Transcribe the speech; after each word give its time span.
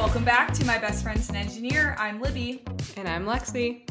Welcome 0.00 0.24
back 0.24 0.54
to 0.54 0.64
My 0.64 0.78
Best 0.78 1.02
Friend's 1.02 1.28
an 1.28 1.36
Engineer. 1.36 1.94
I'm 1.98 2.22
Libby. 2.22 2.62
And 2.96 3.06
I'm 3.06 3.26
Lexi. 3.26 3.86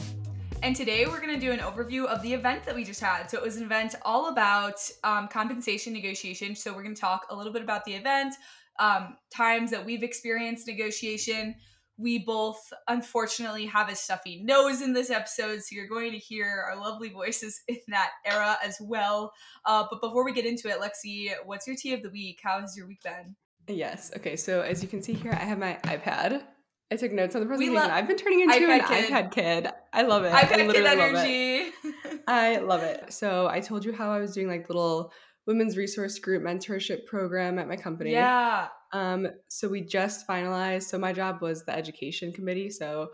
And 0.64 0.76
today 0.76 1.06
we're 1.06 1.22
going 1.22 1.36
to 1.36 1.40
do 1.40 1.52
an 1.52 1.60
overview 1.60 2.06
of 2.06 2.24
the 2.24 2.34
event 2.34 2.64
that 2.64 2.74
we 2.74 2.84
just 2.84 3.00
had. 3.00 3.28
So 3.28 3.38
it 3.38 3.44
was 3.44 3.58
an 3.58 3.64
event 3.64 3.94
all 4.02 4.30
about 4.30 4.74
um, 5.04 5.28
compensation 5.28 5.94
negotiation. 5.94 6.56
So 6.56 6.74
we're 6.74 6.82
going 6.82 6.96
to 6.96 7.00
talk 7.00 7.28
a 7.30 7.36
little 7.36 7.54
bit 7.54 7.62
about 7.62 7.86
the 7.86 7.94
event, 7.94 8.34
um, 8.80 9.18
times 9.32 9.70
that 9.70 9.86
we've 9.86 10.02
experienced 10.02 10.66
negotiation. 10.66 11.54
We 11.96 12.18
both, 12.18 12.60
unfortunately, 12.88 13.68
have 13.68 13.88
a 13.88 13.96
stuffy 13.96 14.42
nose 14.44 14.82
in 14.82 14.94
this 14.94 15.12
episode, 15.12 15.62
so 15.62 15.76
you're 15.76 15.88
going 15.88 16.12
to 16.14 16.18
hear 16.18 16.66
our 16.72 16.76
lovely 16.76 17.10
voices 17.10 17.62
in 17.68 17.78
that 17.90 18.14
era 18.26 18.58
as 18.66 18.78
well. 18.82 19.32
Uh, 19.64 19.86
but 19.92 20.02
before 20.02 20.26
we 20.26 20.34
get 20.34 20.48
into 20.48 20.70
it, 20.70 20.80
Lexi, 20.80 21.30
what's 21.46 21.68
your 21.68 21.76
tea 21.76 21.94
of 21.94 22.02
the 22.02 22.10
week? 22.10 22.40
How 22.42 22.62
has 22.62 22.76
your 22.76 22.88
week 22.88 23.04
been? 23.04 23.36
Yes. 23.70 24.12
Okay. 24.18 24.36
So 24.36 24.62
as 24.62 24.82
you 24.82 24.90
can 24.90 25.02
see 25.02 25.14
here, 25.14 25.32
I 25.32 25.44
have 25.46 25.60
my 25.60 25.78
iPad. 25.84 26.44
I 26.92 26.96
took 26.96 27.12
notes 27.12 27.36
on 27.36 27.42
the 27.42 27.48
presentation. 27.48 27.76
Lo- 27.76 27.90
I've 27.90 28.08
been 28.08 28.18
turning 28.18 28.42
into 28.42 28.56
iPad 28.56 28.80
an 28.80 28.88
kid. 28.88 29.12
iPad 29.12 29.32
kid. 29.32 29.68
I 29.94 30.02
love 30.02 30.24
it. 30.24 30.32
iPad 30.32 30.72
kid 30.72 30.86
energy. 30.86 31.72
I 32.28 32.58
love 32.58 32.82
it. 32.82 33.14
So 33.14 33.48
I 33.48 33.60
told 33.60 33.86
you 33.86 33.94
how 33.94 34.12
I 34.12 34.20
was 34.20 34.34
doing 34.34 34.48
like 34.48 34.68
little 34.70 35.14
women's 35.46 35.78
resource 35.78 36.18
group 36.20 36.44
mentorship 36.44 37.06
program 37.06 37.60
at 37.60 37.68
my 37.68 37.76
company. 37.76 38.12
Yeah. 38.12 38.70
Um. 38.92 39.28
So 39.50 39.68
we 39.68 39.82
just 39.82 40.28
finalized. 40.28 40.84
So 40.84 40.98
my 40.98 41.14
job 41.14 41.42
was 41.42 41.64
the 41.66 41.76
education 41.76 42.34
committee. 42.34 42.72
So 42.72 43.10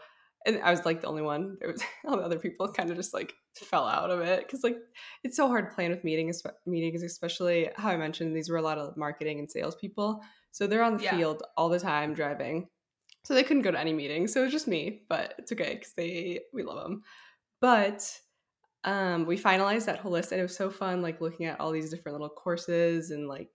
and 0.46 0.62
I 0.62 0.72
was 0.72 0.86
like 0.86 1.02
the 1.02 1.08
only 1.08 1.24
one. 1.24 1.58
There 1.60 1.72
was 1.72 1.82
all 2.06 2.18
the 2.18 2.24
other 2.24 2.40
people 2.40 2.68
kind 2.72 2.92
of 2.92 2.98
just 2.98 3.14
like 3.14 3.34
fell 3.56 3.88
out 3.88 4.12
of 4.12 4.22
it 4.22 4.42
because 4.42 4.64
like 4.64 4.78
it's 5.24 5.36
so 5.36 5.48
hard 5.48 5.70
to 5.70 5.76
plan 5.76 5.92
with 5.92 6.04
meetings, 6.04 6.44
meetings, 6.66 7.04
especially 7.04 7.70
how 7.76 7.90
I 7.90 7.98
mentioned 7.98 8.36
these 8.36 8.50
were 8.50 8.58
a 8.58 8.62
lot 8.62 8.78
of 8.78 8.96
marketing 8.96 9.40
and 9.40 9.50
sales 9.50 9.76
people. 9.76 10.22
So 10.56 10.68
they're 10.68 10.84
on 10.84 10.96
the 10.96 11.04
yeah. 11.04 11.18
field 11.18 11.44
all 11.58 11.68
the 11.68 11.82
time 11.82 12.14
driving. 12.14 12.70
So 13.26 13.34
they 13.34 13.44
couldn't 13.44 13.64
go 13.64 13.72
to 13.72 13.80
any 13.80 13.92
meetings. 13.92 14.32
So 14.32 14.40
it 14.40 14.44
was 14.46 14.54
just 14.54 14.70
me, 14.70 15.02
but 15.10 15.34
it's 15.38 15.52
okay 15.52 15.74
because 15.74 15.92
they 15.98 16.44
we 16.54 16.64
love 16.64 16.82
them. 16.82 17.04
But 17.60 18.10
um, 18.86 19.26
we 19.26 19.38
finalized 19.38 19.84
that 19.88 20.00
whole 20.00 20.14
list 20.14 20.32
and 20.32 20.40
it 20.40 20.44
was 20.44 20.56
so 20.56 20.70
fun, 20.70 21.02
like 21.02 21.20
looking 21.20 21.46
at 21.46 21.60
all 21.60 21.74
these 21.74 21.90
different 21.90 22.14
little 22.14 22.30
courses 22.30 23.12
and 23.12 23.28
like 23.28 23.50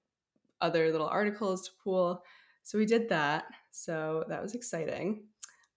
other 0.61 0.93
little 0.93 1.07
articles 1.07 1.69
to 1.69 1.71
pull. 1.83 2.23
So 2.65 2.77
we 2.77 2.85
did 2.85 3.09
that. 3.09 3.45
So 3.71 4.25
that 4.29 4.43
was 4.43 4.55
exciting. 4.55 5.23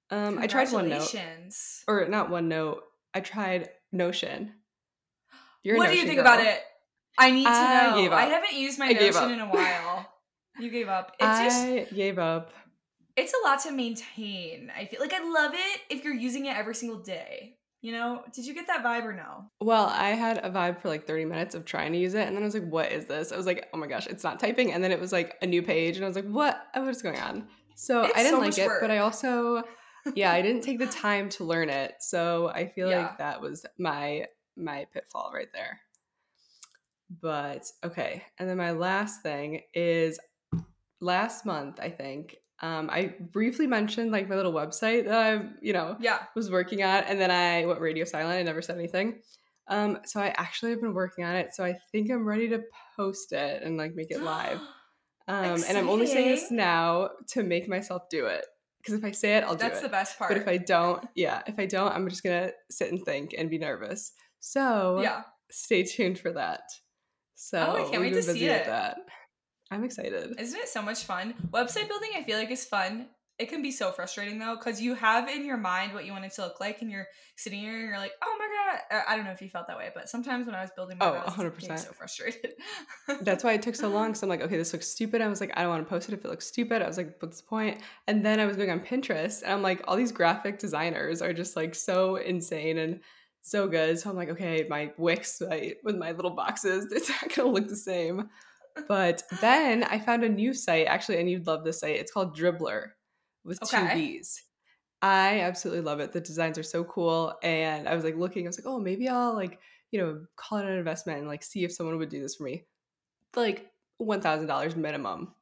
Um, 0.10 0.40
I 0.40 0.48
tried 0.48 0.68
OneNote, 0.68 1.84
or 1.88 2.06
not 2.10 2.32
OneNote. 2.32 2.80
I 3.14 3.22
tried 3.22 3.70
Notion. 3.94 4.52
You're 5.64 5.78
what 5.78 5.86
Notion 5.86 5.96
do 5.96 6.02
you 6.02 6.06
think 6.06 6.18
girl. 6.18 6.34
about 6.34 6.46
it? 6.46 6.60
I 7.18 7.32
need 7.32 7.46
to 7.46 7.50
I 7.50 8.08
know. 8.08 8.12
I 8.12 8.26
haven't 8.26 8.56
used 8.56 8.78
my 8.78 8.88
I 8.88 8.92
Notion 8.92 9.32
in 9.32 9.40
a 9.40 9.48
while. 9.48 10.10
You 10.60 10.70
gave 10.70 10.88
up. 10.88 11.16
It's 11.20 11.26
I 11.26 11.46
just, 11.80 11.94
gave 11.94 12.20
up. 12.20 12.52
It's 13.16 13.34
a 13.34 13.48
lot 13.48 13.60
to 13.62 13.72
maintain. 13.72 14.72
I 14.76 14.86
feel 14.86 15.00
like 15.00 15.14
I 15.14 15.24
love 15.24 15.54
it 15.54 15.82
if 15.90 16.04
you're 16.04 16.14
using 16.14 16.46
it 16.46 16.56
every 16.56 16.76
single 16.76 17.00
day. 17.00 17.58
You 17.82 17.92
know, 17.92 18.24
did 18.34 18.46
you 18.46 18.54
get 18.54 18.68
that 18.68 18.82
vibe 18.82 19.04
or 19.04 19.14
no? 19.14 19.52
Well, 19.60 19.88
I 19.88 20.12
had 20.12 20.38
a 20.38 20.50
vibe 20.50 20.82
for 20.82 20.88
like 20.88 21.06
30 21.06 21.26
minutes 21.26 21.54
of 21.54 21.66
trying 21.66 21.92
to 21.92 21.98
use 21.98 22.14
it, 22.14 22.26
and 22.26 22.36
then 22.36 22.42
I 22.42 22.46
was 22.46 22.54
like, 22.54 22.70
what 22.70 22.92
is 22.92 23.08
this? 23.08 23.34
I 23.34 23.38
was 23.38 23.46
like, 23.46 23.68
oh 23.74 23.78
my 23.78 23.88
gosh, 23.88 24.08
it's 24.08 24.24
not 24.24 24.40
typing. 24.40 24.72
And 24.72 24.82
then 24.82 24.94
it 24.94 25.02
was 25.02 25.12
like 25.12 25.36
a 25.42 25.46
new 25.46 25.62
page, 25.62 25.98
and 25.98 26.06
I 26.06 26.08
was 26.08 26.16
like, 26.16 26.30
what? 26.30 26.66
What 26.74 26.88
is 26.88 27.02
going 27.02 27.20
on? 27.20 27.48
So 27.76 28.04
it's 28.04 28.14
I 28.16 28.24
didn't 28.24 28.40
so 28.40 28.40
like 28.40 28.58
it, 28.58 28.68
work. 28.68 28.82
but 28.82 28.90
I 28.90 29.00
also, 29.00 29.64
yeah, 30.16 30.32
I 30.32 30.42
didn't 30.42 30.62
take 30.62 30.80
the 30.80 30.86
time 31.04 31.28
to 31.32 31.44
learn 31.44 31.70
it. 31.70 31.96
So 32.00 32.48
I 32.50 32.68
feel 32.68 32.90
yeah. 32.90 33.00
like 33.00 33.18
that 33.18 33.42
was 33.42 33.66
my 33.78 34.28
my 34.56 34.86
pitfall 34.94 35.32
right 35.34 35.52
there. 35.54 35.80
But 37.22 37.66
okay. 37.84 38.24
And 38.40 38.50
then 38.50 38.58
my 38.58 38.72
last 38.72 39.24
thing 39.24 39.62
is 39.74 40.20
last 41.04 41.46
month, 41.46 41.80
I 41.80 41.90
think, 41.90 42.38
um, 42.62 42.90
I 42.90 43.16
briefly 43.20 43.68
mentioned 43.68 44.12
like 44.12 44.30
my 44.30 44.36
little 44.36 44.54
website 44.54 45.06
that 45.06 45.20
I, 45.20 45.46
you 45.62 45.74
know, 45.74 45.98
yeah, 46.00 46.20
was 46.36 46.50
working 46.50 46.84
on, 46.84 47.04
and 47.04 47.20
then 47.20 47.30
I 47.30 47.66
went 47.66 47.82
radio 47.82 48.06
silent. 48.06 48.40
I 48.40 48.44
never 48.44 48.62
said 48.62 48.78
anything. 48.78 49.20
Um, 49.68 50.00
so 50.06 50.20
I 50.20 50.34
actually 50.38 50.72
have 50.72 50.82
been 50.82 50.94
working 50.94 51.24
on 51.24 51.36
it. 51.36 51.54
So 51.54 51.64
I 51.64 51.78
think 51.92 52.12
I'm 52.12 52.26
ready 52.26 52.50
to 52.50 52.62
post 52.96 53.32
it 53.32 53.64
and 53.64 53.78
like 53.78 53.96
make 53.96 54.12
it 54.12 54.22
live. 54.22 54.60
Um, 55.26 55.64
and 55.70 55.78
I'm 55.78 55.88
only 55.88 56.06
saying 56.06 56.28
this 56.28 56.52
now 56.52 57.12
to 57.30 57.44
make 57.44 57.70
myself 57.70 58.10
do 58.10 58.26
it 58.26 58.46
because 58.80 58.94
if 58.94 59.06
I 59.06 59.12
say 59.12 59.38
it, 59.38 59.46
I'll 59.46 59.54
do 59.54 59.60
That's 59.60 59.66
it. 59.66 59.70
That's 59.70 59.82
the 59.84 59.90
best 59.90 60.20
part. 60.20 60.30
But 60.30 60.38
if 60.38 60.48
I 60.50 60.58
don't, 60.58 61.08
yeah, 61.16 61.42
if 61.48 61.58
I 61.58 61.66
don't, 61.66 61.94
I'm 61.94 62.10
just 62.10 62.24
gonna 62.24 62.52
sit 62.70 62.92
and 62.92 63.02
think 63.02 63.34
and 63.38 63.50
be 63.50 63.58
nervous. 63.58 64.12
So 64.42 65.00
yeah, 65.02 65.22
stay 65.50 65.84
tuned 65.84 66.20
for 66.20 66.34
that. 66.34 66.64
So 67.36 67.58
oh, 67.58 67.86
I 67.88 67.90
can't 67.90 68.02
wait 68.02 68.14
to 68.14 68.22
see 68.22 68.46
it. 68.46 68.66
That. 68.66 68.98
I'm 69.74 69.84
excited. 69.84 70.36
Isn't 70.40 70.60
it 70.60 70.70
so 70.70 70.82
much 70.82 71.04
fun? 71.04 71.34
Website 71.52 71.88
building, 71.88 72.12
I 72.16 72.24
feel 72.24 72.38
like, 72.38 72.52
is 72.52 72.66
fun. 72.66 73.08
It 73.40 73.50
can 73.50 73.64
be 73.64 73.72
so 73.72 73.92
frustrating 73.92 74.38
though, 74.38 74.56
because 74.56 74.80
you 74.80 74.94
have 74.94 75.28
in 75.28 75.44
your 75.44 75.58
mind 75.58 75.94
what 75.94 76.06
you 76.06 76.12
want 76.12 76.24
it 76.24 76.34
to 76.34 76.44
look 76.44 76.60
like, 76.60 76.84
and 76.84 76.92
you're 76.92 77.08
sitting 77.36 77.60
here 77.60 77.74
and 77.74 77.88
you're 77.90 77.98
like, 77.98 78.12
"Oh 78.24 78.36
my 78.38 78.46
god!" 78.46 78.80
Uh, 78.96 79.02
I 79.08 79.16
don't 79.16 79.26
know 79.26 79.32
if 79.32 79.42
you 79.42 79.50
felt 79.50 79.66
that 79.68 79.78
way, 79.78 79.90
but 79.96 80.08
sometimes 80.08 80.46
when 80.46 80.54
I 80.54 80.62
was 80.62 80.70
building 80.76 81.00
my, 81.00 81.08
oh, 81.08 81.14
100 81.14 81.56
percent, 81.56 81.80
so 81.80 81.92
frustrated. 81.94 82.54
That's 83.22 83.44
why 83.44 83.54
it 83.54 83.64
took 83.64 83.74
so 83.74 83.90
long. 83.90 84.10
Because 84.10 84.22
I'm 84.22 84.30
like, 84.30 84.42
okay, 84.42 84.56
this 84.56 84.72
looks 84.72 84.88
stupid. 84.88 85.20
I 85.20 85.28
was 85.28 85.42
like, 85.42 85.52
I 85.56 85.62
don't 85.62 85.72
want 85.72 85.84
to 85.84 85.90
post 85.90 86.10
it 86.10 86.14
if 86.14 86.24
it 86.24 86.28
looks 86.28 86.46
stupid. 86.46 86.84
I 86.84 86.88
was 86.88 86.98
like, 86.98 87.16
what's 87.22 87.42
the 87.42 87.48
point? 87.48 87.82
And 88.08 88.24
then 88.24 88.40
I 88.40 88.46
was 88.46 88.56
going 88.56 88.70
on 88.70 88.82
Pinterest, 88.82 89.42
and 89.42 89.52
I'm 89.52 89.64
like, 89.64 89.82
all 89.88 89.96
these 89.96 90.12
graphic 90.12 90.60
designers 90.60 91.24
are 91.24 91.34
just 91.34 91.56
like 91.56 91.74
so 91.74 92.18
insane 92.18 92.78
and 92.78 93.00
so 93.42 93.68
good. 93.68 94.00
So 94.00 94.12
I'm 94.12 94.16
like, 94.16 94.30
okay, 94.30 94.66
my 94.70 94.92
Wix 94.98 95.40
site 95.40 95.78
with 95.84 95.98
my 95.98 96.12
little 96.12 96.32
boxes, 96.32 96.88
it's 96.92 97.10
not 97.10 97.34
gonna 97.34 97.50
look 97.50 97.68
the 97.68 97.76
same. 97.76 98.30
But 98.88 99.24
then 99.42 99.84
I 99.84 100.00
found 100.00 100.24
a 100.24 100.30
new 100.30 100.54
site, 100.54 100.88
actually, 100.88 101.20
and 101.20 101.30
you'd 101.30 101.48
love 101.48 101.64
this 101.64 101.80
site. 101.80 101.96
It's 101.96 102.12
called 102.12 102.38
Dribbler 102.38 102.92
with 103.44 103.62
okay. 103.64 103.88
two 103.88 103.94
B's. 103.94 104.44
I 105.04 105.42
absolutely 105.42 105.82
love 105.82 106.00
it. 106.00 106.14
The 106.14 106.22
designs 106.22 106.58
are 106.58 106.64
so 106.64 106.86
cool. 106.86 107.38
And 107.44 107.90
I 107.90 107.94
was 107.94 108.06
like 108.06 108.16
looking, 108.16 108.46
I 108.46 108.48
was 108.48 108.58
like, 108.58 108.66
oh, 108.66 108.80
maybe 108.80 109.10
I'll 109.10 109.34
like, 109.34 109.60
you 109.92 110.00
know, 110.00 110.22
call 110.38 110.60
it 110.60 110.66
an 110.66 110.78
investment 110.78 111.20
and 111.20 111.28
like 111.28 111.44
see 111.44 111.66
if 111.66 111.74
someone 111.74 111.98
would 111.98 112.08
do 112.08 112.22
this 112.22 112.36
for 112.36 112.44
me. 112.44 112.64
Like 113.36 113.70
$1,000 114.02 114.76
minimum. 114.78 115.34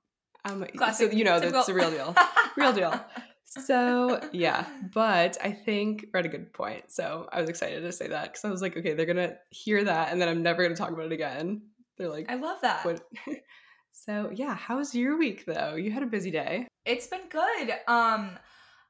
Um, 0.45 0.65
so, 0.93 1.11
you 1.11 1.23
know, 1.23 1.39
that's 1.39 1.69
a 1.69 1.73
real 1.75 1.91
deal. 1.91 2.15
real 2.57 2.73
deal. 2.73 2.99
So, 3.45 4.19
yeah. 4.31 4.65
But 4.93 5.37
I 5.43 5.51
think 5.51 6.07
we're 6.11 6.21
at 6.21 6.25
a 6.25 6.29
good 6.29 6.53
point. 6.53 6.89
So 6.89 7.29
I 7.31 7.39
was 7.39 7.49
excited 7.49 7.81
to 7.81 7.91
say 7.91 8.07
that 8.07 8.31
because 8.31 8.43
I 8.43 8.49
was 8.49 8.63
like, 8.63 8.75
okay, 8.75 8.95
they're 8.95 9.05
going 9.05 9.17
to 9.17 9.37
hear 9.51 9.83
that 9.83 10.11
and 10.11 10.19
then 10.19 10.27
I'm 10.27 10.41
never 10.41 10.63
going 10.63 10.73
to 10.73 10.81
talk 10.81 10.91
about 10.91 11.05
it 11.05 11.11
again. 11.11 11.61
They're 12.01 12.09
like, 12.09 12.31
I 12.31 12.35
love 12.35 12.57
that. 12.63 12.83
What? 12.83 13.07
so 13.91 14.31
yeah, 14.33 14.55
how 14.55 14.77
was 14.77 14.95
your 14.95 15.19
week 15.19 15.45
though? 15.45 15.75
You 15.75 15.91
had 15.91 16.01
a 16.01 16.07
busy 16.07 16.31
day. 16.31 16.67
It's 16.83 17.05
been 17.05 17.29
good. 17.29 17.69
Um, 17.87 18.31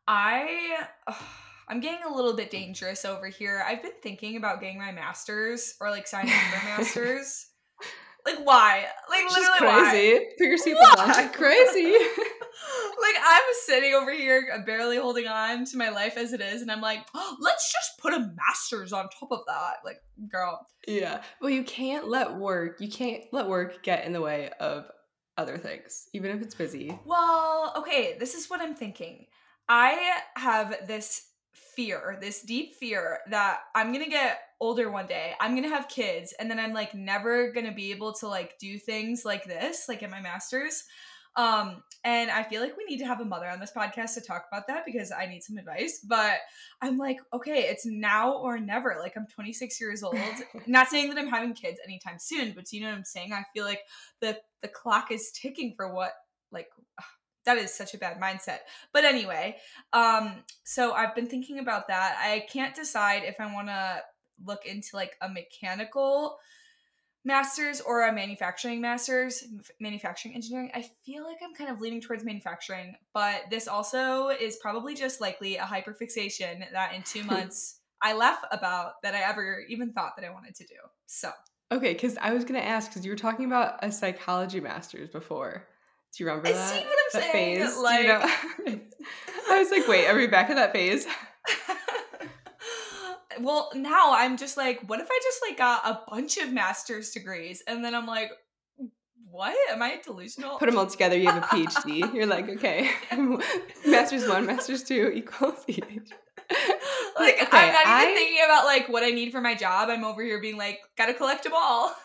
I. 0.08 0.86
I'm 1.68 1.80
getting 1.80 2.04
a 2.06 2.14
little 2.14 2.36
bit 2.36 2.52
dangerous 2.52 3.06
over 3.06 3.28
here. 3.28 3.64
I've 3.66 3.82
been 3.82 3.94
thinking 4.04 4.36
about 4.36 4.60
getting 4.60 4.78
my 4.78 4.92
masters 4.92 5.76
or 5.80 5.90
like 5.90 6.06
signing 6.06 6.34
for 6.34 6.66
masters. 6.66 7.48
Like 8.24 8.46
why? 8.46 8.86
Like 9.10 9.24
literally 9.32 9.58
crazy. 9.58 10.14
Why? 10.14 10.26
Put 10.38 10.48
your 10.48 10.58
seatbelt 10.60 11.26
on. 11.26 11.30
Crazy. 11.34 11.96
like 13.02 13.16
I'm 13.24 13.44
sitting 13.66 13.94
over 13.94 14.12
here, 14.12 14.48
uh, 14.54 14.64
barely 14.66 14.98
holding 14.98 15.28
on 15.28 15.66
to 15.66 15.78
my 15.78 15.90
life 15.90 16.18
as 16.18 16.34
it 16.34 16.42
is, 16.42 16.62
and 16.62 16.72
I'm 16.72 16.82
like, 16.82 17.06
oh, 17.14 17.38
let's 17.40 17.72
just 17.72 18.00
put 18.00 18.14
a 18.14 18.32
master's 18.36 18.94
on 18.94 19.10
top 19.10 19.32
of 19.32 19.42
that. 19.48 19.78
Like, 19.84 19.98
girl. 20.32 20.66
Yeah. 20.88 21.22
Well, 21.42 21.50
you 21.50 21.64
can't 21.64 22.08
let 22.08 22.36
work. 22.36 22.80
You 22.80 22.90
can't 22.90 23.24
let 23.32 23.48
work 23.48 23.84
get 23.84 24.06
in 24.06 24.14
the 24.14 24.22
way 24.22 24.52
of 24.60 24.86
other 25.38 25.58
things, 25.58 26.08
even 26.14 26.32
if 26.32 26.42
it's 26.42 26.56
busy. 26.56 26.98
Well, 27.06 27.74
okay. 27.78 28.18
This 28.20 28.36
is 28.36 28.50
what 28.50 28.62
I'm 28.62 28.76
thinking. 28.76 29.26
I 29.68 30.20
have 30.36 30.88
this 30.88 31.28
fear, 31.76 32.18
this 32.22 32.42
deep 32.42 32.76
fear 32.76 33.20
that 33.30 33.60
I'm 33.76 33.92
gonna 33.94 34.10
get 34.10 34.40
older 34.60 34.92
one 34.92 35.08
day. 35.08 35.34
I'm 35.40 35.56
gonna 35.56 35.70
have 35.70 35.88
kids, 35.88 36.34
and 36.40 36.50
then 36.50 36.60
I'm 36.60 36.74
like 36.74 36.94
never 36.94 37.52
gonna 37.52 37.74
be 37.74 37.92
able 37.92 38.14
to 38.16 38.28
like 38.28 38.58
do 38.60 38.78
things 38.78 39.24
like 39.26 39.46
this, 39.46 39.86
like 39.88 40.04
in 40.04 40.12
my 40.12 40.22
master's. 40.22 40.84
Um, 41.36 41.84
and 42.04 42.32
I 42.32 42.44
feel 42.44 42.62
like 42.62 42.76
we 42.78 42.86
need 42.86 42.98
to 42.98 43.06
have 43.06 43.22
a 43.22 43.26
mother 43.26 43.48
on 43.48 43.60
this 43.60 43.72
podcast 43.76 44.16
to 44.16 44.22
talk 44.22 44.46
about 44.52 44.68
that 44.68 44.86
because 44.86 45.12
I 45.12 45.28
need 45.28 45.44
some 45.44 45.58
advice. 45.58 46.04
But 46.08 46.40
I'm 46.82 46.98
like, 46.98 47.18
okay, 47.34 47.62
it's 47.64 47.86
now 47.86 48.34
or 48.34 48.60
never. 48.60 48.98
Like 49.00 49.14
I'm 49.16 49.28
26 49.28 49.80
years 49.80 50.02
old. 50.02 50.18
Not 50.68 50.88
saying 50.88 51.10
that 51.10 51.18
I'm 51.18 51.28
having 51.30 51.54
kids 51.54 51.80
anytime 51.86 52.18
soon, 52.20 52.54
but 52.56 52.72
you 52.72 52.82
know 52.82 52.90
what 52.90 52.98
I'm 52.98 53.06
saying? 53.06 53.34
I 53.34 53.44
feel 53.54 53.66
like 53.66 53.82
the 54.20 54.38
the 54.62 54.68
clock 54.68 55.12
is 55.12 55.32
ticking 55.32 55.74
for 55.76 55.94
what 55.94 56.12
like 56.52 56.68
ugh, 56.98 57.06
that 57.46 57.58
is 57.58 57.74
such 57.74 57.94
a 57.94 58.00
bad 58.00 58.20
mindset. 58.20 58.60
But 58.94 59.06
anyway, 59.06 59.58
um, 59.94 60.44
so 60.64 60.94
I've 60.94 61.16
been 61.16 61.28
thinking 61.28 61.60
about 61.60 61.88
that. 61.88 62.18
I 62.20 62.46
can't 62.52 62.76
decide 62.76 63.24
if 63.24 63.40
I 63.40 63.52
want 63.54 63.68
to 63.68 64.02
look 64.44 64.66
into 64.66 64.90
like 64.96 65.16
a 65.22 65.30
mechanical 65.30 66.38
master's 67.24 67.82
or 67.82 68.08
a 68.08 68.14
manufacturing 68.14 68.82
master's, 68.82 69.44
manufacturing 69.80 70.36
engineering. 70.36 70.72
I 70.74 70.86
feel 71.06 71.24
like 71.24 71.38
I'm 71.44 71.54
kind 71.54 71.70
of 71.70 71.80
leaning 71.80 72.02
towards 72.02 72.24
manufacturing, 72.24 72.96
but 73.14 73.44
this 73.50 73.68
also 73.68 74.30
is 74.30 74.58
probably 74.58 74.96
just 74.96 75.22
likely 75.22 75.58
a 75.58 75.64
hyperfixation 75.64 76.64
that 76.72 76.94
in 76.94 77.04
two 77.04 77.24
months 77.26 77.80
I 78.02 78.14
laugh 78.14 78.40
about 78.52 78.94
that 79.04 79.14
I 79.14 79.22
ever 79.22 79.64
even 79.70 79.94
thought 79.94 80.14
that 80.18 80.26
I 80.26 80.32
wanted 80.32 80.56
to 80.56 80.66
do. 80.66 80.76
So. 81.06 81.32
Okay, 81.72 81.94
because 81.94 82.18
I 82.20 82.34
was 82.34 82.44
going 82.44 82.60
to 82.60 82.68
ask, 82.68 82.90
because 82.90 83.06
you 83.06 83.12
were 83.12 83.18
talking 83.18 83.46
about 83.46 83.76
a 83.82 83.92
psychology 83.92 84.60
master's 84.60 85.10
before. 85.10 85.68
Do 86.18 86.24
you 86.24 86.30
remember 86.30 86.50
I 86.50 86.52
that? 86.54 86.70
see 86.70 86.86
what 86.86 86.86
I'm 86.86 87.22
that 87.22 87.32
saying, 87.32 87.58
phase? 87.60 87.78
Like- 87.78 88.02
you 88.02 88.08
know? 88.08 88.80
I 89.50 89.60
was 89.60 89.72
like, 89.72 89.88
wait, 89.88 90.08
are 90.08 90.16
we 90.16 90.28
back 90.28 90.50
at 90.50 90.56
that 90.56 90.74
phase? 90.74 91.06
well, 93.44 93.70
now 93.76 94.14
I'm 94.14 94.38
just 94.38 94.58
like, 94.58 94.82
what 94.88 95.00
if 95.00 95.08
I 95.10 95.20
just 95.24 95.42
like 95.48 95.58
got 95.58 95.86
a 95.86 96.02
bunch 96.10 96.38
of 96.38 96.52
master's 96.52 97.12
degrees 97.12 97.62
and 97.68 97.84
then 97.84 97.94
I'm 97.96 98.06
like, 98.06 98.32
what? 99.30 99.56
Am 99.72 99.82
I 99.82 100.00
delusional? 100.04 100.58
Put 100.58 100.66
them 100.66 100.78
all 100.78 100.88
together, 100.88 101.18
you 101.18 101.28
have 101.30 101.44
a 101.44 101.48
PhD. 101.48 102.14
You're 102.14 102.26
like, 102.26 102.50
okay, 102.50 102.90
master's 103.86 104.28
one, 104.28 104.46
master's 104.46 104.84
two 104.84 105.10
equals 105.16 105.64
PhD. 105.68 106.12
like 107.20 107.36
okay, 107.42 107.48
I'm 107.52 107.74
not 107.74 107.86
even 108.04 108.14
I- 108.14 108.14
thinking 108.16 108.44
about 108.46 108.66
like 108.66 108.90
what 108.90 109.04
I 109.04 109.10
need 109.12 109.32
for 109.32 109.42
my 109.42 109.56
job. 109.56 109.90
I'm 109.90 110.04
over 110.04 110.22
here 110.24 110.42
being 110.42 110.58
like, 110.58 110.80
gotta 110.98 111.14
collect 111.14 111.44
them 111.44 111.54
all. 111.56 111.96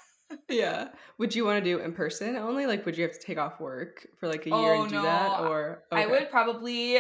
Yeah. 0.49 0.89
Would 1.19 1.35
you 1.37 1.45
want 1.45 1.63
to 1.63 1.71
do 1.71 1.79
in 1.79 1.93
person 1.93 2.35
only? 2.37 2.67
Like, 2.67 2.85
would 2.85 2.97
you 2.99 3.05
have 3.05 3.13
to 3.13 3.19
take 3.25 3.39
off 3.39 3.61
work 3.61 4.07
for 4.19 4.27
like 4.29 4.45
a 4.47 4.51
year 4.51 4.75
Oh, 4.75 4.81
and 4.83 4.89
do 4.91 4.97
no. 4.97 5.03
that? 5.03 5.41
Or 5.43 5.85
I 5.93 6.07
would 6.07 6.31
probably 6.31 6.99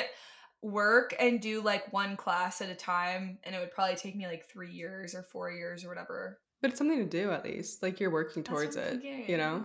work 0.66 1.14
and 1.18 1.40
do 1.40 1.62
like 1.62 1.92
one 1.92 2.16
class 2.16 2.60
at 2.60 2.68
a 2.70 2.74
time, 2.74 3.38
and 3.44 3.54
it 3.54 3.58
would 3.58 3.70
probably 3.72 3.96
take 3.96 4.16
me 4.16 4.26
like 4.26 4.48
three 4.50 4.72
years 4.72 5.14
or 5.14 5.22
four 5.22 5.50
years 5.50 5.84
or 5.84 5.88
whatever. 5.88 6.38
But 6.62 6.70
it's 6.70 6.78
something 6.78 6.98
to 6.98 7.04
do 7.04 7.30
at 7.32 7.44
least. 7.44 7.82
Like 7.82 8.00
you're 8.00 8.10
working 8.10 8.42
towards 8.42 8.76
it. 8.76 8.90
thinking. 9.02 9.24
You 9.28 9.36
know. 9.36 9.64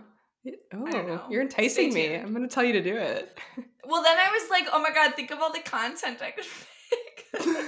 Oh, 0.73 0.77
know. 0.77 1.21
you're 1.29 1.41
enticing 1.43 1.93
me. 1.93 2.15
I'm 2.15 2.33
gonna 2.33 2.47
tell 2.47 2.63
you 2.63 2.73
to 2.73 2.81
do 2.83 2.95
it. 2.95 3.37
Well, 3.83 4.03
then 4.03 4.15
I 4.15 4.31
was 4.31 4.49
like, 4.51 4.67
oh 4.71 4.79
my 4.79 4.91
god, 4.91 5.15
think 5.15 5.31
of 5.31 5.39
all 5.39 5.51
the 5.51 5.59
content 5.59 6.19
I 6.21 6.31
could 6.31 6.45
make. 6.91 7.65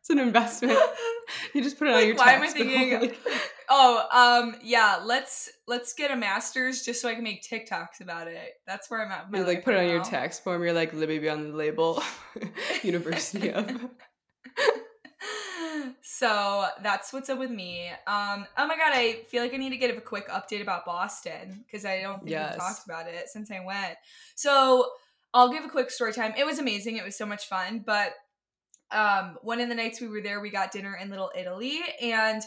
It's 0.00 0.08
an 0.08 0.18
investment. 0.20 0.78
You 1.52 1.62
just 1.62 1.78
put 1.78 1.88
it 1.88 1.90
on 1.94 1.96
Like, 1.96 2.06
your 2.06 2.16
why 2.16 2.32
am 2.34 2.42
I 2.42 2.46
thinking- 2.46 3.00
like- 3.00 3.18
oh, 3.70 4.42
um, 4.44 4.56
yeah, 4.62 5.00
let's 5.04 5.50
let's 5.66 5.92
get 5.92 6.10
a 6.10 6.16
master's 6.16 6.82
just 6.82 7.00
so 7.00 7.08
I 7.08 7.14
can 7.14 7.24
make 7.24 7.42
TikToks 7.42 8.00
about 8.00 8.28
it. 8.28 8.54
That's 8.66 8.90
where 8.90 9.04
I'm 9.04 9.12
at. 9.12 9.26
You 9.32 9.44
like 9.44 9.64
put 9.64 9.74
it 9.74 9.80
on 9.80 9.88
your 9.88 9.98
now. 9.98 10.04
tax 10.04 10.38
form. 10.38 10.62
You're 10.62 10.72
like 10.72 10.92
Libby 10.92 11.18
B 11.18 11.28
on 11.28 11.50
the 11.50 11.56
label, 11.56 12.02
University 12.82 13.50
of. 13.50 13.68
so 16.02 16.66
that's 16.82 17.12
what's 17.12 17.28
up 17.28 17.38
with 17.38 17.50
me. 17.50 17.88
Um, 18.06 18.46
oh 18.56 18.66
my 18.66 18.76
god, 18.76 18.92
I 18.92 19.20
feel 19.28 19.42
like 19.42 19.54
I 19.54 19.56
need 19.56 19.70
to 19.70 19.76
give 19.76 19.96
a 19.96 20.00
quick 20.00 20.28
update 20.28 20.62
about 20.62 20.84
Boston 20.84 21.64
because 21.66 21.84
I 21.84 22.00
don't 22.00 22.18
think 22.18 22.30
Yes. 22.30 22.52
we've 22.52 22.60
talked 22.60 22.84
about 22.86 23.06
it 23.06 23.28
since 23.28 23.50
I 23.50 23.64
went. 23.64 23.96
So 24.34 24.90
I'll 25.34 25.52
give 25.52 25.64
a 25.64 25.68
quick 25.68 25.90
story 25.90 26.12
time. 26.12 26.32
It 26.36 26.46
was 26.46 26.58
amazing. 26.58 26.96
It 26.96 27.04
was 27.04 27.16
so 27.16 27.26
much 27.26 27.46
fun. 27.46 27.82
But 27.84 28.12
um, 28.90 29.38
one 29.42 29.60
of 29.60 29.68
the 29.68 29.74
nights 29.74 30.00
we 30.00 30.08
were 30.08 30.22
there, 30.22 30.40
we 30.40 30.50
got 30.50 30.72
dinner 30.72 30.98
in 31.00 31.10
Little 31.10 31.30
Italy 31.36 31.80
and 32.00 32.42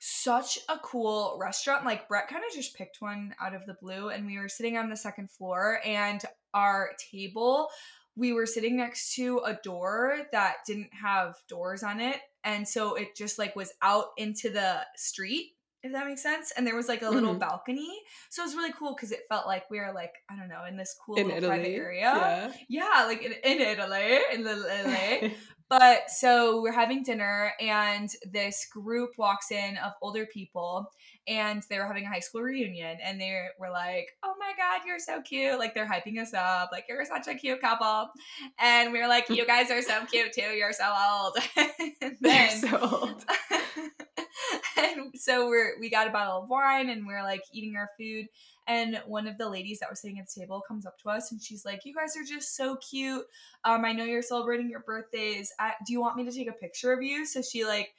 such 0.00 0.58
a 0.68 0.78
cool 0.78 1.38
restaurant. 1.40 1.84
Like 1.84 2.08
Brett 2.08 2.26
kind 2.28 2.42
of 2.48 2.52
just 2.56 2.74
picked 2.74 3.00
one 3.00 3.34
out 3.40 3.54
of 3.54 3.64
the 3.66 3.76
blue, 3.80 4.08
and 4.08 4.26
we 4.26 4.38
were 4.38 4.48
sitting 4.48 4.76
on 4.76 4.88
the 4.90 4.96
second 4.96 5.30
floor, 5.30 5.80
and 5.84 6.22
our 6.54 6.90
table 7.12 7.68
we 8.16 8.32
were 8.32 8.44
sitting 8.44 8.76
next 8.76 9.14
to 9.14 9.38
a 9.46 9.54
door 9.62 10.18
that 10.32 10.56
didn't 10.66 10.92
have 10.92 11.36
doors 11.48 11.84
on 11.84 12.00
it 12.00 12.16
and 12.42 12.66
so 12.66 12.96
it 12.96 13.14
just 13.16 13.38
like 13.38 13.54
was 13.54 13.72
out 13.82 14.06
into 14.16 14.50
the 14.50 14.78
street 14.96 15.52
if 15.84 15.92
that 15.92 16.06
makes 16.06 16.20
sense 16.20 16.52
and 16.56 16.66
there 16.66 16.74
was 16.74 16.88
like 16.88 17.02
a 17.02 17.08
little 17.08 17.36
Mhm. 17.36 17.38
balcony 17.38 17.88
so 18.28 18.42
it 18.42 18.46
was 18.46 18.56
really 18.56 18.72
cool 18.72 18.94
because 18.96 19.12
it 19.12 19.20
felt 19.28 19.46
like 19.46 19.70
we 19.70 19.78
were 19.78 19.92
like 19.94 20.12
i 20.28 20.34
don't 20.36 20.48
know 20.48 20.64
in 20.64 20.76
this 20.76 20.94
cool 21.06 21.14
in 21.16 21.28
little 21.28 21.48
private 21.48 21.66
Italy. 21.68 21.76
area 21.76 22.52
yeah, 22.68 23.04
like 23.06 23.22
in, 23.22 23.32
in 23.44 23.60
italy 23.60 24.18
in 24.34 24.42
little 24.42 24.64
italy 24.64 25.34
but 25.70 26.10
so 26.10 26.60
we're 26.60 26.72
having 26.72 27.04
dinner, 27.04 27.52
and 27.60 28.10
this 28.30 28.66
group 28.70 29.10
walks 29.16 29.52
in 29.52 29.76
of 29.78 29.92
older 30.02 30.26
people, 30.26 30.90
and 31.28 31.62
they 31.70 31.78
were 31.78 31.86
having 31.86 32.04
a 32.04 32.08
high 32.08 32.18
school 32.18 32.42
reunion, 32.42 32.98
and 33.02 33.20
they 33.20 33.46
were 33.58 33.70
like, 33.70 34.08
"Oh 34.24 34.34
my 34.38 34.52
god, 34.56 34.82
you're 34.84 34.98
so 34.98 35.22
cute!" 35.22 35.58
Like 35.60 35.74
they're 35.74 35.86
hyping 35.88 36.18
us 36.20 36.34
up, 36.34 36.70
like 36.72 36.86
you're 36.88 37.04
such 37.04 37.28
a 37.28 37.34
cute 37.34 37.60
couple, 37.60 38.10
and 38.58 38.92
we 38.92 38.98
were 39.00 39.08
like, 39.08 39.30
"You 39.30 39.46
guys 39.46 39.70
are 39.70 39.80
so 39.80 40.04
cute 40.06 40.32
too. 40.32 40.42
You're 40.42 40.72
so 40.72 40.92
old." 40.92 41.38
and 42.02 42.16
They're 42.20 42.50
so 42.50 42.78
old. 42.78 43.24
and 44.76 45.12
so 45.14 45.48
we're 45.48 45.78
we 45.78 45.88
got 45.90 46.08
a 46.08 46.10
bottle 46.10 46.42
of 46.42 46.48
wine, 46.48 46.88
and 46.88 47.06
we're 47.06 47.22
like 47.22 47.42
eating 47.52 47.76
our 47.76 47.90
food, 47.98 48.26
and 48.70 49.02
one 49.04 49.26
of 49.26 49.36
the 49.36 49.48
ladies 49.48 49.80
that 49.80 49.90
was 49.90 50.00
sitting 50.00 50.20
at 50.20 50.28
the 50.32 50.40
table 50.40 50.62
comes 50.66 50.86
up 50.86 50.96
to 51.00 51.08
us 51.08 51.32
and 51.32 51.42
she's 51.42 51.64
like, 51.64 51.84
"You 51.84 51.92
guys 51.92 52.16
are 52.16 52.22
just 52.22 52.54
so 52.54 52.76
cute. 52.76 53.26
Um, 53.64 53.84
I 53.84 53.92
know 53.92 54.04
you're 54.04 54.22
celebrating 54.22 54.70
your 54.70 54.84
birthdays. 54.86 55.52
I, 55.58 55.72
do 55.84 55.92
you 55.92 56.00
want 56.00 56.16
me 56.16 56.24
to 56.24 56.30
take 56.30 56.48
a 56.48 56.52
picture 56.52 56.92
of 56.92 57.02
you?" 57.02 57.26
So 57.26 57.42
she 57.42 57.64
like 57.64 57.94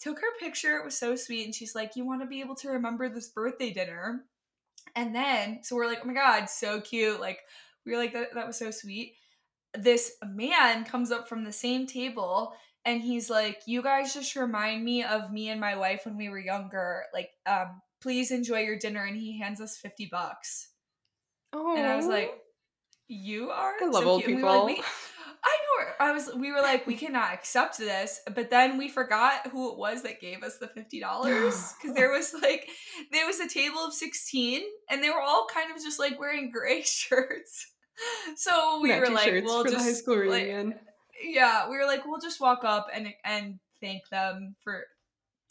took 0.00 0.18
her 0.18 0.38
picture. 0.40 0.78
It 0.78 0.84
was 0.84 0.96
so 0.96 1.14
sweet, 1.14 1.44
and 1.44 1.54
she's 1.54 1.74
like, 1.74 1.94
"You 1.94 2.06
want 2.06 2.22
to 2.22 2.26
be 2.26 2.40
able 2.40 2.54
to 2.56 2.70
remember 2.70 3.10
this 3.10 3.28
birthday 3.28 3.70
dinner?" 3.70 4.24
And 4.96 5.14
then 5.14 5.60
so 5.62 5.76
we're 5.76 5.86
like, 5.86 6.00
"Oh 6.02 6.06
my 6.06 6.14
god, 6.14 6.48
so 6.48 6.80
cute!" 6.80 7.20
Like 7.20 7.40
we 7.84 7.92
were 7.92 7.98
like, 7.98 8.14
"That 8.14 8.34
that 8.34 8.46
was 8.46 8.58
so 8.58 8.70
sweet." 8.70 9.14
This 9.74 10.12
man 10.24 10.86
comes 10.86 11.10
up 11.12 11.28
from 11.28 11.44
the 11.44 11.52
same 11.52 11.86
table 11.86 12.54
and 12.86 13.02
he's 13.02 13.28
like, 13.28 13.60
"You 13.66 13.82
guys 13.82 14.14
just 14.14 14.34
remind 14.36 14.82
me 14.82 15.04
of 15.04 15.30
me 15.30 15.50
and 15.50 15.60
my 15.60 15.76
wife 15.76 16.06
when 16.06 16.16
we 16.16 16.30
were 16.30 16.38
younger. 16.38 17.04
Like, 17.12 17.28
um, 17.44 17.82
please 18.00 18.30
enjoy 18.30 18.60
your 18.60 18.78
dinner." 18.78 19.04
And 19.04 19.16
he 19.16 19.38
hands 19.38 19.60
us 19.60 19.76
fifty 19.76 20.06
bucks, 20.10 20.68
Oh, 21.52 21.76
and 21.76 21.86
I 21.86 21.96
was 21.96 22.06
like, 22.06 22.32
"You 23.08 23.50
are." 23.50 23.74
I 23.80 23.86
love 23.86 24.02
so 24.02 24.08
old 24.10 24.24
cute." 24.24 24.38
And 24.38 24.44
we 24.46 24.50
people. 24.50 24.64
like, 24.64 24.84
I 25.44 25.56
know. 25.56 25.84
I 26.00 26.12
was. 26.12 26.30
We 26.34 26.52
were 26.52 26.60
like, 26.60 26.86
we 26.86 26.94
cannot 27.04 27.32
accept 27.32 27.78
this. 27.78 28.20
But 28.34 28.50
then 28.50 28.76
we 28.76 28.88
forgot 28.88 29.46
who 29.48 29.70
it 29.72 29.78
was 29.78 30.02
that 30.02 30.20
gave 30.20 30.42
us 30.42 30.58
the 30.58 30.68
fifty 30.68 31.00
dollars 31.00 31.74
because 31.80 31.96
there 31.96 32.10
was 32.10 32.34
like 32.42 32.68
there 33.12 33.26
was 33.26 33.40
a 33.40 33.48
table 33.48 33.78
of 33.78 33.92
sixteen, 33.92 34.62
and 34.90 35.02
they 35.02 35.10
were 35.10 35.20
all 35.22 35.46
kind 35.52 35.70
of 35.74 35.82
just 35.82 35.98
like 35.98 36.18
wearing 36.18 36.50
gray 36.50 36.82
shirts. 36.84 37.72
So 38.36 38.80
we 38.80 38.92
were 38.98 39.10
like, 39.10 39.44
we'll 39.44 39.64
just 39.64 39.76
high 39.84 39.92
school 39.92 40.16
like, 40.28 40.44
reunion. 40.44 40.74
yeah, 41.22 41.68
we 41.68 41.76
were 41.76 41.84
like, 41.86 42.06
we'll 42.06 42.20
just 42.20 42.40
walk 42.40 42.60
up 42.62 42.86
and 42.92 43.12
and 43.24 43.58
thank 43.80 44.08
them 44.08 44.54
for 44.62 44.84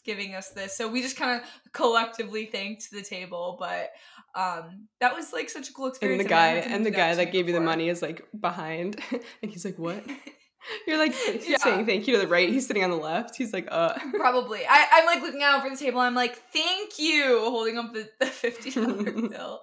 giving 0.08 0.34
us 0.34 0.48
this. 0.50 0.74
So 0.76 0.88
we 0.88 1.02
just 1.02 1.16
kind 1.18 1.40
of 1.40 1.46
collectively 1.72 2.46
thanked 2.46 2.90
the 2.90 3.02
table, 3.02 3.56
but 3.60 3.90
um 4.34 4.88
that 5.00 5.14
was 5.16 5.32
like 5.32 5.48
such 5.50 5.68
a 5.70 5.72
cool 5.72 5.86
experience. 5.86 6.20
and 6.20 6.26
the 6.28 6.34
guy 6.38 6.48
and 6.74 6.86
the 6.86 6.90
guy 6.90 7.14
that 7.14 7.26
me 7.26 7.32
gave 7.32 7.46
you 7.48 7.54
the 7.54 7.60
money 7.72 7.88
is 7.88 8.02
like 8.02 8.26
behind 8.38 9.00
and 9.42 9.50
he's 9.50 9.64
like 9.64 9.78
what 9.78 10.02
you're 10.86 10.98
like 10.98 11.14
he's 11.14 11.48
Yeah. 11.54 11.56
saying 11.58 11.86
thank 11.86 12.06
you 12.06 12.12
to 12.14 12.20
the 12.20 12.26
right 12.28 12.48
he's 12.48 12.66
sitting 12.66 12.84
on 12.84 12.90
the 12.90 12.96
left 13.12 13.36
he's 13.36 13.52
like 13.54 13.68
uh 13.70 13.94
Probably. 14.24 14.60
I, 14.68 14.86
I'm 14.92 15.06
like 15.06 15.22
looking 15.22 15.42
out 15.42 15.58
over 15.60 15.70
the 15.74 15.76
table. 15.84 16.00
I'm 16.00 16.14
like, 16.14 16.36
thank 16.52 16.98
you, 16.98 17.38
holding 17.56 17.78
up 17.78 17.92
the, 17.94 18.08
the 18.20 18.26
fifty 18.26 18.70
dollar 18.70 19.10
bill. 19.12 19.60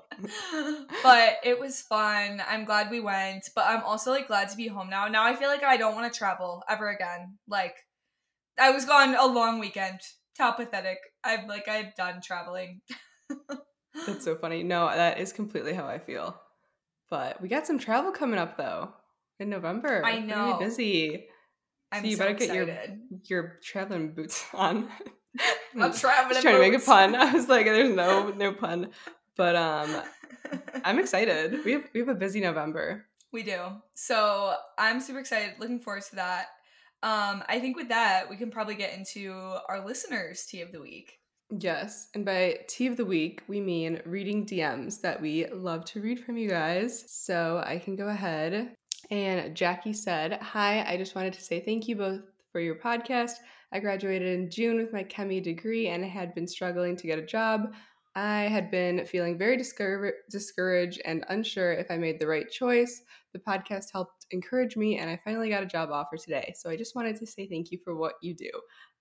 but 1.04 1.38
it 1.44 1.60
was 1.60 1.82
fun. 1.82 2.42
I'm 2.48 2.66
glad 2.66 2.90
we 2.90 3.00
went. 3.02 3.44
But 3.56 3.66
I'm 3.68 3.84
also 3.84 4.10
like 4.12 4.28
glad 4.28 4.50
to 4.50 4.58
be 4.58 4.68
home 4.68 4.90
now. 4.90 5.08
Now 5.08 5.24
I 5.24 5.36
feel 5.36 5.50
like 5.50 5.64
I 5.64 5.78
don't 5.78 5.96
want 5.96 6.12
to 6.12 6.18
travel 6.18 6.64
ever 6.70 6.90
again. 6.90 7.38
Like 7.48 7.76
I 8.60 8.72
was 8.72 8.86
gone 8.86 9.16
a 9.16 9.28
long 9.28 9.60
weekend. 9.60 10.00
How 10.38 10.52
pathetic. 10.52 10.98
I'm 11.24 11.48
like 11.48 11.68
I'm 11.68 11.94
done 11.98 12.22
traveling. 12.22 12.82
that's 14.08 14.24
so 14.24 14.36
funny. 14.36 14.64
No 14.64 14.88
that 14.88 15.20
is 15.20 15.34
completely 15.34 15.74
how 15.74 15.88
i 15.88 16.00
feel. 16.00 16.40
But 17.10 17.42
we 17.42 17.48
got 17.48 17.68
some 17.68 17.80
travel 17.80 18.12
coming 18.12 18.40
up 18.40 18.58
though 18.58 18.94
in 19.40 19.50
november. 19.50 20.04
I 20.06 20.20
know. 20.20 20.58
be 20.58 20.66
busy. 20.66 21.28
I'm 21.92 22.04
so 22.04 22.10
you 22.10 22.16
so 22.18 22.24
better 22.24 22.34
get 22.34 22.54
your 22.54 22.68
your 23.26 23.60
traveling 23.64 24.14
boots 24.14 24.46
on. 24.54 24.90
I'm 25.80 25.94
traveling 25.94 26.42
trying 26.42 26.56
to 26.56 26.60
make 26.60 26.74
a 26.74 26.80
pun. 26.80 27.16
I 27.16 27.34
was 27.34 27.48
like 27.48 27.66
there's 27.66 27.96
no 27.96 28.30
no 28.38 28.54
pun. 28.54 28.90
But 29.38 29.56
um 29.56 30.02
i'm 30.84 31.00
excited. 31.00 31.64
We 31.64 31.74
have 31.74 31.90
we 31.94 32.02
have 32.02 32.10
a 32.10 32.16
busy 32.16 32.42
november. 32.42 33.06
We 33.32 33.44
do. 33.44 33.60
So 33.96 34.56
I'm 34.78 35.02
super 35.02 35.20
excited, 35.20 35.56
looking 35.60 35.82
forward 35.82 36.04
to 36.04 36.16
that. 36.16 36.48
Um, 37.06 37.44
I 37.48 37.60
think 37.60 37.78
with 37.78 37.90
that, 37.90 38.28
we 38.28 38.36
can 38.36 38.50
probably 38.50 38.74
get 38.74 38.98
into 38.98 39.32
our 39.70 39.86
listeners' 39.86 40.44
tea 40.44 40.62
of 40.62 40.72
the 40.72 40.82
week. 40.82 41.20
Yes, 41.60 42.08
and 42.16 42.26
by 42.26 42.58
tea 42.68 42.88
of 42.88 42.98
the 42.98 43.06
week, 43.06 43.44
we 43.48 43.62
mean 43.62 44.02
reading 44.06 44.44
DMs 44.44 45.00
that 45.02 45.22
we 45.22 45.46
love 45.50 45.86
to 45.86 46.02
read 46.02 46.20
from 46.20 46.36
you 46.36 46.50
guys. 46.50 47.06
So 47.08 47.62
I 47.64 47.78
can 47.78 47.96
go 47.96 48.08
ahead. 48.08 48.74
And 49.12 49.56
Jackie 49.56 49.94
said, 49.94 50.40
Hi, 50.42 50.84
I 50.84 50.98
just 50.98 51.14
wanted 51.14 51.34
to 51.34 51.44
say 51.44 51.60
thank 51.60 51.88
you 51.88 51.96
both 51.96 52.22
for 52.52 52.60
your 52.60 52.80
podcast. 52.80 53.34
I 53.72 53.80
graduated 53.80 54.40
in 54.40 54.50
June 54.50 54.78
with 54.78 54.92
my 54.92 55.04
ChemE 55.04 55.44
degree 55.44 55.90
and 55.90 56.04
I 56.04 56.08
had 56.08 56.34
been 56.34 56.48
struggling 56.48 56.96
to 56.98 57.06
get 57.06 57.20
a 57.20 57.26
job. 57.26 57.72
I 58.16 58.44
had 58.44 58.72
been 58.72 59.06
feeling 59.06 59.38
very 59.38 59.58
discour- 59.58 60.14
discouraged 60.32 61.02
and 61.04 61.26
unsure 61.30 61.74
if 61.74 61.92
I 61.92 61.98
made 61.98 62.20
the 62.20 62.28
right 62.28 62.50
choice. 62.50 63.02
The 63.34 63.40
podcast 63.40 63.92
helped 63.92 64.26
encourage 64.32 64.78
me, 64.78 64.98
and 64.98 65.10
I 65.10 65.20
finally 65.26 65.50
got 65.50 65.64
a 65.64 65.68
job 65.68 65.90
offer 65.92 66.16
today. 66.16 66.54
So 66.56 66.70
I 66.70 66.78
just 66.78 66.96
wanted 66.96 67.18
to 67.18 67.28
say 67.28 67.48
thank 67.48 67.72
you 67.72 67.80
for 67.84 67.96
what 67.96 68.14
you 68.22 68.34
do. 68.34 68.50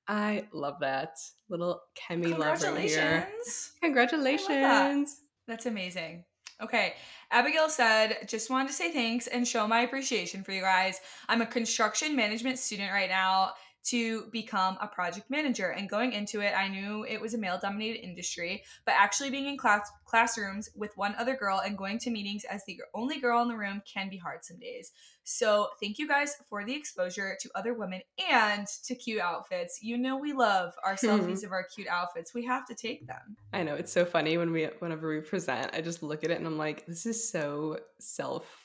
I 0.09 0.47
love 0.52 0.75
that 0.80 1.16
little 1.49 1.80
ChemE 1.97 2.37
love 2.37 2.62
right 2.62 2.78
here. 2.78 3.28
Congratulations. 3.40 3.73
Congratulations. 3.80 5.21
That's 5.47 5.66
amazing. 5.66 6.25
Okay. 6.61 6.94
Abigail 7.30 7.68
said, 7.68 8.26
just 8.28 8.50
wanted 8.50 8.68
to 8.68 8.75
say 8.75 8.92
thanks 8.92 9.26
and 9.26 9.47
show 9.47 9.66
my 9.66 9.80
appreciation 9.80 10.42
for 10.42 10.52
you 10.52 10.61
guys. 10.61 11.00
I'm 11.28 11.42
a 11.42 11.47
construction 11.47 12.14
management 12.14 12.59
student 12.59 12.92
right 12.92 13.09
now, 13.09 13.52
to 13.85 14.26
become 14.31 14.79
a 14.81 14.87
project 14.87 15.31
manager. 15.31 15.71
And 15.71 15.88
going 15.88 16.12
into 16.12 16.41
it, 16.41 16.55
I 16.57 16.69
knew 16.69 17.05
it 17.05 17.21
was 17.21 17.35
a 17.35 17.38
male 17.38 17.59
dominated 17.61 18.05
industry, 18.05 18.64
but 18.85 18.95
actually 18.97 19.31
being 19.31 19.47
in 19.47 19.57
class 19.57 19.91
classrooms 20.05 20.71
with 20.76 20.97
one 20.97 21.14
other 21.19 21.37
girl 21.37 21.61
and 21.64 21.76
going 21.76 21.99
to 21.99 22.11
meetings 22.11 22.45
as 22.45 22.64
the 22.64 22.81
only 22.95 23.21
girl 23.21 23.43
in 23.43 23.49
the 23.49 23.57
room 23.57 23.83
can 23.93 24.09
be 24.09 24.17
hard 24.17 24.45
some 24.45 24.59
days. 24.59 24.93
So, 25.26 25.69
thank 25.81 25.99
you 25.99 26.07
guys 26.07 26.37
for 26.50 26.64
the 26.64 26.75
exposure 26.75 27.37
to 27.41 27.50
other 27.55 27.73
women 27.73 28.03
and 28.31 28.67
to 28.85 28.95
cute 28.95 29.21
outfits. 29.21 29.79
You 29.83 29.97
know 29.97 30.19
we 30.19 30.33
love 30.33 30.75
our 30.85 30.97
hmm. 30.97 31.07
selfies 31.07 31.45
of 31.45 31.53
our 31.53 31.64
cute 31.64 31.88
outfits. 31.88 32.35
We 32.35 32.45
have 32.45 32.67
to 32.67 32.75
take 32.75 33.07
them. 33.07 33.37
I 33.53 33.62
know 33.62 33.75
it's 33.75 33.93
so 33.93 34.05
funny 34.05 34.37
when 34.37 34.53
we 34.53 34.64
whenever 34.81 35.09
we 35.09 35.21
present, 35.21 35.71
I 35.75 35.81
just 35.81 36.03
look 36.03 36.25
at 36.25 36.31
it 36.31 36.38
and 36.38 36.47
I'm 36.47 36.59
like, 36.59 36.87
this 36.87 37.07
is 37.07 37.29
so 37.29 37.79
self 37.99 38.64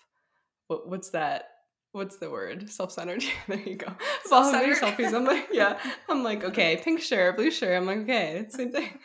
what, 0.69 0.87
what's 0.87 1.09
that? 1.09 1.49
What's 1.91 2.17
the 2.17 2.29
word? 2.29 2.69
Self-centered. 2.69 3.23
there 3.47 3.59
you 3.59 3.75
go. 3.75 3.87
I'm 4.31 4.53
selfies, 4.75 5.13
I'm 5.13 5.25
like, 5.25 5.49
yeah. 5.51 5.79
I'm 6.07 6.23
like, 6.23 6.43
okay, 6.49 6.79
pink 6.83 7.01
shirt, 7.01 7.35
blue 7.35 7.49
shirt. 7.49 7.75
I'm 7.75 7.87
like, 7.87 7.99
okay, 7.99 8.45
same 8.49 8.71
thing. 8.71 8.99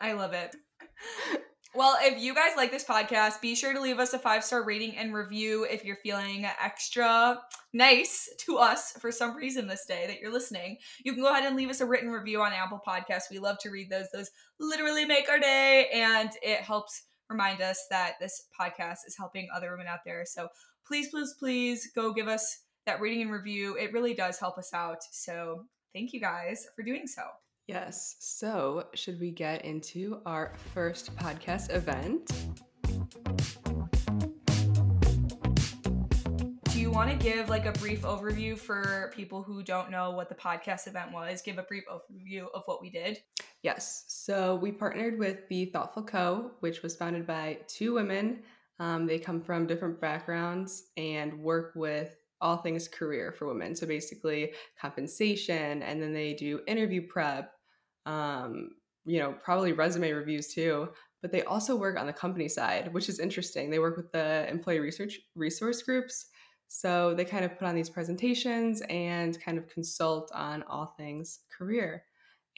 I 0.00 0.12
love 0.12 0.34
it. 0.34 0.54
Well, 1.74 1.96
if 2.02 2.22
you 2.22 2.34
guys 2.34 2.50
like 2.54 2.70
this 2.70 2.84
podcast, 2.84 3.40
be 3.40 3.54
sure 3.54 3.72
to 3.72 3.80
leave 3.80 3.98
us 3.98 4.12
a 4.12 4.18
five 4.18 4.44
star 4.44 4.62
rating 4.62 4.98
and 4.98 5.14
review 5.14 5.64
if 5.64 5.86
you're 5.86 5.96
feeling 5.96 6.44
extra 6.44 7.40
nice 7.72 8.28
to 8.40 8.58
us 8.58 8.92
for 9.00 9.10
some 9.10 9.34
reason 9.34 9.66
this 9.66 9.86
day 9.86 10.04
that 10.06 10.20
you're 10.20 10.32
listening. 10.32 10.76
You 11.02 11.14
can 11.14 11.22
go 11.22 11.30
ahead 11.30 11.46
and 11.46 11.56
leave 11.56 11.70
us 11.70 11.80
a 11.80 11.86
written 11.86 12.10
review 12.10 12.42
on 12.42 12.52
Apple 12.52 12.82
Podcasts. 12.86 13.30
We 13.30 13.38
love 13.38 13.56
to 13.60 13.70
read 13.70 13.88
those. 13.88 14.08
Those 14.12 14.30
literally 14.60 15.06
make 15.06 15.30
our 15.30 15.38
day 15.38 15.88
and 15.94 16.28
it 16.42 16.60
helps 16.60 17.04
remind 17.30 17.62
us 17.62 17.86
that 17.88 18.16
this 18.20 18.48
podcast 18.60 18.98
is 19.06 19.16
helping 19.16 19.48
other 19.54 19.70
women 19.70 19.86
out 19.86 20.00
there. 20.04 20.26
So 20.26 20.48
please, 20.86 21.08
please, 21.08 21.34
please 21.38 21.90
go 21.94 22.12
give 22.12 22.28
us 22.28 22.60
that 22.86 23.00
rating 23.00 23.22
and 23.22 23.30
review. 23.30 23.76
It 23.76 23.92
really 23.92 24.14
does 24.14 24.38
help 24.38 24.58
us 24.58 24.72
out. 24.74 25.02
So 25.10 25.64
thank 25.94 26.12
you 26.12 26.20
guys 26.20 26.66
for 26.74 26.82
doing 26.82 27.06
so. 27.06 27.22
Yes. 27.68 28.16
So, 28.18 28.88
should 28.94 29.20
we 29.20 29.30
get 29.30 29.64
into 29.64 30.20
our 30.26 30.52
first 30.74 31.14
podcast 31.16 31.72
event? 31.72 32.30
Do 36.64 36.80
you 36.80 36.90
want 36.90 37.08
to 37.10 37.16
give 37.16 37.48
like 37.48 37.66
a 37.66 37.72
brief 37.72 38.02
overview 38.02 38.58
for 38.58 39.12
people 39.14 39.44
who 39.44 39.62
don't 39.62 39.92
know 39.92 40.10
what 40.10 40.28
the 40.28 40.34
podcast 40.34 40.88
event 40.88 41.12
was? 41.12 41.40
Give 41.40 41.58
a 41.58 41.62
brief 41.62 41.84
overview 41.88 42.46
of 42.52 42.62
what 42.66 42.82
we 42.82 42.90
did. 42.90 43.18
Yes. 43.62 44.04
So, 44.08 44.56
we 44.56 44.72
partnered 44.72 45.16
with 45.18 45.48
the 45.48 45.66
Thoughtful 45.66 46.02
Co., 46.02 46.50
which 46.60 46.82
was 46.82 46.96
founded 46.96 47.28
by 47.28 47.58
two 47.68 47.94
women. 47.94 48.42
Um, 48.82 49.06
they 49.06 49.20
come 49.20 49.40
from 49.40 49.68
different 49.68 50.00
backgrounds 50.00 50.88
and 50.96 51.38
work 51.38 51.70
with 51.76 52.16
all 52.40 52.56
things 52.56 52.88
career 52.88 53.30
for 53.30 53.46
women. 53.46 53.76
So 53.76 53.86
basically, 53.86 54.54
compensation, 54.76 55.84
and 55.84 56.02
then 56.02 56.12
they 56.12 56.34
do 56.34 56.62
interview 56.66 57.06
prep, 57.06 57.52
um, 58.06 58.70
you 59.04 59.20
know, 59.20 59.36
probably 59.40 59.72
resume 59.72 60.10
reviews 60.10 60.52
too. 60.52 60.88
But 61.20 61.30
they 61.30 61.44
also 61.44 61.76
work 61.76 61.96
on 61.96 62.08
the 62.08 62.12
company 62.12 62.48
side, 62.48 62.92
which 62.92 63.08
is 63.08 63.20
interesting. 63.20 63.70
They 63.70 63.78
work 63.78 63.96
with 63.96 64.10
the 64.10 64.48
employee 64.50 64.80
research 64.80 65.20
resource 65.36 65.80
groups. 65.80 66.26
So 66.66 67.14
they 67.14 67.24
kind 67.24 67.44
of 67.44 67.56
put 67.56 67.68
on 67.68 67.76
these 67.76 67.88
presentations 67.88 68.82
and 68.90 69.40
kind 69.40 69.58
of 69.58 69.68
consult 69.68 70.32
on 70.34 70.64
all 70.64 70.94
things 70.96 71.38
career. 71.56 72.02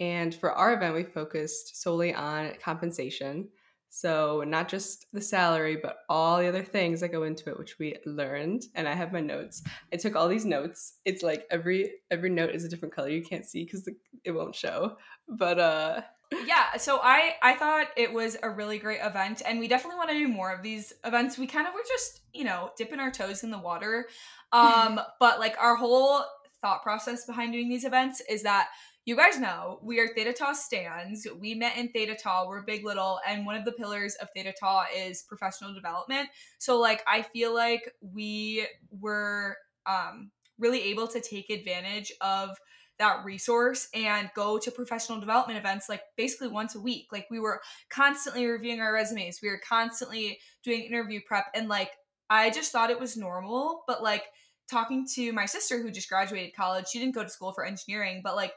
And 0.01 0.35
for 0.35 0.53
our 0.53 0.73
event, 0.73 0.95
we 0.95 1.05
focused 1.05 1.83
solely 1.83 2.15
on 2.15 2.53
compensation. 2.65 3.51
So, 3.97 4.43
not 4.45 4.69
just 4.69 5.07
the 5.13 5.21
salary, 5.21 5.77
but 5.81 5.99
all 6.09 6.41
the 6.41 6.49
other 6.49 6.65
things 6.65 7.01
that 7.01 7.13
go 7.13 7.23
into 7.23 7.49
it, 7.49 7.57
which 7.57 7.79
we 7.79 7.95
learned. 8.05 8.65
And 8.75 8.89
I 8.89 8.93
have 8.93 9.13
my 9.13 9.21
notes. 9.21 9.63
I 9.93 9.97
took 9.99 10.17
all 10.17 10.27
these 10.27 10.45
notes. 10.45 10.95
It's 11.05 11.23
like 11.23 11.47
every 11.49 11.93
every 12.11 12.31
note 12.31 12.51
is 12.51 12.65
a 12.65 12.69
different 12.69 12.93
color. 12.93 13.09
You 13.09 13.23
can't 13.23 13.47
see 13.47 13.63
because 13.63 13.89
it 14.25 14.33
won't 14.33 14.57
show. 14.57 14.97
But 15.29 15.61
uh, 15.61 16.01
yeah. 16.45 16.77
So 16.77 16.99
I 17.05 17.37
I 17.41 17.55
thought 17.55 17.87
it 17.97 18.13
was 18.13 18.37
a 18.43 18.51
really 18.51 18.81
great 18.81 18.99
event, 19.01 19.43
and 19.47 19.61
we 19.61 19.69
definitely 19.69 19.99
want 19.99 20.11
to 20.11 20.19
do 20.19 20.27
more 20.27 20.53
of 20.53 20.65
these 20.65 20.93
events. 21.05 21.39
We 21.39 21.47
kind 21.47 21.69
of 21.69 21.73
were 21.73 21.85
just 21.87 22.23
you 22.33 22.43
know 22.43 22.73
dipping 22.77 22.99
our 22.99 23.13
toes 23.13 23.45
in 23.45 23.53
the 23.53 23.61
water, 23.61 24.09
um, 24.53 25.01
but 25.21 25.39
like 25.39 25.55
our 25.61 25.77
whole 25.77 26.25
thought 26.61 26.83
process 26.83 27.27
behind 27.27 27.53
doing 27.53 27.69
these 27.69 27.85
events 27.85 28.21
is 28.29 28.43
that 28.43 28.71
you 29.05 29.17
guys 29.17 29.39
know 29.39 29.79
we 29.83 30.01
are 30.01 30.09
Theta 30.09 30.33
Tau 30.33 30.55
stands. 30.55 31.27
We 31.39 31.55
met 31.55 31.77
in 31.77 31.89
Theta 31.89 32.15
Tau. 32.15 32.47
We're 32.49 32.63
Big 32.63 32.85
Little, 32.85 33.21
and 33.29 33.45
one 33.45 33.57
of 33.57 33.65
the 33.65 33.73
pillars 33.73 34.15
of 34.15 34.29
Theta 34.35 34.55
Tau 34.59 34.85
is 34.97 35.23
professional 35.23 35.75
development. 35.75 36.29
So, 36.59 36.79
like, 36.79 37.03
I 37.07 37.23
feel 37.23 37.55
like 37.55 37.93
we 38.01 38.67
were 38.91 39.57
um, 39.85 40.31
really 40.59 40.83
able 40.85 41.07
to 41.09 41.21
take 41.21 41.51
advantage 41.51 42.13
of 42.23 42.57
that 42.99 43.25
resource 43.25 43.89
and 43.93 44.31
go 44.35 44.57
to 44.57 44.71
professional 44.71 45.19
development 45.21 45.59
events 45.59 45.89
like 45.89 46.03
basically 46.17 46.49
once 46.49 46.75
a 46.75 46.81
week. 46.81 47.09
Like, 47.13 47.27
we 47.31 47.41
were 47.41 47.61
constantly 47.91 48.47
reviewing 48.47 48.81
our 48.81 48.95
resumes. 48.95 49.41
We 49.43 49.51
were 49.51 49.61
constantly 49.69 50.39
doing 50.63 50.83
interview 50.83 51.21
prep, 51.27 51.47
and 51.55 51.69
like, 51.69 51.91
I 52.31 52.49
just 52.49 52.73
thought 52.73 52.89
it 52.89 53.01
was 53.01 53.19
normal, 53.19 53.85
but 53.87 54.03
like 54.03 54.25
talking 54.71 55.07
to 55.15 55.31
my 55.35 55.45
sister 55.45 55.83
who 55.83 55.91
just 55.91 56.09
graduated 56.09 56.57
college, 56.57 56.87
she 56.89 56.99
didn't 56.99 57.15
go 57.15 57.23
to 57.23 57.29
school 57.29 57.53
for 57.53 57.67
engineering, 57.67 58.23
but 58.25 58.35
like 58.35 58.55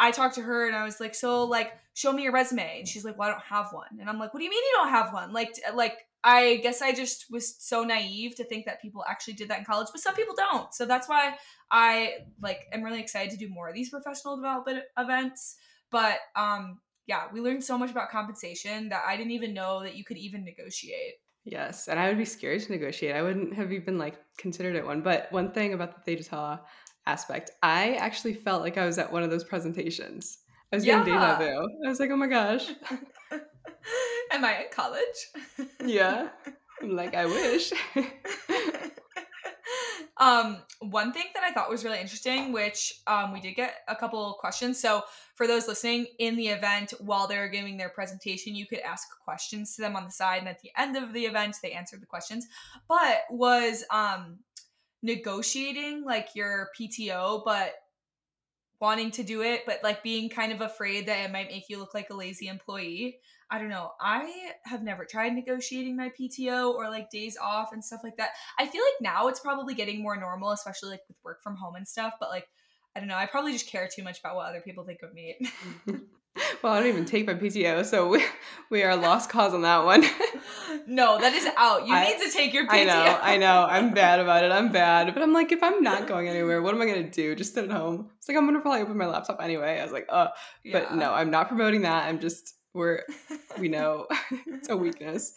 I 0.00 0.10
talked 0.10 0.34
to 0.36 0.42
her 0.42 0.66
and 0.66 0.74
I 0.74 0.84
was 0.84 0.98
like, 0.98 1.14
so 1.14 1.44
like, 1.44 1.72
show 1.94 2.12
me 2.12 2.22
your 2.22 2.32
resume. 2.32 2.78
And 2.78 2.88
she's 2.88 3.04
like, 3.04 3.18
well, 3.18 3.28
I 3.28 3.32
don't 3.32 3.44
have 3.44 3.68
one. 3.72 3.98
And 4.00 4.08
I'm 4.08 4.18
like, 4.18 4.32
what 4.32 4.40
do 4.40 4.44
you 4.44 4.50
mean 4.50 4.58
you 4.58 4.78
don't 4.78 4.88
have 4.88 5.12
one? 5.12 5.32
Like, 5.32 5.54
like, 5.74 5.98
I 6.24 6.56
guess 6.62 6.82
I 6.82 6.92
just 6.92 7.26
was 7.30 7.54
so 7.62 7.84
naive 7.84 8.34
to 8.36 8.44
think 8.44 8.66
that 8.66 8.82
people 8.82 9.04
actually 9.08 9.34
did 9.34 9.48
that 9.48 9.58
in 9.58 9.64
college, 9.64 9.88
but 9.92 10.00
some 10.00 10.14
people 10.14 10.34
don't. 10.34 10.72
So 10.74 10.84
that's 10.84 11.08
why 11.08 11.34
I 11.70 12.14
like 12.42 12.66
am 12.72 12.82
really 12.82 13.00
excited 13.00 13.30
to 13.30 13.36
do 13.36 13.48
more 13.48 13.68
of 13.68 13.74
these 13.74 13.90
professional 13.90 14.36
development 14.36 14.84
events. 14.98 15.56
But 15.90 16.18
um 16.36 16.80
yeah, 17.06 17.24
we 17.32 17.40
learned 17.40 17.64
so 17.64 17.76
much 17.76 17.90
about 17.90 18.10
compensation 18.10 18.90
that 18.90 19.02
I 19.06 19.16
didn't 19.16 19.32
even 19.32 19.54
know 19.54 19.82
that 19.82 19.96
you 19.96 20.04
could 20.04 20.18
even 20.18 20.44
negotiate. 20.44 21.14
Yes, 21.44 21.88
and 21.88 21.98
I 21.98 22.08
would 22.08 22.18
be 22.18 22.24
scared 22.24 22.62
to 22.62 22.70
negotiate. 22.70 23.16
I 23.16 23.22
wouldn't 23.22 23.54
have 23.54 23.72
even 23.72 23.98
like 23.98 24.16
considered 24.36 24.76
it 24.76 24.84
one. 24.84 25.00
But 25.00 25.32
one 25.32 25.52
thing 25.52 25.72
about 25.72 25.94
the 25.94 26.02
Theta 26.02 26.60
aspect. 27.10 27.50
I 27.62 27.94
actually 27.94 28.34
felt 28.34 28.62
like 28.62 28.78
I 28.78 28.86
was 28.86 28.96
at 28.98 29.12
one 29.12 29.22
of 29.24 29.30
those 29.30 29.44
presentations. 29.44 30.38
I 30.72 30.76
was 30.76 30.86
yeah. 30.86 30.98
getting 30.98 31.14
deja 31.14 31.38
vu. 31.38 31.68
I 31.84 31.88
was 31.88 31.98
like, 31.98 32.10
oh 32.10 32.16
my 32.16 32.28
gosh. 32.28 32.68
Am 34.32 34.44
I 34.44 34.54
at 34.54 34.70
college? 34.70 35.02
yeah. 35.84 36.28
I'm 36.80 36.94
like, 36.96 37.14
I 37.16 37.26
wish. 37.26 37.72
um, 40.16 40.58
one 40.78 41.12
thing 41.12 41.24
that 41.34 41.42
I 41.42 41.50
thought 41.52 41.68
was 41.68 41.84
really 41.84 42.00
interesting, 42.00 42.52
which 42.52 43.00
um, 43.08 43.32
we 43.32 43.40
did 43.40 43.56
get 43.56 43.74
a 43.88 43.96
couple 43.96 44.36
questions. 44.38 44.78
So 44.78 45.02
for 45.34 45.48
those 45.48 45.66
listening 45.66 46.06
in 46.20 46.36
the 46.36 46.48
event, 46.48 46.94
while 47.00 47.26
they're 47.26 47.48
giving 47.48 47.76
their 47.76 47.88
presentation, 47.88 48.54
you 48.54 48.66
could 48.66 48.80
ask 48.80 49.08
questions 49.24 49.74
to 49.74 49.82
them 49.82 49.96
on 49.96 50.04
the 50.04 50.12
side, 50.12 50.38
and 50.38 50.48
at 50.48 50.60
the 50.60 50.70
end 50.76 50.96
of 50.96 51.12
the 51.12 51.24
event, 51.24 51.56
they 51.62 51.72
answered 51.72 52.00
the 52.00 52.06
questions. 52.06 52.46
But 52.88 53.22
was 53.30 53.84
um 53.90 54.38
negotiating 55.02 56.04
like 56.04 56.28
your 56.34 56.68
PTO, 56.78 57.42
but 57.44 57.72
wanting 58.80 59.10
to 59.10 59.22
do 59.22 59.42
it, 59.42 59.62
but 59.66 59.80
like 59.82 60.02
being 60.02 60.30
kind 60.30 60.52
of 60.52 60.60
afraid 60.60 61.06
that 61.06 61.24
it 61.24 61.30
might 61.30 61.48
make 61.48 61.68
you 61.68 61.78
look 61.78 61.94
like 61.94 62.10
a 62.10 62.14
lazy 62.14 62.48
employee. 62.48 63.18
I 63.50 63.58
don't 63.58 63.68
know. 63.68 63.90
I 64.00 64.52
have 64.64 64.82
never 64.82 65.04
tried 65.04 65.34
negotiating 65.34 65.96
my 65.96 66.10
PTO 66.18 66.72
or 66.72 66.88
like 66.88 67.10
days 67.10 67.36
off 67.36 67.72
and 67.72 67.84
stuff 67.84 68.00
like 68.02 68.16
that. 68.16 68.30
I 68.58 68.66
feel 68.66 68.82
like 68.82 69.02
now 69.12 69.28
it's 69.28 69.40
probably 69.40 69.74
getting 69.74 70.02
more 70.02 70.16
normal, 70.16 70.52
especially 70.52 70.90
like 70.90 71.02
with 71.08 71.18
work 71.24 71.42
from 71.42 71.56
home 71.56 71.74
and 71.74 71.86
stuff, 71.86 72.14
but 72.18 72.30
like 72.30 72.46
I 72.96 73.00
don't 73.00 73.08
know. 73.08 73.16
I 73.16 73.26
probably 73.26 73.52
just 73.52 73.68
care 73.68 73.88
too 73.92 74.02
much 74.02 74.18
about 74.18 74.34
what 74.34 74.48
other 74.48 74.60
people 74.60 74.84
think 74.84 75.00
of 75.02 75.14
me. 75.14 75.36
Mm-hmm. 75.40 75.96
well, 76.62 76.72
I 76.72 76.80
don't 76.80 76.88
even 76.88 77.04
take 77.04 77.26
my 77.26 77.34
PTO, 77.34 77.84
so 77.84 78.08
we, 78.08 78.24
we 78.70 78.82
are 78.82 78.90
a 78.90 78.96
lost 78.96 79.30
cause 79.30 79.52
on 79.52 79.62
that 79.62 79.84
one. 79.84 80.04
no, 80.86 81.18
that 81.20 81.32
is 81.32 81.48
out. 81.56 81.86
You 81.86 81.94
I, 81.94 82.04
need 82.04 82.24
to 82.24 82.32
take 82.32 82.54
your 82.54 82.66
PTO. 82.66 82.72
I 82.72 82.84
know, 82.84 83.18
I 83.22 83.36
know. 83.36 83.66
I'm 83.68 83.92
bad 83.94 84.20
about 84.20 84.44
it. 84.44 84.52
I'm 84.52 84.70
bad. 84.70 85.12
But 85.12 85.22
I'm 85.22 85.32
like, 85.32 85.52
if 85.52 85.62
I'm 85.62 85.82
not 85.82 86.06
going 86.06 86.28
anywhere, 86.28 86.62
what 86.62 86.74
am 86.74 86.80
I 86.80 86.86
going 86.86 87.04
to 87.04 87.10
do? 87.10 87.34
Just 87.34 87.54
sit 87.54 87.64
at 87.64 87.70
home? 87.70 88.10
It's 88.18 88.28
like, 88.28 88.36
I'm 88.36 88.44
going 88.44 88.54
to 88.54 88.60
probably 88.60 88.82
open 88.82 88.96
my 88.96 89.06
laptop 89.06 89.40
anyway. 89.42 89.78
I 89.78 89.82
was 89.82 89.92
like, 89.92 90.06
oh, 90.08 90.28
yeah. 90.64 90.72
but 90.72 90.94
no, 90.94 91.12
I'm 91.12 91.30
not 91.30 91.48
promoting 91.48 91.82
that. 91.82 92.06
I'm 92.06 92.20
just, 92.20 92.54
we're, 92.74 93.02
we 93.58 93.68
know 93.68 94.06
it's 94.46 94.68
a 94.68 94.76
weakness. 94.76 95.32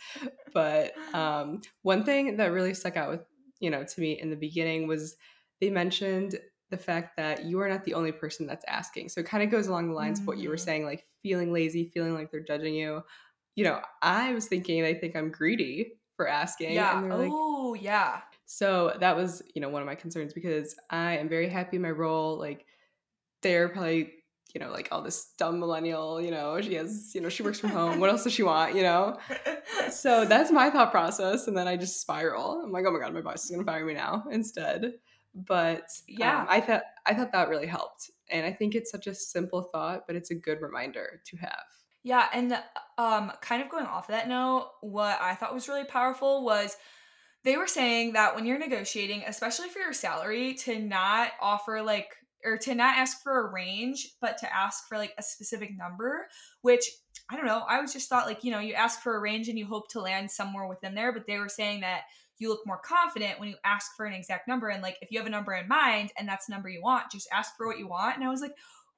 But 0.53 0.93
um, 1.13 1.61
one 1.81 2.03
thing 2.03 2.37
that 2.37 2.51
really 2.51 2.73
stuck 2.73 2.97
out 2.97 3.09
with, 3.09 3.21
you 3.59 3.71
know, 3.71 3.83
to 3.83 4.01
me 4.01 4.19
in 4.19 4.29
the 4.29 4.35
beginning 4.35 4.87
was 4.87 5.15
they 5.59 5.69
mentioned 5.69 6.37
the 6.73 6.77
fact 6.83 7.15
that 7.17 7.45
you 7.45 7.59
are 7.61 7.69
not 7.69 7.83
the 7.83 7.93
only 7.93 8.11
person 8.11 8.47
that's 8.47 8.65
asking. 8.67 9.07
So 9.07 9.21
it 9.21 9.27
kind 9.27 9.43
of 9.43 9.51
goes 9.51 9.67
along 9.67 9.89
the 9.89 9.93
lines 9.93 10.19
mm-hmm. 10.19 10.23
of 10.23 10.27
what 10.27 10.37
you 10.39 10.49
were 10.49 10.55
mm-hmm. 10.55 10.65
saying, 10.65 10.85
like 10.85 11.05
feeling 11.21 11.53
lazy, 11.53 11.85
feeling 11.93 12.15
like 12.15 12.31
they're 12.31 12.39
judging 12.39 12.73
you. 12.73 13.03
You 13.55 13.65
know, 13.65 13.79
I 14.01 14.33
was 14.33 14.47
thinking 14.47 14.81
they 14.81 14.95
think 14.95 15.15
I'm 15.15 15.29
greedy 15.29 15.93
for 16.17 16.27
asking. 16.27 16.73
Yeah. 16.73 16.99
oh, 17.11 17.73
like, 17.75 17.83
yeah. 17.83 18.21
So 18.45 18.97
that 18.99 19.15
was, 19.15 19.43
you 19.53 19.61
know, 19.61 19.69
one 19.69 19.83
of 19.83 19.85
my 19.85 19.93
concerns 19.93 20.33
because 20.33 20.75
I 20.89 21.17
am 21.17 21.29
very 21.29 21.47
happy 21.47 21.75
in 21.75 21.83
my 21.83 21.91
role. 21.91 22.39
Like 22.39 22.65
they're 23.43 23.69
probably, 23.69 24.11
you 24.55 24.59
know, 24.59 24.71
like 24.71 24.87
all 24.91 25.03
this 25.03 25.33
dumb 25.37 25.59
millennial, 25.59 26.19
you 26.19 26.31
know, 26.31 26.59
she 26.59 26.73
has, 26.73 27.11
you 27.13 27.21
know, 27.21 27.29
she 27.29 27.43
works 27.43 27.59
from 27.59 27.69
home. 27.69 27.99
What 27.99 28.09
else 28.09 28.23
does 28.23 28.33
she 28.33 28.43
want, 28.43 28.75
you 28.75 28.81
know? 28.81 29.17
So 29.91 30.25
that's 30.25 30.51
my 30.51 30.69
thought 30.69 30.91
process. 30.91 31.47
And 31.47 31.57
then 31.57 31.67
I 31.67 31.77
just 31.77 32.01
spiral. 32.01 32.61
I'm 32.63 32.71
like, 32.71 32.85
oh 32.87 32.91
my 32.91 32.99
God, 32.99 33.13
my 33.13 33.21
boss 33.21 33.45
is 33.45 33.51
going 33.51 33.63
to 33.63 33.71
fire 33.71 33.85
me 33.85 33.93
now 33.93 34.25
instead. 34.31 34.93
But 35.35 35.89
Yeah. 36.07 36.41
um, 36.41 36.47
I 36.49 36.61
thought 36.61 36.83
I 37.05 37.13
thought 37.13 37.31
that 37.31 37.49
really 37.49 37.67
helped, 37.67 38.11
and 38.29 38.45
I 38.45 38.53
think 38.53 38.75
it's 38.75 38.91
such 38.91 39.07
a 39.07 39.15
simple 39.15 39.63
thought, 39.63 40.05
but 40.07 40.15
it's 40.15 40.31
a 40.31 40.35
good 40.35 40.61
reminder 40.61 41.21
to 41.25 41.37
have. 41.37 41.65
Yeah, 42.03 42.27
and 42.33 42.53
um 42.97 43.31
kind 43.41 43.61
of 43.61 43.69
going 43.69 43.85
off 43.85 44.09
of 44.09 44.13
that 44.13 44.27
note, 44.27 44.71
what 44.81 45.19
I 45.21 45.35
thought 45.35 45.53
was 45.53 45.67
really 45.69 45.85
powerful 45.85 46.43
was 46.43 46.75
they 47.43 47.57
were 47.57 47.67
saying 47.67 48.13
that 48.13 48.35
when 48.35 48.45
you're 48.45 48.59
negotiating, 48.59 49.23
especially 49.27 49.69
for 49.69 49.79
your 49.79 49.93
salary, 49.93 50.53
to 50.55 50.79
not 50.79 51.31
offer 51.41 51.81
like 51.81 52.15
or 52.45 52.57
to 52.57 52.75
not 52.75 52.97
ask 52.97 53.23
for 53.23 53.47
a 53.47 53.51
range, 53.53 54.15
but 54.21 54.37
to 54.39 54.55
ask 54.55 54.87
for 54.87 54.97
like 54.97 55.13
a 55.17 55.23
specific 55.23 55.77
number, 55.77 56.27
which 56.61 56.85
I 57.29 57.37
don't 57.37 57.45
know. 57.45 57.63
I 57.69 57.81
was 57.81 57.93
just 57.93 58.09
thought 58.09 58.27
like, 58.27 58.43
you 58.43 58.51
know, 58.51 58.59
you 58.59 58.73
ask 58.73 59.01
for 59.01 59.15
a 59.15 59.21
range 59.21 59.49
and 59.49 59.57
you 59.59 59.65
hope 59.67 59.89
to 59.91 60.01
land 60.01 60.31
somewhere 60.31 60.67
within 60.67 60.95
there, 60.95 61.13
but 61.13 61.25
they 61.27 61.39
were 61.39 61.49
saying 61.49 61.81
that 61.81 62.03
you 62.39 62.49
look 62.49 62.65
more 62.65 62.79
confident 62.83 63.39
when 63.39 63.49
you 63.49 63.55
ask 63.63 63.95
for 63.95 64.05
an 64.05 64.13
exact 64.13 64.47
number. 64.47 64.69
And 64.69 64.81
like, 64.81 64.97
if 65.01 65.11
you 65.11 65.19
have 65.19 65.27
a 65.27 65.31
number 65.31 65.53
in 65.53 65.67
mind 65.67 66.11
and 66.17 66.27
that's 66.27 66.47
the 66.47 66.53
number 66.53 66.69
you 66.69 66.81
want, 66.81 67.11
just 67.11 67.27
ask 67.31 67.55
for 67.57 67.67
what 67.67 67.79
you 67.79 67.87
want. 67.87 68.15
And 68.15 68.25
I 68.25 68.29
was 68.29 68.41
like, 68.41 68.55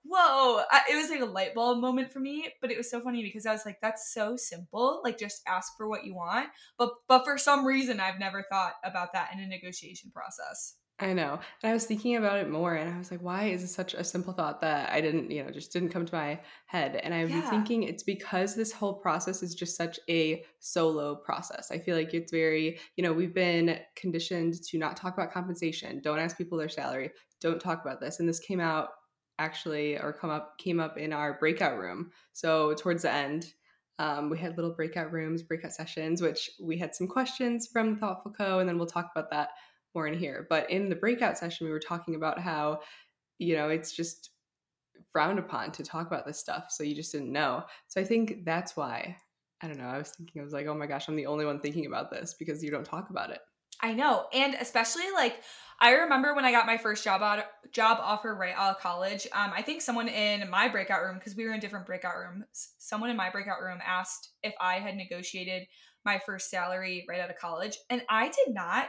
whoa, 0.08 0.62
I, 0.72 0.82
it 0.92 0.96
was 0.96 1.10
like 1.10 1.22
a 1.22 1.26
light 1.26 1.54
bulb 1.54 1.82
moment 1.82 2.12
for 2.12 2.20
me. 2.20 2.48
But 2.62 2.72
it 2.72 2.78
was 2.78 2.90
so 2.90 3.02
funny 3.02 3.24
because 3.24 3.46
I 3.46 3.52
was 3.52 3.66
like, 3.66 3.80
that's 3.82 4.14
so 4.14 4.36
simple. 4.36 5.02
Like, 5.04 5.18
just 5.18 5.42
ask 5.48 5.76
for 5.78 5.88
what 5.88 6.06
you 6.06 6.16
want. 6.16 6.50
But 6.78 6.92
but 7.08 7.26
for 7.26 7.38
some 7.38 7.66
reason, 7.66 8.00
I've 8.00 8.20
never 8.20 8.46
thought 8.50 8.76
about 8.84 9.14
that 9.14 9.32
in 9.34 9.40
a 9.40 9.48
negotiation 9.48 10.12
process. 10.12 10.76
I 10.98 11.12
know. 11.12 11.34
And 11.62 11.70
I 11.70 11.74
was 11.74 11.86
thinking 11.86 12.16
about 12.16 12.40
it 12.40 12.50
more 12.50 12.74
and 12.74 12.94
I 12.94 12.98
was 12.98 13.12
like, 13.12 13.20
why 13.22 13.48
is 13.48 13.62
this 13.62 13.74
such 13.74 13.94
a 13.94 14.04
simple 14.04 14.32
thought 14.32 14.62
that 14.62 14.94
I 14.94 15.02
didn't, 15.02 15.30
you 15.30 15.44
know, 15.44 15.52
just 15.52 15.74
didn't 15.74 15.90
come 15.90 16.06
to 16.06 16.16
my 16.16 16.40
head? 16.68 16.96
And 16.96 17.14
I've 17.14 17.34
been 17.34 17.42
Yeah. 17.42 17.50
thinking 17.50 17.84
it's 17.84 18.02
because 18.04 18.56
this 18.56 18.72
whole 18.72 18.94
process 18.94 19.44
is 19.44 19.54
just 19.54 19.76
such 19.76 20.00
a 20.10 20.46
solo 20.60 21.14
process. 21.18 21.70
I 21.70 21.80
feel 21.80 21.98
like 21.98 22.14
it's 22.14 22.32
very, 22.32 22.80
you 22.96 23.04
know, 23.04 23.12
we've 23.12 23.34
been 23.34 23.82
conditioned 23.98 24.64
to 24.64 24.78
not 24.78 24.96
talk 24.96 25.14
about 25.16 25.34
compensation, 25.34 26.00
don't 26.00 26.20
ask 26.20 26.38
people 26.38 26.58
their 26.58 26.70
salary, 26.70 27.12
don't 27.42 27.60
talk 27.60 27.82
about 27.84 28.00
this. 28.00 28.22
And 28.22 28.30
this 28.30 28.40
came 28.40 28.62
out 28.62 28.92
actually 29.38 29.98
or 29.98 30.14
come 30.14 30.30
up 30.30 30.58
came 30.60 30.80
up 30.80 30.98
in 30.98 31.12
our 31.12 31.38
breakout 31.38 31.78
room. 31.78 32.12
So 32.32 32.74
towards 32.74 33.02
the 33.02 33.12
end, 33.12 33.54
um, 34.00 34.30
we 34.30 34.38
had 34.38 34.56
little 34.56 34.74
breakout 34.74 35.12
rooms, 35.12 35.44
breakout 35.44 35.74
sessions, 35.74 36.22
which 36.22 36.50
we 36.62 36.78
had 36.78 36.96
some 36.96 37.08
questions 37.08 37.68
from 37.68 37.94
the 37.94 38.00
Thoughtful 38.00 38.32
Co. 38.32 38.60
And 38.60 38.68
then 38.70 38.78
we'll 38.78 38.88
talk 38.88 39.12
about 39.14 39.30
that 39.32 39.50
more 39.96 40.08
in 40.08 40.18
here. 40.18 40.46
But 40.50 40.70
in 40.70 40.90
the 40.90 40.96
breakout 40.96 41.38
session, 41.38 41.66
we 41.66 41.72
were 41.72 41.80
talking 41.80 42.16
about 42.16 42.40
how, 42.40 42.82
you 43.38 43.56
know, 43.56 43.70
it's 43.70 43.92
just 43.94 44.32
frowned 45.12 45.40
upon 45.40 45.72
to 45.72 45.84
talk 45.84 46.08
about 46.08 46.26
this 46.26 46.40
stuff. 46.40 46.66
So 46.70 46.84
you 46.84 46.96
just 46.96 47.12
didn't 47.12 47.32
know. 47.32 47.64
So 47.88 48.02
I 48.02 48.04
think 48.04 48.46
that's 48.46 48.76
why. 48.76 49.18
I 49.62 49.68
don't 49.68 49.78
know. 49.78 49.86
I 49.86 49.98
was 49.98 50.12
thinking, 50.12 50.42
I 50.42 50.44
was 50.44 50.54
like, 50.54 50.68
oh 50.68 50.76
my 50.76 50.86
gosh, 50.86 51.08
I'm 51.08 51.16
the 51.16 51.26
only 51.26 51.46
one 51.46 51.60
thinking 51.60 51.86
about 51.86 52.12
this 52.12 52.36
because 52.38 52.64
you 52.64 52.72
don't 52.72 52.86
talk 52.86 53.10
about 53.10 53.30
it. 53.30 53.40
I 53.82 53.94
know, 53.94 54.28
and 54.34 54.56
especially 54.56 55.04
like 55.14 55.42
I 55.80 55.92
remember 55.92 56.34
when 56.34 56.46
I 56.46 56.52
got 56.52 56.66
my 56.66 56.78
first 56.78 57.04
job 57.04 57.22
out 57.22 57.44
job 57.74 57.98
offer 58.02 58.34
right 58.34 58.54
out 58.56 58.76
of 58.76 58.82
college. 58.82 59.28
Um, 59.34 59.52
I 59.54 59.62
think 59.62 59.82
someone 59.82 60.08
in 60.08 60.50
my 60.50 60.70
breakout 60.70 61.04
room 61.04 61.16
because 61.16 61.36
we 61.36 61.46
were 61.46 61.54
in 61.54 61.60
different 61.60 61.86
breakout 61.86 62.16
rooms. 62.16 62.74
Someone 62.78 63.10
in 63.10 63.18
my 63.18 63.30
breakout 63.30 63.62
room 63.62 63.80
asked 63.86 64.32
if 64.44 64.54
I 64.62 64.76
had 64.76 64.96
negotiated 64.96 65.68
my 66.06 66.20
first 66.26 66.50
salary 66.50 67.06
right 67.10 67.20
out 67.20 67.30
of 67.30 67.38
college, 67.38 67.78
and 67.90 68.02
I 68.10 68.28
did 68.28 68.54
not. 68.54 68.88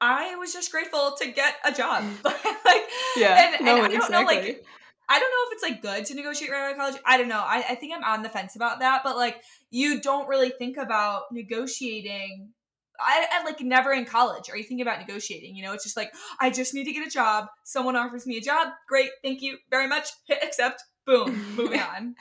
I 0.00 0.34
was 0.36 0.52
just 0.52 0.70
grateful 0.70 1.14
to 1.20 1.30
get 1.30 1.54
a 1.64 1.72
job. 1.72 2.04
Mm. 2.04 2.24
like, 2.64 2.82
Yeah. 3.16 3.54
and, 3.58 3.68
and 3.68 3.68
I 3.68 3.88
don't 3.88 4.10
know, 4.10 4.22
like 4.22 4.64
I 5.08 5.18
don't 5.18 5.30
know 5.30 5.48
if 5.48 5.52
it's 5.52 5.62
like 5.62 5.82
good 5.82 6.06
to 6.06 6.14
negotiate 6.14 6.50
right 6.50 6.64
out 6.66 6.72
of 6.72 6.76
college. 6.78 6.96
I 7.04 7.18
don't 7.18 7.28
know. 7.28 7.42
I, 7.44 7.64
I 7.70 7.74
think 7.74 7.92
I'm 7.94 8.04
on 8.04 8.22
the 8.22 8.28
fence 8.28 8.56
about 8.56 8.80
that, 8.80 9.02
but 9.04 9.16
like 9.16 9.42
you 9.70 10.00
don't 10.00 10.28
really 10.28 10.50
think 10.50 10.76
about 10.76 11.24
negotiating. 11.32 12.50
I, 12.98 13.26
I 13.30 13.44
like 13.44 13.60
never 13.60 13.92
in 13.92 14.04
college 14.04 14.48
are 14.50 14.56
you 14.56 14.62
thinking 14.62 14.82
about 14.82 15.00
negotiating. 15.00 15.56
You 15.56 15.64
know, 15.64 15.72
it's 15.72 15.84
just 15.84 15.96
like 15.96 16.12
I 16.40 16.50
just 16.50 16.74
need 16.74 16.84
to 16.84 16.92
get 16.92 17.06
a 17.06 17.10
job. 17.10 17.46
Someone 17.64 17.96
offers 17.96 18.26
me 18.26 18.38
a 18.38 18.40
job. 18.40 18.68
Great, 18.88 19.10
thank 19.22 19.42
you 19.42 19.58
very 19.70 19.88
much. 19.88 20.08
Hit 20.26 20.42
accept. 20.42 20.82
Boom, 21.06 21.54
moving 21.56 21.80
on. 21.96 22.14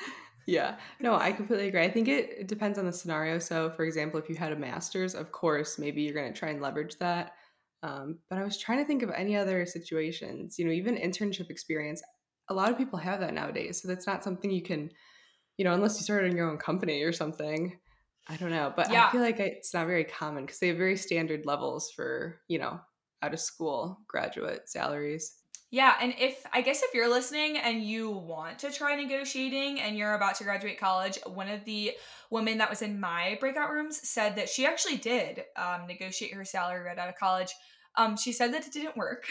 Yeah, 0.46 0.76
no, 1.00 1.16
I 1.16 1.32
completely 1.32 1.70
agree. 1.70 1.84
I 1.84 1.90
think 1.90 2.10
it, 2.10 2.32
it 2.38 2.48
depends 2.50 2.78
on 2.78 2.86
the 2.86 2.92
scenario. 2.92 3.40
So, 3.40 3.70
for 3.70 3.86
example, 3.86 4.20
if 4.20 4.28
you 4.28 4.36
had 4.36 4.52
a 4.52 4.58
master's, 4.58 5.16
of 5.16 5.32
course, 5.32 5.80
maybe 5.80 6.02
you're 6.02 6.14
going 6.14 6.34
to 6.34 6.38
try 6.38 6.50
and 6.50 6.62
leverage 6.62 6.98
that. 6.98 7.32
Um, 7.84 8.20
but 8.30 8.40
I 8.40 8.46
was 8.46 8.58
trying 8.60 8.80
to 8.80 8.86
think 8.86 9.04
of 9.04 9.12
any 9.12 9.38
other 9.38 9.66
situations, 9.68 10.60
you 10.60 10.66
know, 10.66 10.72
even 10.74 10.98
internship 10.98 11.52
experience. 11.52 12.04
A 12.50 12.56
lot 12.56 12.72
of 12.72 12.78
people 12.80 13.00
have 13.00 13.22
that 13.22 13.34
nowadays. 13.36 13.82
So, 13.82 13.88
that's 13.90 14.08
not 14.08 14.24
something 14.24 14.52
you 14.52 14.64
can, 14.64 14.92
you 15.58 15.66
know, 15.66 15.74
unless 15.74 15.98
you 16.00 16.04
started 16.04 16.32
in 16.32 16.38
your 16.38 16.50
own 16.52 16.58
company 16.60 17.04
or 17.04 17.14
something. 17.14 17.80
I 18.28 18.38
don't 18.38 18.52
know. 18.52 18.74
But 18.76 18.90
Yeah. 18.90 19.10
I 19.10 19.12
feel 19.12 19.22
like 19.22 19.40
it's 19.40 19.74
not 19.74 19.88
very 19.88 20.06
common 20.06 20.46
because 20.46 20.60
they 20.60 20.70
have 20.70 20.78
very 20.78 20.98
standard 20.98 21.46
levels 21.46 21.92
for, 21.92 22.42
you 22.48 22.60
know, 22.60 22.80
out 23.22 23.34
of 23.34 23.40
school 23.40 24.00
graduate 24.08 24.70
salaries. 24.70 25.43
Yeah, 25.74 25.96
and 26.00 26.14
if 26.20 26.46
I 26.54 26.62
guess 26.62 26.84
if 26.84 26.94
you're 26.94 27.10
listening 27.10 27.58
and 27.58 27.84
you 27.84 28.12
want 28.12 28.60
to 28.60 28.70
try 28.72 28.96
negotiating 28.96 29.80
and 29.82 29.98
you're 29.98 30.14
about 30.14 30.36
to 30.36 30.44
graduate 30.44 30.80
college, 30.80 31.18
one 31.26 31.50
of 31.50 31.66
the 31.66 31.94
women 32.30 32.60
that 32.60 32.70
was 32.70 32.84
in 32.84 33.00
my 33.00 33.38
breakout 33.40 33.72
rooms 33.72 34.08
said 34.08 34.36
that 34.36 34.50
she 34.50 34.68
actually 34.68 34.98
did 34.98 35.46
um, 35.58 35.88
negotiate 35.88 36.32
her 36.36 36.46
salary 36.46 36.84
right 36.84 37.00
out 37.00 37.10
of 37.10 37.16
college. 37.16 37.52
Um, 37.96 38.16
she 38.16 38.32
said 38.34 38.54
that 38.54 38.68
it 38.68 38.72
didn't 38.72 38.96
work, 38.96 39.26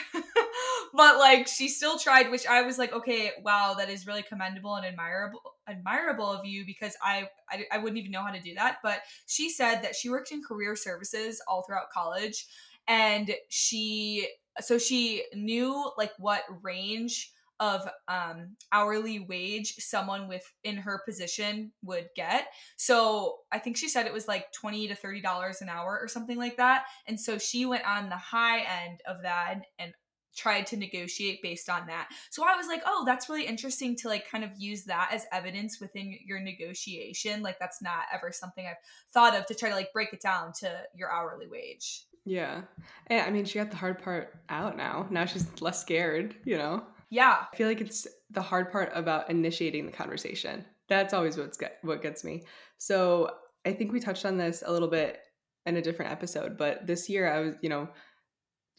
but 0.93 1.19
like 1.19 1.47
she 1.47 1.69
still 1.69 1.97
tried, 1.97 2.29
which 2.29 2.45
I 2.49 2.63
was 2.63 2.77
like, 2.77 2.93
okay, 2.93 3.31
wow, 3.45 3.75
that 3.79 3.89
is 3.89 4.09
really 4.09 4.25
commendable 4.25 4.75
and 4.75 4.85
admirable, 4.85 5.43
admirable 5.69 6.29
of 6.29 6.45
you 6.45 6.67
because 6.67 6.97
I, 7.01 7.29
I 7.53 7.67
I 7.71 7.79
wouldn't 7.79 7.99
even 8.01 8.11
know 8.11 8.25
how 8.25 8.33
to 8.33 8.41
do 8.41 8.55
that. 8.55 8.79
But 8.83 9.03
she 9.29 9.49
said 9.49 9.83
that 9.83 9.95
she 9.95 10.11
worked 10.11 10.33
in 10.33 10.43
career 10.43 10.75
services 10.75 11.41
all 11.47 11.63
throughout 11.63 11.91
college, 11.95 12.47
and 12.89 13.33
she 13.49 14.27
so 14.61 14.79
she 14.79 15.25
knew 15.35 15.91
like 15.97 16.13
what 16.19 16.43
range 16.63 17.33
of 17.63 17.89
um 18.09 18.57
hourly 18.73 19.21
wage 19.21 19.77
someone 19.79 20.27
with 20.27 20.43
in 20.65 20.77
her 20.77 21.01
position 21.07 21.71
would 21.83 22.09
get. 22.17 22.49
So 22.77 23.39
i 23.53 23.59
think 23.59 23.77
she 23.77 23.89
said 23.89 24.07
it 24.07 24.13
was 24.13 24.27
like 24.27 24.53
20 24.53 24.89
to 24.89 24.95
30 24.97 25.21
dollars 25.21 25.63
an 25.63 25.69
hour 25.69 25.99
or 26.03 26.09
something 26.09 26.37
like 26.37 26.57
that. 26.57 26.85
And 27.07 27.19
so 27.19 27.39
she 27.39 27.65
went 27.65 27.85
on 27.87 28.09
the 28.09 28.17
high 28.17 28.61
end 28.61 29.01
of 29.07 29.23
that 29.23 29.61
and 29.79 29.93
tried 30.35 30.67
to 30.67 30.77
negotiate 30.79 31.41
based 31.43 31.69
on 31.69 31.87
that. 31.87 32.09
So 32.31 32.43
i 32.45 32.57
was 32.57 32.67
like 32.67 32.83
oh 32.85 33.05
that's 33.07 33.29
really 33.29 33.47
interesting 33.47 33.95
to 33.97 34.09
like 34.09 34.29
kind 34.29 34.43
of 34.43 34.51
use 34.59 34.85
that 34.87 35.11
as 35.13 35.27
evidence 35.31 35.79
within 35.81 36.19
your 36.27 36.41
negotiation. 36.41 37.43
Like 37.43 37.61
that's 37.61 37.81
not 37.81 38.07
ever 38.13 38.33
something 38.33 38.67
i've 38.67 38.77
thought 39.13 39.37
of 39.37 39.47
to 39.47 39.55
try 39.55 39.69
to 39.69 39.77
like 39.77 39.93
break 39.93 40.13
it 40.13 40.21
down 40.21 40.53
to 40.61 40.81
your 40.97 41.13
hourly 41.13 41.47
wage 41.47 42.07
Yeah. 42.25 42.63
And 43.09 43.21
I 43.21 43.31
mean, 43.31 43.45
she 43.45 43.59
got 43.59 43.71
the 43.71 43.77
hard 43.77 44.03
part 44.03 44.35
out 44.49 44.77
now. 44.77 45.07
Now 45.11 45.25
she's 45.25 45.61
less 45.61 45.81
scared, 45.81 46.37
you 46.45 46.57
know? 46.57 46.85
yeah 47.13 47.45
I 47.53 47.57
feel 47.57 47.69
like 47.69 47.83
it's 47.83 48.07
the 48.31 48.41
hard 48.41 48.73
part 48.73 48.91
about 48.95 49.29
initiating 49.29 49.85
the 49.85 49.93
conversation. 49.93 50.65
That's 50.89 51.13
always 51.13 51.37
what's 51.37 51.59
get, 51.59 51.79
what 51.83 52.01
gets 52.01 52.25
me. 52.25 52.45
So 52.79 53.31
I 53.67 53.73
think 53.73 53.93
we 53.93 54.01
touched 54.01 54.25
on 54.25 54.39
this 54.39 54.63
a 54.65 54.73
little 54.73 54.89
bit 54.89 55.21
in 55.67 55.77
a 55.77 55.83
different 55.83 56.11
episode, 56.11 56.57
but 56.57 56.87
this 56.87 57.09
year 57.11 57.31
I 57.31 57.41
was, 57.41 57.55
you 57.61 57.69
know, 57.69 57.89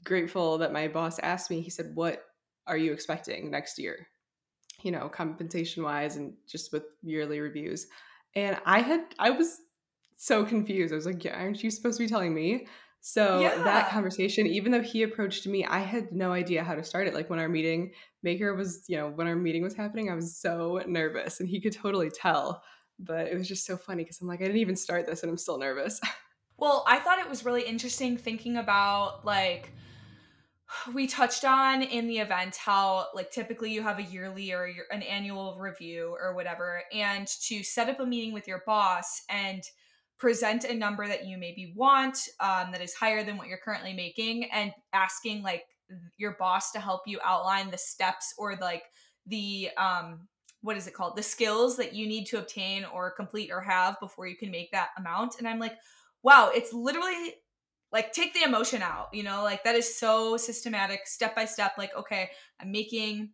grateful 0.04 0.58
that 0.58 0.74
my 0.74 0.88
boss 0.88 1.20
asked 1.20 1.50
me. 1.50 1.62
He 1.62 1.70
said, 1.70 1.96
"What 1.96 2.26
are 2.68 2.76
you 2.76 2.92
expecting 2.92 3.52
next 3.52 3.80
year?" 3.80 4.08
You 4.82 4.92
know, 4.92 5.08
compensation 5.10 5.84
wise, 5.84 6.18
and 6.18 6.34
just 6.48 6.74
with 6.74 6.84
yearly 7.04 7.40
reviews. 7.40 7.88
And 8.36 8.60
I 8.66 8.82
had, 8.82 9.06
I 9.20 9.30
was 9.30 9.60
so 10.18 10.44
confused. 10.44 10.92
I 10.92 10.98
was 10.98 11.06
like, 11.06 11.24
"Yeah, 11.24 11.40
aren't 11.40 11.64
you 11.64 11.72
supposed 11.72 12.00
to 12.00 12.04
be 12.04 12.10
telling 12.10 12.34
me?" 12.34 12.68
So 13.06 13.40
Yeah. 13.40 13.64
that 13.64 13.90
conversation, 13.90 14.48
even 14.48 14.72
though 14.72 14.82
he 14.82 15.04
approached 15.04 15.46
me, 15.46 15.66
I 15.66 15.80
had 15.80 16.14
no 16.14 16.32
idea 16.32 16.64
how 16.64 16.74
to 16.76 16.84
start 16.84 17.06
it. 17.08 17.14
Like 17.14 17.30
when 17.30 17.40
our 17.40 17.50
meeting 17.50 17.94
maker 18.22 18.56
was, 18.56 18.86
you 18.88 18.96
know, 18.98 19.10
when 19.10 19.28
our 19.28 19.36
meeting 19.36 19.62
was 19.62 19.74
happening, 19.76 20.10
I 20.10 20.16
was 20.16 20.38
so 20.38 20.82
nervous 20.88 21.40
and 21.42 21.50
he 21.50 21.60
could 21.60 21.74
totally 21.74 22.10
tell. 22.10 22.64
But 23.00 23.28
it 23.28 23.38
was 23.38 23.48
just 23.48 23.66
so 23.66 23.76
funny 23.76 24.04
because 24.04 24.22
I'm 24.22 24.28
like, 24.28 24.40
I 24.40 24.46
didn't 24.46 24.62
even 24.62 24.78
start 24.78 25.06
this 25.06 25.22
and 25.22 25.30
I'm 25.30 25.38
still 25.38 25.58
nervous. 25.58 26.00
Well, 26.58 26.84
I 26.88 27.00
thought 27.00 27.20
it 27.20 27.30
was 27.30 27.46
really 27.46 27.64
interesting 27.64 28.18
thinking 28.18 28.58
about 28.58 29.26
like 29.26 29.72
we 30.94 31.08
touched 31.08 31.46
on 31.46 31.82
in 31.82 32.08
the 32.08 32.20
event 32.20 32.56
how 32.56 33.08
like 33.14 33.32
typically 33.32 33.72
you 33.72 33.82
have 33.82 34.00
a 34.00 34.04
yearly 34.04 34.52
or 34.52 34.68
an 34.92 35.02
annual 35.04 35.58
review 35.60 36.16
or 36.20 36.34
whatever 36.34 36.84
and 36.92 37.28
to 37.28 37.64
set 37.64 37.90
up 37.90 38.00
a 38.00 38.06
meeting 38.06 38.34
with 38.34 38.48
your 38.48 38.64
boss 38.66 39.22
and 39.30 39.64
present 40.20 40.64
a 40.64 40.74
number 40.74 41.08
that 41.08 41.26
you 41.26 41.38
maybe 41.38 41.74
want 41.76 42.18
um, 42.40 42.72
that 42.72 42.82
is 42.82 42.94
higher 42.94 43.24
than 43.24 43.38
what 43.38 43.48
you're 43.48 43.60
currently 43.64 43.94
making 43.94 44.50
and 44.52 44.72
asking 44.94 45.44
like 45.44 45.64
your 46.18 46.36
boss 46.40 46.72
to 46.72 46.80
help 46.80 47.02
you 47.06 47.20
outline 47.24 47.70
the 47.70 47.78
steps 47.78 48.34
or 48.38 48.56
like 48.56 48.84
the 49.28 49.70
um 49.78 50.28
what 50.62 50.78
is 50.78 50.88
it 50.88 50.94
called 50.94 51.16
the 51.16 51.24
skills 51.24 51.76
that 51.78 51.94
you 51.94 52.08
need 52.08 52.26
to 52.26 52.40
obtain 52.40 52.86
or 52.86 53.12
complete 53.12 53.52
or 53.52 53.60
have 53.60 54.00
before 54.00 54.26
you 54.26 54.36
can 54.36 54.50
make 54.50 54.72
that 54.72 54.90
amount 54.98 55.36
and 55.38 55.48
i'm 55.48 55.60
like 55.60 55.76
wow, 56.24 56.50
it's 56.54 56.74
literally 56.74 57.36
like 57.92 58.12
take 58.12 58.34
the 58.34 58.44
emotion 58.44 58.82
out, 58.82 59.10
you 59.14 59.22
know, 59.22 59.44
like 59.44 59.64
that 59.66 59.76
is 59.76 60.00
so 60.00 60.36
systematic, 60.38 61.06
step 61.06 61.36
by 61.36 61.46
step. 61.46 61.74
Like, 61.78 61.92
okay, 61.96 62.32
I'm 62.60 62.72
making 62.72 63.32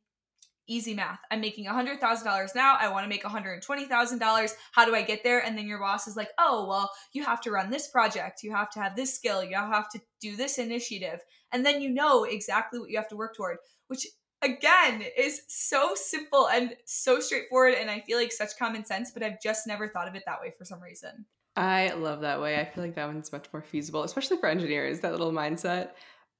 easy 0.69 0.93
math. 0.93 1.19
I'm 1.31 1.41
making 1.41 1.65
$100,000 1.65 2.55
now. 2.55 2.77
I 2.79 2.89
want 2.89 3.03
to 3.03 3.09
make 3.09 3.23
$120,000. 3.23 4.51
How 4.71 4.85
do 4.85 4.95
I 4.95 5.01
get 5.01 5.23
there? 5.23 5.43
And 5.43 5.57
then 5.57 5.67
your 5.67 5.79
boss 5.79 6.07
is 6.07 6.15
like, 6.15 6.29
oh, 6.37 6.67
well, 6.67 6.91
you 7.11 7.23
have 7.25 7.41
to 7.41 7.51
run 7.51 7.69
this 7.69 7.87
project. 7.87 8.43
You 8.43 8.51
have 8.51 8.69
to 8.71 8.79
have 8.79 8.95
this 8.95 9.13
skill. 9.13 9.43
You 9.43 9.55
have 9.55 9.89
to 9.89 10.01
do 10.21 10.35
this 10.35 10.57
initiative. 10.57 11.19
And 11.51 11.65
then 11.65 11.81
you 11.81 11.89
know 11.89 12.23
exactly 12.23 12.79
what 12.79 12.89
you 12.89 12.97
have 12.97 13.09
to 13.09 13.17
work 13.17 13.35
toward, 13.35 13.57
which 13.87 14.07
again 14.41 15.03
is 15.17 15.41
so 15.47 15.93
simple 15.95 16.47
and 16.47 16.75
so 16.85 17.19
straightforward. 17.19 17.73
And 17.73 17.89
I 17.89 18.01
feel 18.01 18.17
like 18.17 18.31
such 18.31 18.57
common 18.57 18.85
sense, 18.85 19.11
but 19.11 19.23
I've 19.23 19.41
just 19.41 19.67
never 19.67 19.89
thought 19.89 20.07
of 20.07 20.15
it 20.15 20.23
that 20.25 20.39
way 20.41 20.53
for 20.57 20.65
some 20.65 20.81
reason. 20.81 21.25
I 21.55 21.89
love 21.89 22.21
that 22.21 22.39
way. 22.39 22.59
I 22.59 22.65
feel 22.65 22.83
like 22.83 22.95
that 22.95 23.07
one's 23.07 23.31
much 23.31 23.47
more 23.51 23.61
feasible, 23.61 24.03
especially 24.03 24.37
for 24.37 24.47
engineers, 24.47 25.01
that 25.01 25.11
little 25.11 25.33
mindset. 25.33 25.89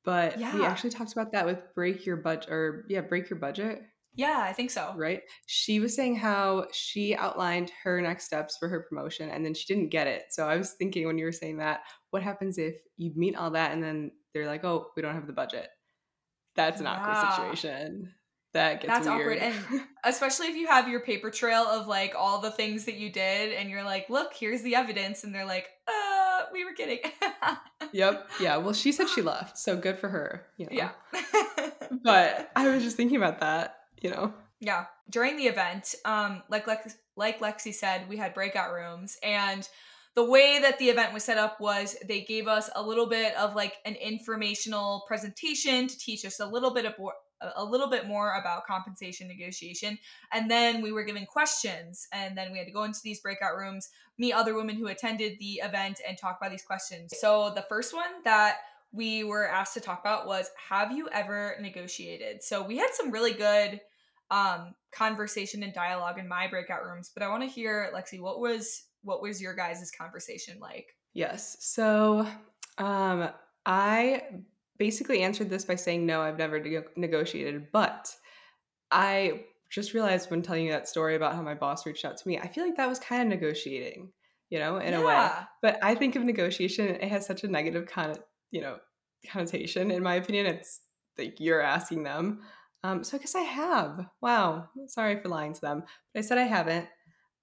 But 0.06 0.40
yeah. 0.40 0.56
we 0.56 0.64
actually 0.64 0.92
talked 0.92 1.12
about 1.12 1.34
that 1.34 1.46
with 1.46 1.62
break 1.76 2.06
your 2.06 2.16
budget 2.16 2.50
or 2.50 2.86
yeah, 2.88 3.02
break 3.02 3.30
your 3.30 3.40
budget. 3.40 3.84
Yeah, 4.16 4.40
I 4.42 4.54
think 4.54 4.72
so. 4.72 4.94
Right. 4.96 5.22
She 5.46 5.80
was 5.80 5.96
saying 5.96 6.18
how 6.18 6.66
she 6.72 7.16
outlined 7.16 7.72
her 7.84 8.02
next 8.02 8.26
steps 8.26 8.58
for 8.58 8.68
her 8.68 8.82
promotion 8.82 9.30
and 9.30 9.46
then 9.46 9.54
she 9.54 9.72
didn't 9.74 9.90
get 9.90 10.08
it. 10.08 10.26
So 10.32 10.48
I 10.48 10.58
was 10.58 10.74
thinking 10.74 11.06
when 11.06 11.18
you 11.18 11.26
were 11.26 11.32
saying 11.32 11.58
that, 11.58 11.82
what 12.10 12.24
happens 12.24 12.58
if 12.58 12.76
you 12.98 13.12
meet 13.16 13.36
all 13.36 13.52
that 13.52 13.72
and 13.72 13.84
then 13.84 14.12
they're 14.34 14.48
like, 14.48 14.64
oh, 14.64 14.88
we 14.96 15.02
don't 15.02 15.16
have 15.16 15.28
the 15.28 15.34
budget? 15.34 15.70
That's 16.56 16.80
an 16.80 16.86
yeah. 16.86 16.94
awkward 16.94 17.36
situation. 17.36 18.14
That 18.54 18.82
gets 18.82 18.94
That's 18.94 19.08
weird. 19.08 19.42
awkward. 19.42 19.56
And 19.72 19.82
especially 20.04 20.48
if 20.48 20.56
you 20.56 20.68
have 20.68 20.88
your 20.88 21.02
paper 21.02 21.30
trail 21.30 21.64
of 21.64 21.88
like 21.88 22.16
all 22.18 22.42
the 22.42 22.52
things 22.52 22.86
that 22.86 22.96
you 22.96 23.12
did 23.12 23.54
and 23.54 23.70
you're 23.70 23.84
like, 23.84 24.10
look, 24.10 24.34
here's 24.34 24.64
the 24.64 24.76
evidence. 24.76 25.24
And 25.24 25.34
they're 25.34 25.46
like, 25.46 25.68
uh, 25.88 26.46
we 26.52 26.66
were 26.66 26.74
kidding. 26.74 27.00
yep. 27.92 28.30
Yeah. 28.40 28.58
Well, 28.58 28.74
she 28.74 28.92
said 28.92 29.08
she 29.08 29.22
left. 29.22 29.58
So 29.58 29.78
good 29.78 30.00
for 30.00 30.10
her. 30.10 30.48
You 30.58 30.66
know? 30.66 30.72
Yeah. 30.72 30.90
but 32.04 32.52
I 32.56 32.70
was 32.70 32.84
just 32.84 32.98
thinking 32.98 33.18
about 33.18 33.40
that 33.40 33.79
you 34.02 34.10
know. 34.10 34.34
Yeah. 34.60 34.86
During 35.10 35.38
the 35.38 35.48
event, 35.48 35.96
um, 36.06 36.44
like 36.50 36.68
Lex- 36.68 36.98
like 37.16 37.40
Lexi 37.40 37.74
said, 37.74 38.10
we 38.10 38.18
had 38.18 38.34
breakout 38.34 38.74
rooms 38.74 39.18
and 39.24 39.68
the 40.16 40.24
way 40.24 40.60
that 40.60 40.78
the 40.80 40.90
event 40.90 41.14
was 41.14 41.24
set 41.24 41.38
up 41.38 41.62
was 41.62 41.96
they 42.06 42.22
gave 42.22 42.48
us 42.48 42.70
a 42.76 42.84
little 42.84 43.06
bit 43.06 43.34
of 43.36 43.56
like 43.56 43.76
an 43.86 43.96
informational 43.96 45.04
presentation 45.08 45.88
to 45.88 45.98
teach 45.98 46.26
us 46.26 46.40
a 46.40 46.46
little 46.46 46.74
bit 46.74 46.86
of 46.86 46.94
a 47.56 47.64
little 47.64 47.90
bit 47.90 48.06
more 48.06 48.36
about 48.36 48.66
compensation 48.66 49.26
negotiation 49.30 49.98
and 50.34 50.52
then 50.52 50.82
we 50.82 50.92
were 50.92 51.06
given 51.06 51.26
questions 51.26 52.06
and 52.12 52.38
then 52.38 52.52
we 52.52 52.58
had 52.58 52.68
to 52.68 52.74
go 52.74 52.84
into 52.84 53.00
these 53.02 53.22
breakout 53.22 53.56
rooms 53.56 53.88
meet 54.18 54.34
other 54.34 54.56
women 54.56 54.76
who 54.76 54.88
attended 54.88 55.40
the 55.40 55.54
event 55.64 56.02
and 56.06 56.18
talk 56.18 56.38
about 56.38 56.52
these 56.52 56.64
questions 56.66 57.14
so 57.18 57.54
the 57.56 57.66
first 57.70 57.94
one 57.94 58.22
that 58.26 58.58
we 58.92 59.24
were 59.24 59.48
asked 59.48 59.74
to 59.74 59.80
talk 59.80 60.02
about 60.02 60.28
was 60.28 60.50
have 60.70 60.92
you 60.92 61.08
ever 61.14 61.56
negotiated 61.62 62.44
so 62.44 62.62
we 62.62 62.76
had 62.76 62.90
some 62.92 63.10
really 63.10 63.32
good 63.32 63.80
um, 64.32 64.74
conversation 64.92 65.64
and 65.64 65.74
dialogue 65.74 66.20
in 66.20 66.28
my 66.28 66.48
breakout 66.48 66.86
rooms. 66.86 67.12
But 67.14 67.24
I 67.24 67.30
want 67.30 67.44
to 67.44 67.50
hear, 67.50 67.92
Lexi, 67.94 68.20
what 68.20 68.40
was 68.40 68.84
what 69.02 69.22
was 69.22 69.42
your 69.42 69.56
guys' 69.56 69.92
conversation 69.98 70.60
like? 70.60 70.88
Yes. 71.14 71.58
So 71.60 72.28
um, 72.78 73.30
I 73.66 74.24
basically 74.78 75.22
answered 75.22 75.50
this 75.50 75.66
by 75.66 75.76
saying 75.76 76.06
no, 76.06 76.22
I've 76.22 76.38
never 76.38 76.60
ne- 76.60 76.82
negotiated, 76.96 77.68
but 77.72 78.14
I 78.92 79.46
just 79.70 79.94
realized 79.94 80.32
when 80.32 80.42
telling 80.42 80.66
you 80.66 80.72
that 80.72 80.88
story 80.88 81.16
about 81.16 81.36
how 81.36 81.42
my 81.42 81.54
boss 81.54 81.86
reached 81.86 82.06
out 82.06 82.18
to 82.18 82.28
me, 82.28 82.40
I 82.40 82.48
feel 82.48 82.66
like 82.66 82.78
that 82.78 82.90
was 82.90 83.00
kind 83.00 83.22
of 83.22 83.28
negotiating, 83.28 84.12
you 84.50 84.60
know, 84.60 84.78
in 84.78 84.94
yeah. 84.94 85.00
a 85.00 85.06
way. 85.06 85.30
But 85.62 85.80
I 85.84 85.96
think 85.96 86.16
of 86.16 86.24
negotiation, 86.24 86.88
it 86.88 87.04
has 87.04 87.26
such 87.26 87.44
a 87.44 87.48
negative 87.48 87.86
kind 87.86 88.12
of, 88.12 88.20
you 88.52 88.62
know, 88.62 88.78
connotation. 89.28 89.92
In 89.92 90.02
my 90.02 90.16
opinion, 90.16 90.48
it's 90.48 90.82
like 91.18 91.40
you're 91.40 91.62
asking 91.62 92.04
them. 92.04 92.42
Um, 92.84 93.04
so 93.04 93.18
I 93.18 93.20
guess 93.20 93.36
I 93.36 93.42
have. 93.42 94.06
Wow. 94.22 94.70
Sorry 94.88 95.20
for 95.20 95.30
lying 95.30 95.54
to 95.54 95.62
them. 95.62 95.84
But 96.14 96.20
I 96.20 96.22
said 96.22 96.38
I 96.38 96.44
haven't. 96.44 96.88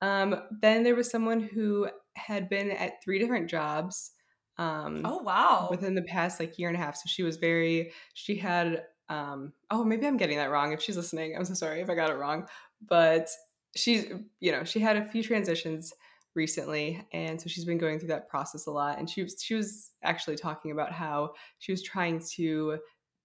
Um, 0.03 0.42
then 0.62 0.83
there 0.83 0.94
was 0.94 1.11
someone 1.11 1.40
who 1.40 1.88
had 2.16 2.49
been 2.49 2.70
at 2.70 3.03
three 3.03 3.18
different 3.18 3.49
jobs. 3.49 4.12
Um, 4.59 5.03
oh 5.05 5.18
wow! 5.18 5.68
Within 5.70 5.94
the 5.94 6.03
past 6.03 6.40
like 6.40 6.59
year 6.59 6.68
and 6.68 6.77
a 6.77 6.81
half, 6.81 6.96
so 6.96 7.03
she 7.07 7.22
was 7.22 7.37
very. 7.37 7.92
She 8.14 8.37
had. 8.37 8.85
Um, 9.09 9.53
oh, 9.70 9.85
maybe 9.85 10.07
I'm 10.07 10.16
getting 10.16 10.38
that 10.38 10.51
wrong. 10.51 10.72
If 10.72 10.83
she's 10.83 10.96
listening, 10.96 11.37
I'm 11.37 11.44
so 11.44 11.55
sorry 11.55 11.81
if 11.81 11.90
I 11.90 11.94
got 11.94 12.11
it 12.11 12.16
wrong. 12.16 12.46
But 12.88 13.29
she's, 13.77 14.07
you 14.40 14.51
know, 14.51 14.64
she 14.64 14.81
had 14.81 14.96
a 14.96 15.05
few 15.05 15.22
transitions 15.22 15.92
recently, 16.35 17.07
and 17.12 17.40
so 17.40 17.49
she's 17.49 17.64
been 17.64 17.79
going 17.79 17.99
through 17.99 18.09
that 18.09 18.29
process 18.29 18.66
a 18.66 18.70
lot. 18.70 18.99
And 18.99 19.09
she 19.09 19.22
was, 19.22 19.40
she 19.40 19.55
was 19.55 19.92
actually 20.03 20.37
talking 20.37 20.72
about 20.72 20.90
how 20.90 21.35
she 21.59 21.70
was 21.70 21.83
trying 21.83 22.20
to 22.35 22.79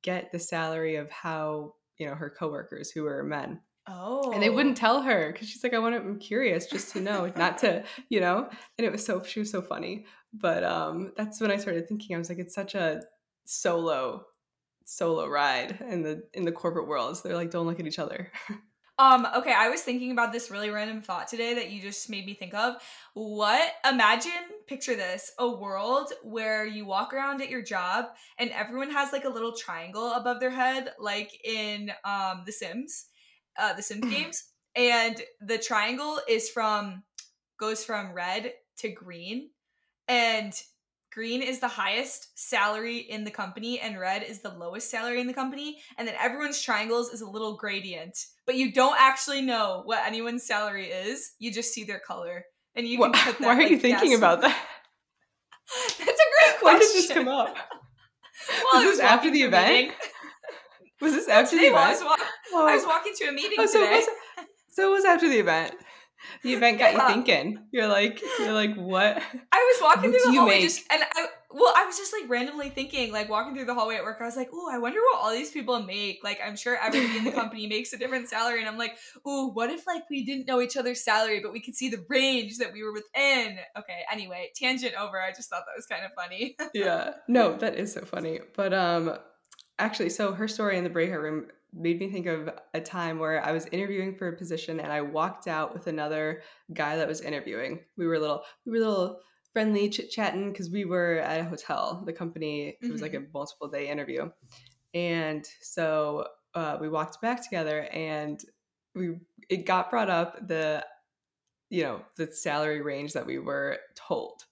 get 0.03 0.31
the 0.31 0.39
salary 0.39 0.97
of 0.97 1.09
how 1.09 1.73
you 2.01 2.07
know 2.07 2.15
her 2.15 2.29
coworkers 2.29 2.89
who 2.89 3.03
were 3.03 3.23
men 3.23 3.61
Oh. 3.87 4.31
And 4.31 4.41
they 4.41 4.49
wouldn't 4.49 4.77
tell 4.77 5.01
her 5.01 5.31
because 5.31 5.49
she's 5.49 5.63
like, 5.63 5.73
I 5.73 5.79
want 5.79 5.95
to, 5.95 6.01
I'm 6.01 6.19
curious 6.19 6.67
just 6.67 6.93
to 6.93 7.01
know, 7.01 7.31
not 7.35 7.57
to, 7.59 7.83
you 8.09 8.19
know, 8.19 8.47
and 8.77 8.85
it 8.85 8.91
was 8.91 9.05
so, 9.05 9.23
she 9.23 9.39
was 9.39 9.49
so 9.49 9.61
funny. 9.61 10.05
But 10.33 10.63
um, 10.63 11.13
that's 11.17 11.41
when 11.41 11.51
I 11.51 11.57
started 11.57 11.87
thinking, 11.87 12.15
I 12.15 12.19
was 12.19 12.29
like, 12.29 12.37
it's 12.37 12.55
such 12.55 12.75
a 12.75 13.01
solo, 13.45 14.25
solo 14.85 15.27
ride 15.27 15.79
in 15.89 16.03
the, 16.03 16.23
in 16.33 16.45
the 16.45 16.51
corporate 16.51 16.87
world. 16.87 17.17
So 17.17 17.27
they're 17.27 17.37
like, 17.37 17.51
don't 17.51 17.65
look 17.65 17.79
at 17.79 17.87
each 17.87 17.99
other. 17.99 18.31
Um, 18.99 19.25
okay, 19.37 19.53
I 19.57 19.69
was 19.69 19.81
thinking 19.81 20.11
about 20.11 20.31
this 20.31 20.51
really 20.51 20.69
random 20.69 21.01
thought 21.01 21.27
today 21.27 21.55
that 21.55 21.71
you 21.71 21.81
just 21.81 22.07
made 22.07 22.23
me 22.23 22.35
think 22.35 22.53
of. 22.53 22.75
What 23.15 23.73
imagine, 23.89 24.31
picture 24.71 24.95
this, 24.95 25.29
a 25.37 25.49
world 25.49 26.13
where 26.23 26.65
you 26.65 26.85
walk 26.85 27.13
around 27.13 27.41
at 27.41 27.49
your 27.49 27.61
job 27.61 28.05
and 28.39 28.51
everyone 28.51 28.89
has 28.89 29.11
like 29.11 29.25
a 29.25 29.29
little 29.29 29.51
triangle 29.53 30.13
above 30.13 30.39
their 30.39 30.49
head, 30.49 30.93
like 30.97 31.29
in 31.45 31.91
um 32.05 32.43
The 32.45 32.53
Sims, 32.53 33.07
uh 33.59 33.73
the 33.73 33.83
Sims 33.83 34.09
games. 34.09 34.45
And 34.77 35.21
the 35.41 35.57
triangle 35.57 36.21
is 36.29 36.49
from 36.49 37.03
goes 37.59 37.83
from 37.83 38.13
red 38.13 38.53
to 38.77 38.89
green. 38.89 39.49
And 40.07 40.53
green 41.11 41.41
is 41.41 41.59
the 41.59 41.67
highest 41.67 42.29
salary 42.39 42.99
in 42.99 43.25
the 43.25 43.31
company 43.31 43.77
and 43.81 43.99
red 43.99 44.23
is 44.23 44.41
the 44.41 44.57
lowest 44.57 44.89
salary 44.89 45.19
in 45.19 45.27
the 45.27 45.33
company 45.33 45.79
and 45.97 46.07
then 46.07 46.15
everyone's 46.17 46.61
triangles 46.61 47.09
is 47.09 47.19
a 47.19 47.29
little 47.29 47.57
gradient 47.57 48.17
but 48.45 48.55
you 48.55 48.71
don't 48.71 48.95
actually 48.97 49.41
know 49.41 49.81
what 49.83 50.07
anyone's 50.07 50.43
salary 50.43 50.87
is 50.87 51.33
you 51.37 51.51
just 51.51 51.73
see 51.73 51.83
their 51.83 51.99
color 51.99 52.45
and 52.75 52.87
you 52.87 52.97
can 52.97 53.11
put 53.11 53.37
that, 53.39 53.41
why 53.41 53.55
are 53.55 53.57
like, 53.57 53.71
you 53.71 53.79
thinking 53.79 54.13
about 54.13 54.41
that? 54.41 54.57
That's 55.99 56.01
a 56.01 56.05
great 56.05 56.59
question 56.59 56.63
when 56.63 56.79
did 56.79 56.95
this 56.95 57.11
come 57.11 57.27
up? 57.27 57.55
Well, 58.49 58.83
was 58.83 58.97
this 58.97 58.99
after 58.99 59.29
the 59.29 59.43
event? 59.43 59.93
was 60.99 61.13
this 61.13 61.27
after 61.27 61.55
the 61.55 61.65
event 61.65 61.77
I 61.77 61.91
was, 61.91 62.01
wa- 62.01 62.17
oh. 62.53 62.67
I 62.67 62.75
was, 62.75 62.85
walking 62.87 63.13
to 63.17 63.25
a 63.25 63.31
meeting 63.31 63.57
oh, 63.59 63.67
so 63.67 63.79
today. 63.79 63.97
It 63.97 63.97
was, 63.97 64.45
so 64.71 64.87
it 64.87 64.95
was 64.95 65.05
after 65.05 65.29
the 65.29 65.37
event. 65.37 65.75
The 66.43 66.53
event 66.53 66.79
got 66.79 66.93
you 66.93 67.07
thinking. 67.07 67.67
You're 67.71 67.87
like, 67.87 68.19
you're 68.39 68.53
like, 68.53 68.75
what? 68.75 69.21
I 69.51 69.73
was 69.73 69.81
walking 69.81 70.11
what 70.11 70.21
through 70.21 70.31
the 70.31 70.39
hallway 70.39 70.61
just, 70.61 70.91
and 70.91 71.03
I, 71.03 71.27
well, 71.53 71.73
I 71.75 71.85
was 71.85 71.97
just 71.97 72.13
like 72.13 72.29
randomly 72.29 72.69
thinking, 72.69 73.11
like 73.11 73.29
walking 73.29 73.55
through 73.55 73.65
the 73.65 73.73
hallway 73.73 73.95
at 73.95 74.03
work. 74.03 74.17
I 74.21 74.25
was 74.25 74.35
like, 74.35 74.49
oh, 74.53 74.69
I 74.71 74.77
wonder 74.77 74.99
what 74.99 75.21
all 75.21 75.31
these 75.31 75.51
people 75.51 75.81
make. 75.81 76.23
Like, 76.23 76.39
I'm 76.45 76.55
sure 76.55 76.77
everybody 76.77 77.17
in 77.17 77.23
the 77.23 77.31
company 77.41 77.67
makes 77.67 77.93
a 77.93 77.97
different 77.97 78.29
salary, 78.29 78.59
and 78.59 78.69
I'm 78.69 78.77
like, 78.77 78.97
oh, 79.25 79.51
what 79.51 79.69
if 79.69 79.87
like 79.87 80.09
we 80.09 80.23
didn't 80.23 80.47
know 80.47 80.61
each 80.61 80.77
other's 80.77 81.03
salary, 81.03 81.39
but 81.41 81.51
we 81.51 81.59
could 81.59 81.75
see 81.75 81.89
the 81.89 82.03
range 82.09 82.57
that 82.57 82.73
we 82.73 82.83
were 82.83 82.93
within? 82.93 83.57
Okay, 83.77 84.01
anyway, 84.11 84.51
tangent 84.55 84.93
over. 84.99 85.21
I 85.21 85.31
just 85.31 85.49
thought 85.49 85.63
that 85.67 85.77
was 85.77 85.85
kind 85.85 86.05
of 86.05 86.11
funny. 86.13 86.55
yeah, 86.73 87.13
no, 87.27 87.55
that 87.57 87.75
is 87.75 87.93
so 87.93 88.01
funny. 88.01 88.39
But 88.55 88.73
um, 88.73 89.17
actually, 89.79 90.09
so 90.09 90.33
her 90.33 90.47
story 90.47 90.77
in 90.77 90.83
the 90.83 90.89
breakout 90.89 91.21
room 91.21 91.47
made 91.73 91.99
me 91.99 92.09
think 92.09 92.25
of 92.25 92.49
a 92.73 92.81
time 92.81 93.19
where 93.19 93.43
I 93.43 93.51
was 93.51 93.65
interviewing 93.67 94.15
for 94.15 94.27
a 94.27 94.35
position 94.35 94.79
and 94.79 94.91
I 94.91 95.01
walked 95.01 95.47
out 95.47 95.73
with 95.73 95.87
another 95.87 96.41
guy 96.73 96.97
that 96.97 97.07
was 97.07 97.21
interviewing. 97.21 97.79
We 97.97 98.07
were 98.07 98.19
little 98.19 98.43
we 98.65 98.73
were 98.73 98.79
little 98.79 99.21
friendly 99.53 99.89
chit 99.89 100.09
chatting 100.09 100.51
because 100.51 100.69
we 100.69 100.85
were 100.85 101.15
at 101.19 101.41
a 101.41 101.43
hotel. 101.43 102.03
The 102.05 102.13
company 102.13 102.77
it 102.81 102.91
was 102.91 103.01
like 103.01 103.13
a 103.13 103.17
mm-hmm. 103.17 103.31
multiple 103.33 103.67
day 103.67 103.89
interview, 103.89 104.29
and 104.93 105.45
so 105.61 106.27
uh, 106.53 106.77
we 106.79 106.89
walked 106.89 107.21
back 107.21 107.43
together 107.43 107.87
and 107.91 108.43
we 108.95 109.15
it 109.49 109.65
got 109.65 109.89
brought 109.89 110.09
up 110.09 110.47
the 110.47 110.85
you 111.69 111.83
know 111.83 112.01
the 112.17 112.31
salary 112.31 112.81
range 112.81 113.13
that 113.13 113.25
we 113.25 113.39
were 113.39 113.77
told 113.95 114.43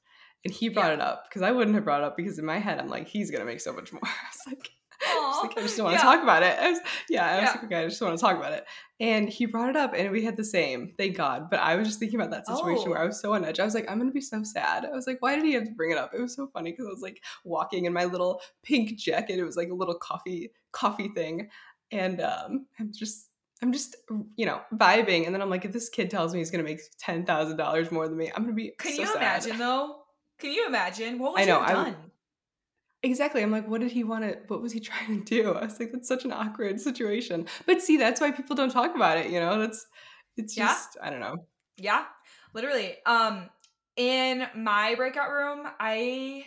and 0.46 0.54
he 0.54 0.70
brought 0.70 0.88
yeah. 0.88 0.94
it 0.94 1.02
up 1.02 1.26
because 1.28 1.42
I 1.42 1.52
wouldn't 1.52 1.76
have 1.76 1.84
brought 1.84 2.02
it 2.02 2.06
up 2.06 2.16
because 2.16 2.40
in 2.40 2.46
my 2.46 2.60
head 2.60 2.80
I'm 2.80 2.88
like 2.88 3.08
he's 3.08 3.32
gonna 3.32 3.46
make 3.46 3.60
so 3.60 3.74
much 3.74 3.92
more. 3.92 4.02
I 4.06 4.08
was 4.08 4.42
like 4.48 4.70
like, 5.02 5.58
I 5.58 5.62
just 5.62 5.78
don't 5.78 5.86
want 5.86 5.98
to 5.98 6.04
talk 6.04 6.22
about 6.22 6.44
it. 6.44 6.58
I 6.60 6.72
was, 6.72 6.80
yeah, 7.10 7.26
I 7.26 7.36
was 7.36 7.44
yeah. 7.44 7.52
like, 7.52 7.64
okay, 7.64 7.76
I 7.78 7.88
just 7.88 8.02
want 8.02 8.18
to 8.18 8.22
talk 8.22 8.38
about 8.38 8.54
it. 8.54 8.66
And 9.00 9.30
he 9.30 9.46
brought 9.46 9.70
it 9.70 9.76
up 9.76 9.94
and 9.96 10.12
we 10.12 10.24
had 10.24 10.36
the 10.36 10.44
same, 10.44 10.94
thank 10.98 11.16
God. 11.16 11.50
But 11.50 11.60
I 11.62 11.76
was 11.76 11.88
just 11.88 12.00
thinking 12.00 12.20
about 12.20 12.32
that 12.32 12.48
situation 12.48 12.86
oh. 12.88 12.92
where 12.92 13.00
I 13.00 13.06
was 13.06 13.20
so 13.20 13.34
on 13.34 13.46
edge. 13.46 13.60
I 13.60 13.66
was 13.66 13.74
like, 13.74 13.90
I'm 13.90 13.98
going 13.98 14.10
to 14.10 14.14
be 14.14 14.22
so 14.22 14.44
sad. 14.44 14.86
I 14.86 14.90
was 14.90 15.08
like, 15.08 15.22
why 15.22 15.36
did 15.36 15.46
he 15.46 15.54
have 15.54 15.66
to 15.66 15.72
bring 15.72 15.92
it 15.92 15.98
up? 15.98 16.14
It 16.14 16.22
was 16.22 16.36
so 16.36 16.48
funny 16.48 16.72
because 16.72 16.86
I 16.86 16.90
was 16.90 17.02
like 17.02 17.22
walking 17.46 17.86
in 17.86 17.94
my 17.94 18.06
little 18.06 18.42
pink 18.64 18.98
jacket. 18.98 19.40
It 19.40 19.44
was 19.44 19.56
like 19.58 19.70
a 19.70 19.74
little 19.74 19.96
coffee, 19.96 20.52
coffee 20.74 21.10
thing. 21.16 21.50
And 21.92 22.22
um, 22.22 22.68
I'm 22.80 22.92
just, 22.94 23.30
I'm 23.62 23.72
just, 23.72 23.96
you 24.36 24.46
know, 24.46 24.62
vibing. 24.74 25.26
And 25.26 25.34
then 25.34 25.42
I'm 25.42 25.50
like, 25.50 25.66
if 25.66 25.72
this 25.72 25.90
kid 25.90 26.10
tells 26.10 26.34
me 26.34 26.40
he's 26.40 26.52
going 26.52 26.64
to 26.64 26.70
make 26.70 26.82
$10,000 27.02 27.92
more 27.92 28.08
than 28.08 28.18
me, 28.18 28.32
I'm 28.36 28.44
going 28.44 28.56
to 28.56 28.62
be 28.62 28.72
Can 28.78 28.94
so 28.94 29.02
you 29.02 29.08
sad. 29.08 29.16
imagine 29.18 29.58
though? 29.58 29.96
Can 30.40 30.52
you 30.52 30.68
imagine? 30.68 31.20
What 31.20 31.34
would 31.34 31.42
I 31.42 31.46
know, 31.46 31.60
you 31.60 31.66
have 31.66 31.76
done? 31.76 32.09
Exactly. 33.02 33.42
I'm 33.42 33.52
like, 33.52 33.68
what 33.68 33.82
did 33.82 33.92
he 33.92 34.04
want 34.04 34.24
to, 34.26 34.38
what 34.48 34.62
was 34.62 34.72
he 34.74 34.80
trying 34.82 35.24
to 35.24 35.42
do? 35.44 35.54
I 35.54 35.66
was 35.66 35.80
like, 35.80 35.92
that's 35.92 36.08
such 36.08 36.26
an 36.26 36.32
awkward 36.32 36.80
situation. 36.82 37.48
But 37.66 37.82
see, 37.82 37.98
that's 37.98 38.20
why 38.22 38.32
people 38.32 38.56
don't 38.56 38.72
talk 38.72 38.96
about 38.96 39.18
it, 39.18 39.30
you 39.32 39.40
know? 39.40 39.60
That's, 39.60 39.86
it's 40.38 40.58
Yeah. 40.58 40.68
just, 40.68 40.98
I 41.02 41.10
don't 41.10 41.20
know. 41.22 41.46
Yeah, 41.78 42.06
literally. 42.54 42.98
Um, 43.06 43.50
in 43.96 44.48
my 44.56 44.96
breakout 44.96 45.32
room, 45.32 45.66
I, 45.80 46.46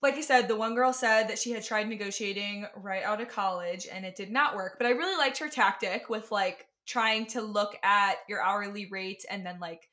like 0.00 0.14
I 0.14 0.20
said, 0.20 0.48
the 0.48 0.56
one 0.56 0.74
girl 0.74 0.92
said 0.92 1.28
that 1.28 1.38
she 1.38 1.50
had 1.50 1.64
tried 1.64 1.88
negotiating 1.88 2.66
right 2.76 3.02
out 3.02 3.20
of 3.20 3.28
college 3.28 3.86
and 3.90 4.04
it 4.04 4.16
did 4.16 4.30
not 4.30 4.54
work. 4.54 4.76
But 4.78 4.86
I 4.86 4.90
really 4.90 5.16
liked 5.16 5.38
her 5.38 5.48
tactic 5.48 6.08
with 6.08 6.30
like 6.30 6.66
trying 6.86 7.26
to 7.26 7.42
look 7.42 7.76
at 7.82 8.18
your 8.28 8.42
hourly 8.42 8.86
rate 8.86 9.24
and 9.28 9.44
then 9.44 9.58
like 9.60 9.90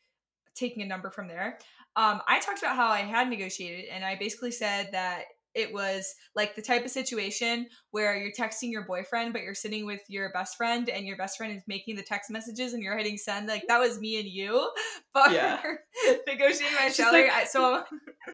taking 0.55 0.83
a 0.83 0.87
number 0.87 1.09
from 1.09 1.27
there. 1.27 1.59
Um, 1.95 2.21
I 2.27 2.39
talked 2.39 2.59
about 2.59 2.75
how 2.75 2.87
I 2.89 2.99
had 2.99 3.29
negotiated 3.29 3.85
and 3.89 4.05
I 4.05 4.15
basically 4.15 4.51
said 4.51 4.89
that 4.91 5.25
it 5.55 5.73
was 5.73 6.13
like 6.35 6.55
the 6.55 6.61
type 6.61 6.83
of 6.85 6.91
situation 6.91 7.67
where 7.91 8.15
you're 8.17 8.31
texting 8.31 8.71
your 8.71 8.85
boyfriend 8.85 9.33
but 9.33 9.41
you're 9.41 9.53
sitting 9.55 9.85
with 9.85 10.01
your 10.09 10.31
best 10.33 10.57
friend 10.57 10.89
and 10.89 11.05
your 11.05 11.17
best 11.17 11.37
friend 11.37 11.55
is 11.55 11.63
making 11.67 11.95
the 11.95 12.03
text 12.03 12.29
messages 12.29 12.73
and 12.73 12.83
you're 12.83 12.97
hitting 12.97 13.17
send 13.17 13.47
like 13.47 13.63
that 13.67 13.79
was 13.79 13.99
me 13.99 14.19
and 14.19 14.27
you 14.27 14.69
but 15.13 15.31
Yeah. 15.31 15.61
negotiating 16.27 16.75
my 16.75 16.87
She's 16.87 16.97
salary 16.97 17.23
like- 17.23 17.31
I, 17.31 17.43
so 17.45 17.83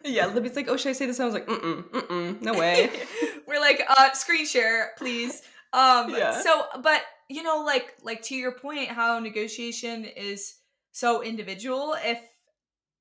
Yeah. 0.04 0.28
Libby's 0.28 0.56
like, 0.56 0.68
oh, 0.68 0.78
should 0.78 0.90
I 0.90 0.94
say 0.94 1.06
this? 1.06 1.20
And 1.20 1.24
I 1.24 1.26
was 1.26 1.34
like, 1.34 1.48
mm-mm, 1.48 1.84
mm-mm, 1.92 2.42
no 2.42 2.54
way. 2.54 2.90
we're 3.48 3.60
like 3.60 3.82
uh 3.88 4.12
screen 4.14 4.46
share 4.46 4.92
please 4.98 5.42
um 5.74 6.10
Yeah. 6.10 6.40
so 6.42 6.66
but 6.82 7.02
you 7.30 7.44
know 7.44 7.64
like 7.66 7.94
like 8.04 8.22
to 8.24 8.36
your 8.36 8.54
point 8.54 8.90
how 8.90 9.20
negotiation 9.20 10.06
is 10.06 10.56
so 10.92 11.22
individual 11.24 11.96
if 12.04 12.20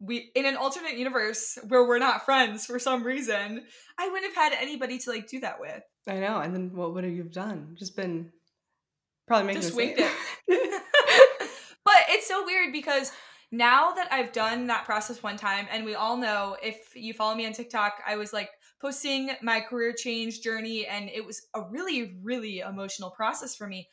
we 0.00 0.30
in 0.34 0.46
an 0.46 0.56
alternate 0.56 0.96
universe 0.96 1.58
where 1.68 1.86
we're 1.86 1.98
not 1.98 2.24
friends 2.24 2.66
for 2.66 2.78
some 2.78 3.04
reason 3.04 3.62
i 3.98 4.08
wouldn't 4.08 4.34
have 4.34 4.52
had 4.52 4.58
anybody 4.60 4.98
to 4.98 5.10
like 5.10 5.28
do 5.28 5.40
that 5.40 5.60
with 5.60 5.82
I 6.08 6.18
know. 6.18 6.38
And 6.38 6.54
then 6.54 6.74
what 6.74 6.94
would 6.94 7.04
have 7.04 7.12
you 7.12 7.22
have 7.22 7.32
done? 7.32 7.76
Just 7.78 7.96
been 7.96 8.32
probably 9.26 9.48
making 9.48 9.62
Just 9.62 9.76
winged 9.76 9.98
scene. 9.98 10.08
but 10.48 11.96
it's 12.08 12.26
so 12.26 12.44
weird 12.44 12.72
because 12.72 13.12
now 13.52 13.92
that 13.92 14.08
I've 14.12 14.32
done 14.32 14.68
that 14.68 14.84
process 14.84 15.22
one 15.22 15.36
time, 15.36 15.66
and 15.70 15.84
we 15.84 15.94
all 15.94 16.16
know 16.16 16.56
if 16.62 16.94
you 16.94 17.12
follow 17.12 17.34
me 17.34 17.46
on 17.46 17.52
TikTok, 17.52 17.94
I 18.06 18.16
was 18.16 18.32
like 18.32 18.50
posting 18.80 19.30
my 19.42 19.60
career 19.60 19.92
change 19.92 20.40
journey, 20.40 20.86
and 20.86 21.08
it 21.10 21.24
was 21.24 21.42
a 21.54 21.62
really, 21.62 22.16
really 22.22 22.60
emotional 22.60 23.10
process 23.10 23.54
for 23.54 23.66
me. 23.66 23.88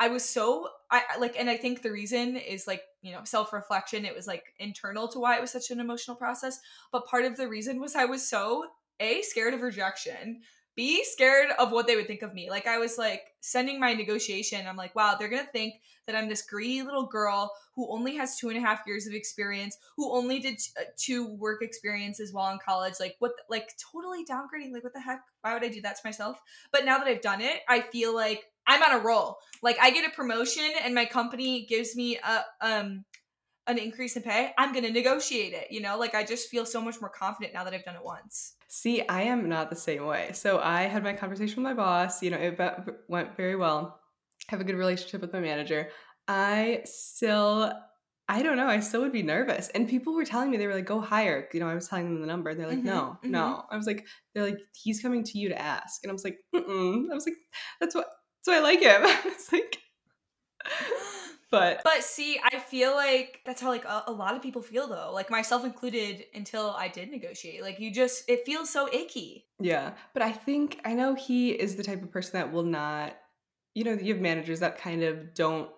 I 0.00 0.08
was 0.08 0.24
so 0.24 0.66
I 0.90 1.02
like, 1.20 1.36
and 1.38 1.48
I 1.48 1.56
think 1.56 1.82
the 1.82 1.92
reason 1.92 2.36
is 2.36 2.66
like 2.66 2.82
you 3.02 3.12
know 3.12 3.20
self 3.24 3.52
reflection. 3.52 4.04
It 4.04 4.16
was 4.16 4.26
like 4.26 4.54
internal 4.58 5.06
to 5.08 5.20
why 5.20 5.36
it 5.36 5.40
was 5.40 5.52
such 5.52 5.70
an 5.70 5.78
emotional 5.78 6.16
process, 6.16 6.58
but 6.90 7.06
part 7.06 7.26
of 7.26 7.36
the 7.36 7.46
reason 7.46 7.80
was 7.80 7.94
I 7.94 8.06
was 8.06 8.26
so 8.26 8.66
a 8.98 9.22
scared 9.22 9.54
of 9.54 9.62
rejection. 9.62 10.40
B 10.76 11.04
scared 11.04 11.50
of 11.58 11.72
what 11.72 11.86
they 11.86 11.96
would 11.96 12.06
think 12.06 12.22
of 12.22 12.32
me. 12.32 12.48
Like 12.48 12.66
I 12.66 12.78
was 12.78 12.96
like 12.96 13.22
sending 13.40 13.78
my 13.78 13.92
negotiation. 13.92 14.66
I'm 14.66 14.76
like, 14.76 14.94
wow, 14.94 15.16
they're 15.18 15.28
gonna 15.28 15.44
think 15.52 15.74
that 16.06 16.16
I'm 16.16 16.28
this 16.28 16.42
greedy 16.42 16.82
little 16.82 17.06
girl 17.06 17.52
who 17.74 17.92
only 17.92 18.16
has 18.16 18.36
two 18.36 18.48
and 18.48 18.56
a 18.56 18.60
half 18.60 18.80
years 18.86 19.06
of 19.06 19.12
experience, 19.12 19.76
who 19.96 20.12
only 20.12 20.38
did 20.38 20.58
uh, 20.78 20.84
two 20.96 21.34
work 21.36 21.62
experiences 21.62 22.32
while 22.32 22.52
in 22.52 22.58
college. 22.58 22.94
Like 22.98 23.16
what? 23.18 23.32
like 23.50 23.74
totally 23.92 24.24
downgrading. 24.24 24.72
Like 24.72 24.84
what 24.84 24.94
the 24.94 25.00
heck? 25.00 25.20
Why 25.42 25.52
would 25.52 25.64
I 25.64 25.68
do 25.68 25.82
that 25.82 25.96
to 25.96 26.02
myself? 26.04 26.38
But 26.72 26.84
now 26.84 26.98
that 26.98 27.06
I've 27.06 27.20
done 27.20 27.42
it, 27.42 27.60
I 27.68 27.80
feel 27.80 28.14
like 28.14 28.44
I'm 28.66 28.82
on 28.82 29.00
a 29.00 29.02
roll. 29.04 29.36
Like 29.62 29.78
I 29.80 29.90
get 29.90 30.04
a 30.10 30.14
promotion 30.14 30.64
and 30.84 30.94
my 30.94 31.04
company 31.04 31.66
gives 31.66 31.96
me 31.96 32.18
a 32.18 32.44
um 32.60 33.04
an 33.66 33.78
increase 33.78 34.16
in 34.16 34.22
pay. 34.22 34.52
I'm 34.58 34.72
gonna 34.72 34.90
negotiate 34.90 35.52
it. 35.52 35.70
You 35.70 35.80
know, 35.80 35.98
like 35.98 36.14
I 36.14 36.24
just 36.24 36.48
feel 36.48 36.64
so 36.66 36.80
much 36.80 37.00
more 37.00 37.10
confident 37.10 37.54
now 37.54 37.64
that 37.64 37.74
I've 37.74 37.84
done 37.84 37.96
it 37.96 38.04
once. 38.04 38.54
See, 38.68 39.06
I 39.08 39.22
am 39.22 39.48
not 39.48 39.68
the 39.70 39.76
same 39.76 40.06
way. 40.06 40.30
So 40.32 40.58
I 40.58 40.82
had 40.82 41.02
my 41.02 41.12
conversation 41.12 41.62
with 41.62 41.70
my 41.70 41.74
boss. 41.74 42.22
You 42.22 42.30
know, 42.30 42.38
it 42.38 42.58
went 43.08 43.36
very 43.36 43.56
well. 43.56 44.00
Have 44.48 44.60
a 44.60 44.64
good 44.64 44.76
relationship 44.76 45.20
with 45.20 45.32
my 45.32 45.40
manager. 45.40 45.88
I 46.26 46.82
still, 46.84 47.72
I 48.28 48.42
don't 48.42 48.56
know. 48.56 48.66
I 48.68 48.80
still 48.80 49.00
would 49.02 49.12
be 49.12 49.22
nervous. 49.22 49.68
And 49.70 49.88
people 49.88 50.14
were 50.14 50.24
telling 50.24 50.50
me 50.50 50.56
they 50.56 50.66
were 50.68 50.74
like, 50.74 50.86
"Go 50.86 51.00
higher." 51.00 51.48
You 51.52 51.60
know, 51.60 51.68
I 51.68 51.74
was 51.74 51.88
telling 51.88 52.06
them 52.06 52.20
the 52.20 52.26
number. 52.26 52.50
and 52.50 52.58
They're 52.60 52.68
like, 52.68 52.78
Mhm, 52.78 52.84
"No, 52.84 53.18
mhm. 53.24 53.30
no." 53.30 53.64
I 53.70 53.76
was 53.76 53.86
like, 53.86 54.06
"They're 54.34 54.44
like, 54.44 54.58
he's 54.72 55.02
coming 55.02 55.24
to 55.24 55.38
you 55.38 55.48
to 55.50 55.60
ask." 55.60 56.02
And 56.04 56.10
I 56.10 56.12
was 56.12 56.24
like, 56.24 56.38
Mm-mm. 56.54 57.10
"I 57.10 57.14
was 57.14 57.26
like, 57.26 57.36
that's 57.80 57.94
what, 57.94 58.06
why 58.48 58.56
I 58.58 58.60
like 58.60 58.80
him." 58.80 59.02
I 59.04 59.20
was 59.24 59.52
like, 59.52 59.78
but 61.50 61.80
But 61.82 62.02
see, 62.04 62.40
I 62.44 62.58
feel 62.58 62.94
like 62.94 63.40
that's 63.44 63.60
how 63.60 63.68
like 63.68 63.84
a, 63.84 64.04
a 64.06 64.12
lot 64.12 64.36
of 64.36 64.42
people 64.42 64.62
feel 64.62 64.86
though, 64.86 65.10
like 65.12 65.30
myself 65.30 65.64
included. 65.64 66.24
Until 66.34 66.70
I 66.70 66.88
did 66.88 67.10
negotiate, 67.10 67.62
like 67.62 67.80
you 67.80 67.92
just 67.92 68.28
it 68.28 68.44
feels 68.46 68.70
so 68.70 68.88
icky. 68.92 69.46
Yeah, 69.60 69.94
but 70.14 70.22
I 70.22 70.32
think 70.32 70.80
I 70.84 70.94
know 70.94 71.14
he 71.14 71.50
is 71.50 71.76
the 71.76 71.82
type 71.82 72.02
of 72.02 72.10
person 72.10 72.32
that 72.34 72.52
will 72.52 72.62
not, 72.62 73.16
you 73.74 73.84
know, 73.84 73.92
you 73.92 74.14
have 74.14 74.22
managers 74.22 74.60
that 74.60 74.78
kind 74.78 75.02
of 75.02 75.34
don't 75.34 75.70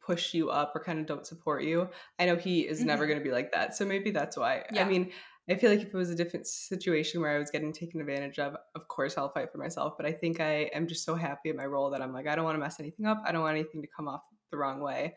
push 0.00 0.34
you 0.34 0.50
up 0.50 0.74
or 0.74 0.82
kind 0.82 0.98
of 0.98 1.06
don't 1.06 1.26
support 1.26 1.62
you. 1.62 1.88
I 2.18 2.26
know 2.26 2.36
he 2.36 2.66
is 2.66 2.84
never 2.84 3.04
Mhm. 3.04 3.08
going 3.08 3.18
to 3.18 3.24
be 3.24 3.30
like 3.30 3.52
that. 3.52 3.76
So 3.76 3.84
maybe 3.84 4.10
that's 4.10 4.36
why. 4.36 4.64
Yeah. 4.70 4.84
I 4.84 4.88
mean, 4.88 5.12
I 5.50 5.56
feel 5.56 5.70
like 5.70 5.80
if 5.80 5.88
it 5.88 5.94
was 5.94 6.10
a 6.10 6.14
different 6.14 6.46
situation 6.46 7.20
where 7.20 7.34
I 7.34 7.38
was 7.38 7.50
getting 7.50 7.72
taken 7.72 8.00
advantage 8.00 8.38
of, 8.38 8.56
of 8.74 8.88
course 8.88 9.18
I'll 9.18 9.32
fight 9.32 9.50
for 9.50 9.58
myself. 9.58 9.94
But 9.96 10.06
I 10.06 10.12
think 10.12 10.40
I 10.40 10.70
am 10.74 10.86
just 10.86 11.04
so 11.04 11.14
happy 11.14 11.50
at 11.50 11.56
my 11.56 11.66
role 11.66 11.90
that 11.90 12.00
I'm 12.00 12.12
like, 12.12 12.26
I 12.28 12.36
don't 12.36 12.44
want 12.44 12.54
to 12.54 12.60
mess 12.60 12.78
anything 12.78 13.06
up. 13.06 13.22
I 13.26 13.32
don't 13.32 13.42
want 13.42 13.56
anything 13.56 13.82
to 13.82 13.88
come 13.94 14.06
off 14.08 14.22
the 14.50 14.56
wrong 14.56 14.80
way. 14.80 15.16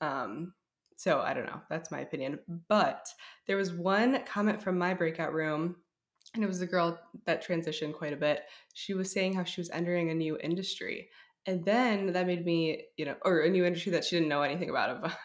Um, 0.00 0.52
so 0.96 1.20
I 1.20 1.32
don't 1.32 1.46
know. 1.46 1.60
That's 1.70 1.90
my 1.90 2.00
opinion. 2.00 2.38
But 2.68 3.08
there 3.46 3.56
was 3.56 3.72
one 3.72 4.22
comment 4.26 4.62
from 4.62 4.76
my 4.78 4.92
breakout 4.94 5.32
room, 5.32 5.76
and 6.34 6.44
it 6.44 6.48
was 6.48 6.60
a 6.60 6.66
girl 6.66 6.98
that 7.26 7.44
transitioned 7.44 7.94
quite 7.94 8.12
a 8.12 8.16
bit. 8.16 8.42
She 8.74 8.94
was 8.94 9.10
saying 9.10 9.34
how 9.34 9.44
she 9.44 9.60
was 9.60 9.70
entering 9.70 10.10
a 10.10 10.14
new 10.14 10.38
industry. 10.38 11.08
And 11.46 11.64
then 11.64 12.12
that 12.12 12.26
made 12.26 12.44
me, 12.44 12.84
you 12.96 13.04
know, 13.04 13.16
or 13.24 13.40
a 13.40 13.50
new 13.50 13.64
industry 13.64 13.92
that 13.92 14.04
she 14.04 14.16
didn't 14.16 14.28
know 14.28 14.42
anything 14.42 14.70
about. 14.70 15.12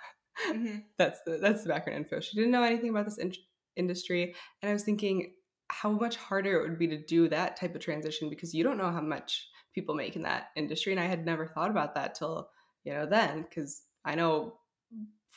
Mhm. 0.47 0.83
that's 0.99 1.19
the 1.25 1.39
that's 1.39 1.63
the 1.63 1.69
background 1.69 1.97
info. 1.97 2.19
She 2.19 2.35
didn't 2.35 2.51
know 2.51 2.61
anything 2.61 2.91
about 2.91 3.05
this 3.05 3.17
in- 3.17 3.33
industry, 3.77 4.35
and 4.61 4.69
I 4.69 4.73
was 4.73 4.83
thinking 4.83 5.33
how 5.69 5.91
much 5.91 6.15
harder 6.15 6.59
it 6.59 6.69
would 6.69 6.79
be 6.79 6.87
to 6.87 6.97
do 6.97 7.27
that 7.29 7.59
type 7.59 7.75
of 7.75 7.81
transition 7.81 8.29
because 8.29 8.53
you 8.53 8.63
don't 8.63 8.77
know 8.77 8.91
how 8.91 9.01
much 9.01 9.47
people 9.73 9.95
make 9.95 10.15
in 10.15 10.23
that 10.23 10.47
industry, 10.55 10.93
and 10.93 10.99
I 10.99 11.05
had 11.05 11.25
never 11.25 11.47
thought 11.47 11.71
about 11.71 11.95
that 11.95 12.15
till 12.15 12.49
you 12.83 12.93
know 12.93 13.05
then 13.05 13.43
because 13.43 13.83
I 14.05 14.15
know 14.15 14.59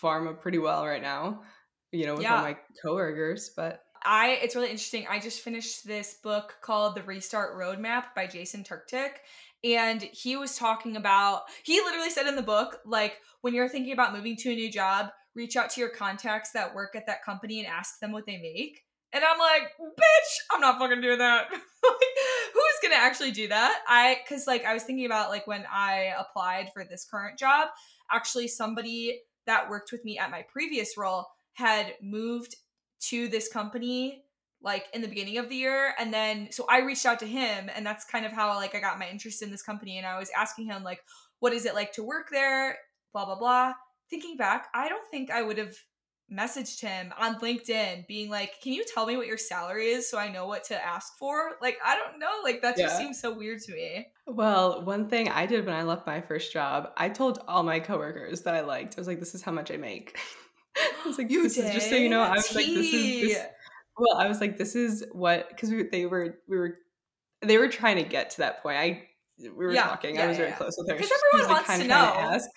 pharma 0.02 0.40
pretty 0.40 0.58
well 0.58 0.86
right 0.86 1.02
now, 1.02 1.42
you 1.92 2.06
know, 2.06 2.14
with 2.14 2.26
all 2.26 2.42
my 2.42 2.56
coworkers, 2.82 3.50
but 3.56 3.82
I 4.02 4.38
it's 4.42 4.54
really 4.54 4.70
interesting. 4.70 5.06
I 5.08 5.18
just 5.18 5.42
finished 5.42 5.86
this 5.86 6.16
book 6.22 6.56
called 6.62 6.94
The 6.94 7.02
Restart 7.02 7.56
Roadmap 7.56 8.14
by 8.16 8.26
Jason 8.26 8.64
Turktick. 8.64 9.10
And 9.62 10.00
he 10.00 10.36
was 10.38 10.56
talking 10.56 10.96
about 10.96 11.42
he 11.64 11.80
literally 11.80 12.08
said 12.08 12.26
in 12.26 12.36
the 12.36 12.42
book, 12.42 12.78
like, 12.86 13.18
when 13.42 13.52
you're 13.52 13.68
thinking 13.68 13.92
about 13.92 14.14
moving 14.14 14.36
to 14.36 14.50
a 14.50 14.54
new 14.54 14.70
job, 14.70 15.10
reach 15.34 15.56
out 15.56 15.70
to 15.70 15.80
your 15.80 15.90
contacts 15.90 16.50
that 16.52 16.74
work 16.74 16.94
at 16.94 17.06
that 17.06 17.24
company 17.24 17.58
and 17.60 17.68
ask 17.68 17.98
them 18.00 18.12
what 18.12 18.26
they 18.26 18.38
make. 18.38 18.82
And 19.12 19.24
I'm 19.24 19.38
like, 19.38 19.62
bitch, 19.80 20.36
I'm 20.52 20.60
not 20.60 20.78
fucking 20.78 21.00
doing 21.00 21.18
that. 21.18 21.46
like, 21.50 21.60
who's 22.54 22.80
gonna 22.82 22.94
actually 22.94 23.32
do 23.32 23.48
that? 23.48 23.80
I 23.88 24.18
cause 24.28 24.46
like 24.46 24.64
I 24.64 24.74
was 24.74 24.84
thinking 24.84 25.06
about 25.06 25.30
like 25.30 25.46
when 25.46 25.64
I 25.72 26.12
applied 26.18 26.70
for 26.72 26.84
this 26.84 27.06
current 27.10 27.38
job, 27.38 27.68
actually 28.12 28.48
somebody 28.48 29.20
that 29.46 29.68
worked 29.68 29.90
with 29.92 30.04
me 30.04 30.18
at 30.18 30.30
my 30.30 30.44
previous 30.52 30.96
role 30.96 31.26
had 31.54 31.94
moved 32.00 32.54
to 33.08 33.28
this 33.28 33.48
company 33.48 34.22
like 34.62 34.84
in 34.92 35.00
the 35.00 35.08
beginning 35.08 35.38
of 35.38 35.48
the 35.48 35.56
year 35.56 35.94
and 35.98 36.12
then 36.12 36.48
so 36.50 36.66
I 36.68 36.80
reached 36.80 37.06
out 37.06 37.18
to 37.20 37.26
him 37.26 37.70
and 37.74 37.84
that's 37.84 38.04
kind 38.04 38.26
of 38.26 38.32
how 38.32 38.54
like 38.54 38.74
I 38.74 38.80
got 38.80 38.98
my 38.98 39.08
interest 39.08 39.42
in 39.42 39.50
this 39.50 39.62
company 39.62 39.96
and 39.96 40.06
I 40.06 40.18
was 40.18 40.30
asking 40.36 40.66
him 40.66 40.84
like 40.84 41.00
what 41.38 41.52
is 41.52 41.64
it 41.64 41.74
like 41.74 41.92
to 41.94 42.02
work 42.02 42.28
there 42.30 42.76
blah 43.12 43.24
blah 43.24 43.38
blah 43.38 43.72
thinking 44.10 44.36
back 44.36 44.68
I 44.74 44.88
don't 44.88 45.06
think 45.10 45.30
I 45.30 45.42
would 45.42 45.58
have 45.58 45.74
messaged 46.32 46.80
him 46.80 47.12
on 47.18 47.40
LinkedIn 47.40 48.06
being 48.06 48.30
like 48.30 48.60
can 48.62 48.72
you 48.72 48.84
tell 48.84 49.06
me 49.06 49.16
what 49.16 49.26
your 49.26 49.38
salary 49.38 49.88
is 49.88 50.08
so 50.08 50.18
I 50.18 50.28
know 50.30 50.46
what 50.46 50.62
to 50.64 50.84
ask 50.84 51.18
for 51.18 51.52
like 51.60 51.78
I 51.84 51.96
don't 51.96 52.20
know 52.20 52.30
like 52.44 52.62
that 52.62 52.76
just 52.76 52.96
seems 52.96 53.20
so 53.20 53.36
weird 53.36 53.60
to 53.62 53.72
me 53.72 54.06
Well, 54.26 54.84
one 54.84 55.08
thing 55.08 55.28
I 55.28 55.46
did 55.46 55.66
when 55.66 55.74
I 55.74 55.82
left 55.82 56.06
my 56.06 56.20
first 56.20 56.52
job, 56.52 56.92
I 56.96 57.08
told 57.08 57.40
all 57.48 57.62
my 57.62 57.80
coworkers 57.80 58.42
that 58.42 58.54
I 58.54 58.60
liked. 58.60 58.94
I 58.96 59.00
was 59.00 59.08
like, 59.08 59.18
"This 59.18 59.34
is 59.34 59.42
how 59.42 59.52
much 59.52 59.70
I 59.70 59.76
make." 59.76 60.16
I 60.76 61.06
was 61.06 61.18
like, 61.18 61.28
"This 61.30 61.58
is 61.58 61.74
just 61.74 61.90
so 61.90 61.96
you 61.96 62.08
know." 62.08 62.22
I 62.22 62.34
was 62.36 62.54
like, 62.54 62.66
"This 62.66 62.92
is 62.92 63.20
this." 63.22 63.46
Well, 63.98 64.18
I 64.18 64.28
was 64.28 64.40
like, 64.40 64.56
"This 64.56 64.76
is 64.76 65.04
what," 65.12 65.48
because 65.48 65.70
we, 65.70 65.82
they 65.82 66.06
were 66.06 66.38
we 66.48 66.58
were 66.58 66.78
they 67.42 67.58
were 67.58 67.68
trying 67.68 67.96
to 67.96 68.04
get 68.04 68.30
to 68.30 68.38
that 68.38 68.62
point. 68.62 68.76
I 68.76 69.08
we 69.48 69.66
were 69.66 69.72
Yeah, 69.72 69.84
talking. 69.84 70.14
yeah, 70.16 70.24
I 70.24 70.26
was 70.28 70.38
yeah, 70.38 70.44
very 70.44 70.56
close 70.56 70.74
with 70.78 70.88
her. 70.88 70.96
'Cause 70.96 71.06
She- 71.08 71.14
she 71.14 71.20
everyone 71.34 71.54
wants 71.56 71.68
kinda 71.70 71.84
to 71.84 71.88
know. 71.88 72.20
ask. 72.34 72.48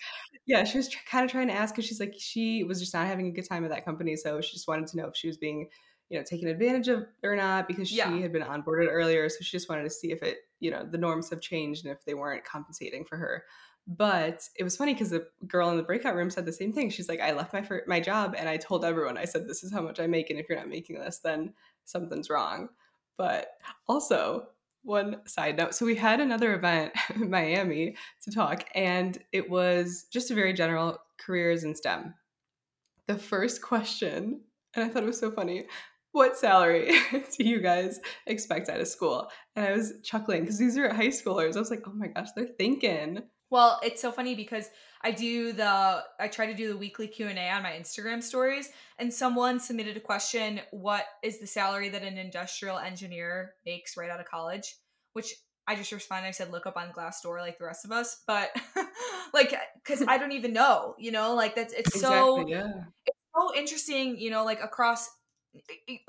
Yeah, 0.46 0.64
she 0.64 0.76
was 0.78 0.88
tr- 0.88 0.98
kind 1.08 1.24
of 1.24 1.30
trying 1.30 1.48
to 1.48 1.54
ask 1.54 1.74
because 1.74 1.86
she's 1.88 2.00
like 2.00 2.14
she 2.18 2.64
was 2.64 2.80
just 2.80 2.92
not 2.94 3.06
having 3.06 3.26
a 3.28 3.30
good 3.30 3.48
time 3.48 3.64
at 3.64 3.70
that 3.70 3.84
company, 3.84 4.16
so 4.16 4.40
she 4.40 4.52
just 4.52 4.68
wanted 4.68 4.86
to 4.88 4.96
know 4.98 5.06
if 5.08 5.16
she 5.16 5.26
was 5.28 5.38
being 5.38 5.68
you 6.10 6.18
know 6.18 6.24
taken 6.24 6.48
advantage 6.48 6.88
of 6.88 7.06
or 7.22 7.34
not 7.34 7.66
because 7.66 7.88
she 7.88 7.98
had 7.98 8.32
been 8.32 8.42
onboarded 8.42 8.88
earlier, 8.90 9.28
so 9.30 9.38
she 9.40 9.52
just 9.56 9.68
wanted 9.70 9.84
to 9.84 9.90
see 9.90 10.12
if 10.12 10.22
it 10.22 10.38
you 10.60 10.70
know 10.70 10.84
the 10.84 10.98
norms 10.98 11.30
have 11.30 11.40
changed 11.40 11.84
and 11.86 11.94
if 11.96 12.04
they 12.04 12.14
weren't 12.14 12.44
compensating 12.44 13.04
for 13.04 13.16
her. 13.16 13.44
But 13.86 14.48
it 14.56 14.64
was 14.64 14.76
funny 14.78 14.94
because 14.94 15.10
the 15.10 15.28
girl 15.46 15.70
in 15.70 15.76
the 15.76 15.82
breakout 15.82 16.14
room 16.14 16.30
said 16.30 16.46
the 16.46 16.52
same 16.54 16.72
thing. 16.72 16.88
She's 16.88 17.06
like, 17.08 17.20
I 17.20 17.32
left 17.32 17.52
my 17.52 17.60
fir- 17.62 17.84
my 17.86 18.00
job 18.00 18.34
and 18.38 18.48
I 18.48 18.56
told 18.56 18.82
everyone. 18.82 19.18
I 19.18 19.26
said, 19.26 19.46
this 19.46 19.62
is 19.62 19.70
how 19.72 19.82
much 19.82 20.00
I 20.00 20.06
make, 20.06 20.30
and 20.30 20.38
if 20.38 20.48
you're 20.48 20.56
not 20.58 20.68
making 20.68 20.98
this, 21.00 21.18
then 21.18 21.52
something's 21.84 22.30
wrong. 22.30 22.70
But 23.18 23.58
also, 23.86 24.48
one 24.84 25.16
side 25.26 25.56
note. 25.56 25.74
So 25.74 25.86
we 25.86 25.96
had 25.96 26.20
another 26.20 26.54
event 26.54 26.92
in 27.14 27.30
Miami 27.30 27.96
to 28.22 28.30
talk, 28.30 28.66
and 28.74 29.18
it 29.32 29.50
was 29.50 30.06
just 30.12 30.30
a 30.30 30.34
very 30.34 30.52
general 30.52 30.98
careers 31.18 31.64
in 31.64 31.74
STEM. 31.74 32.14
The 33.08 33.18
first 33.18 33.62
question, 33.62 34.42
and 34.74 34.84
I 34.84 34.88
thought 34.88 35.02
it 35.02 35.06
was 35.06 35.18
so 35.18 35.30
funny. 35.30 35.66
What 36.12 36.36
salary 36.36 36.92
do 37.12 37.44
you 37.44 37.60
guys 37.60 37.98
expect 38.26 38.68
out 38.68 38.80
of 38.80 38.86
school? 38.86 39.28
And 39.56 39.66
I 39.66 39.72
was 39.72 39.94
chuckling 40.04 40.42
because 40.42 40.58
these 40.58 40.78
are 40.78 40.92
high 40.94 41.08
schoolers. 41.08 41.56
I 41.56 41.58
was 41.58 41.70
like, 41.70 41.82
oh 41.86 41.92
my 41.92 42.06
gosh, 42.06 42.28
they're 42.36 42.46
thinking. 42.46 43.22
Well, 43.54 43.78
it's 43.84 44.02
so 44.02 44.10
funny 44.10 44.34
because 44.34 44.68
I 45.00 45.12
do 45.12 45.52
the 45.52 46.02
I 46.18 46.26
try 46.26 46.46
to 46.46 46.54
do 46.54 46.66
the 46.66 46.76
weekly 46.76 47.06
Q&A 47.06 47.50
on 47.50 47.62
my 47.62 47.70
Instagram 47.70 48.20
stories 48.20 48.68
and 48.98 49.14
someone 49.14 49.60
submitted 49.60 49.96
a 49.96 50.00
question, 50.00 50.60
what 50.72 51.04
is 51.22 51.38
the 51.38 51.46
salary 51.46 51.88
that 51.90 52.02
an 52.02 52.18
industrial 52.18 52.78
engineer 52.78 53.54
makes 53.64 53.96
right 53.96 54.10
out 54.10 54.18
of 54.18 54.26
college? 54.26 54.74
Which 55.12 55.32
I 55.68 55.76
just 55.76 55.92
responded 55.92 56.26
I 56.26 56.32
said 56.32 56.50
look 56.50 56.66
up 56.66 56.76
on 56.76 56.90
Glassdoor 56.90 57.38
like 57.38 57.58
the 57.58 57.66
rest 57.66 57.84
of 57.84 57.92
us, 57.92 58.24
but 58.26 58.50
like 59.32 59.54
cuz 59.84 60.02
I 60.08 60.18
don't 60.18 60.32
even 60.32 60.52
know, 60.52 60.96
you 60.98 61.12
know, 61.12 61.36
like 61.36 61.54
that's 61.54 61.72
it's 61.72 61.94
exactly, 61.94 62.18
so 62.18 62.48
yeah. 62.48 62.72
it's 63.06 63.18
so 63.36 63.54
interesting, 63.54 64.18
you 64.18 64.30
know, 64.30 64.44
like 64.44 64.60
across 64.64 65.08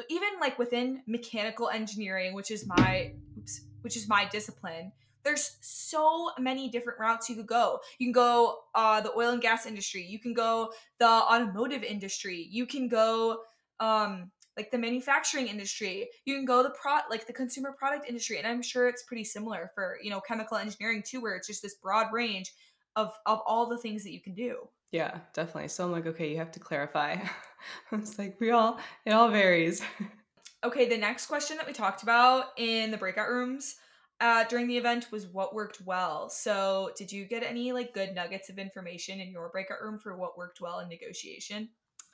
even 0.10 0.29
like 0.41 0.58
within 0.58 1.03
mechanical 1.05 1.69
engineering, 1.69 2.34
which 2.34 2.49
is 2.49 2.65
my 2.65 3.13
oops, 3.38 3.62
which 3.81 3.95
is 3.95 4.10
my 4.10 4.25
discipline 4.25 4.91
there's 5.25 5.57
so 5.59 6.29
many 6.39 6.69
different 6.69 6.99
routes 6.99 7.29
you 7.29 7.35
could 7.35 7.47
go. 7.47 7.79
You 7.97 8.07
can 8.07 8.13
go 8.13 8.59
uh, 8.75 9.01
the 9.01 9.11
oil 9.17 9.31
and 9.31 9.41
gas 9.41 9.65
industry. 9.65 10.05
You 10.05 10.19
can 10.19 10.33
go 10.33 10.71
the 10.99 11.07
automotive 11.07 11.83
industry. 11.83 12.47
You 12.49 12.67
can 12.67 12.88
go 12.88 13.39
um, 13.79 14.31
like 14.55 14.71
the 14.71 14.77
manufacturing 14.77 15.47
industry. 15.47 16.07
You 16.25 16.35
can 16.35 16.45
go 16.45 16.63
the 16.63 16.69
pro 16.69 16.99
like 17.09 17.27
the 17.27 17.33
consumer 17.33 17.73
product 17.77 18.07
industry, 18.07 18.38
and 18.38 18.47
I'm 18.47 18.61
sure 18.61 18.88
it's 18.88 19.03
pretty 19.03 19.23
similar 19.23 19.71
for 19.73 19.97
you 20.01 20.11
know 20.11 20.21
chemical 20.21 20.57
engineering 20.57 21.03
too, 21.05 21.21
where 21.21 21.35
it's 21.35 21.47
just 21.47 21.61
this 21.61 21.75
broad 21.75 22.13
range 22.13 22.53
of 22.95 23.11
of 23.25 23.41
all 23.45 23.67
the 23.67 23.79
things 23.79 24.03
that 24.03 24.13
you 24.13 24.21
can 24.21 24.35
do. 24.35 24.69
Yeah, 24.91 25.19
definitely. 25.33 25.69
So 25.69 25.83
I'm 25.83 25.91
like, 25.91 26.05
okay, 26.05 26.29
you 26.29 26.38
have 26.38 26.51
to 26.53 26.59
clarify. 26.59 27.17
it's 27.91 28.17
like 28.19 28.39
we 28.39 28.51
all 28.51 28.79
it 29.05 29.11
all 29.11 29.29
varies. 29.29 29.81
okay, 30.63 30.88
the 30.88 30.97
next 30.97 31.25
question 31.25 31.57
that 31.57 31.65
we 31.65 31.73
talked 31.73 32.03
about 32.03 32.49
in 32.57 32.91
the 32.91 32.97
breakout 32.97 33.29
rooms 33.29 33.75
uh, 34.21 34.45
during 34.45 34.67
the 34.67 34.78
event 34.78 35.08
was 35.12 35.28
what 35.28 35.54
worked 35.54 35.82
well. 35.82 36.30
So, 36.30 36.91
did 36.97 37.12
you 37.12 37.25
get 37.25 37.43
any 37.43 37.71
like 37.71 37.93
good 37.93 38.15
nuggets 38.15 38.49
of 38.49 38.58
information 38.58 39.19
in 39.19 39.30
your 39.30 39.49
breakout 39.49 39.82
room 39.82 39.99
for 39.99 40.15
what 40.17 40.38
worked 40.38 40.62
well 40.62 40.80
in 40.80 40.89
negotiation? 40.89 41.69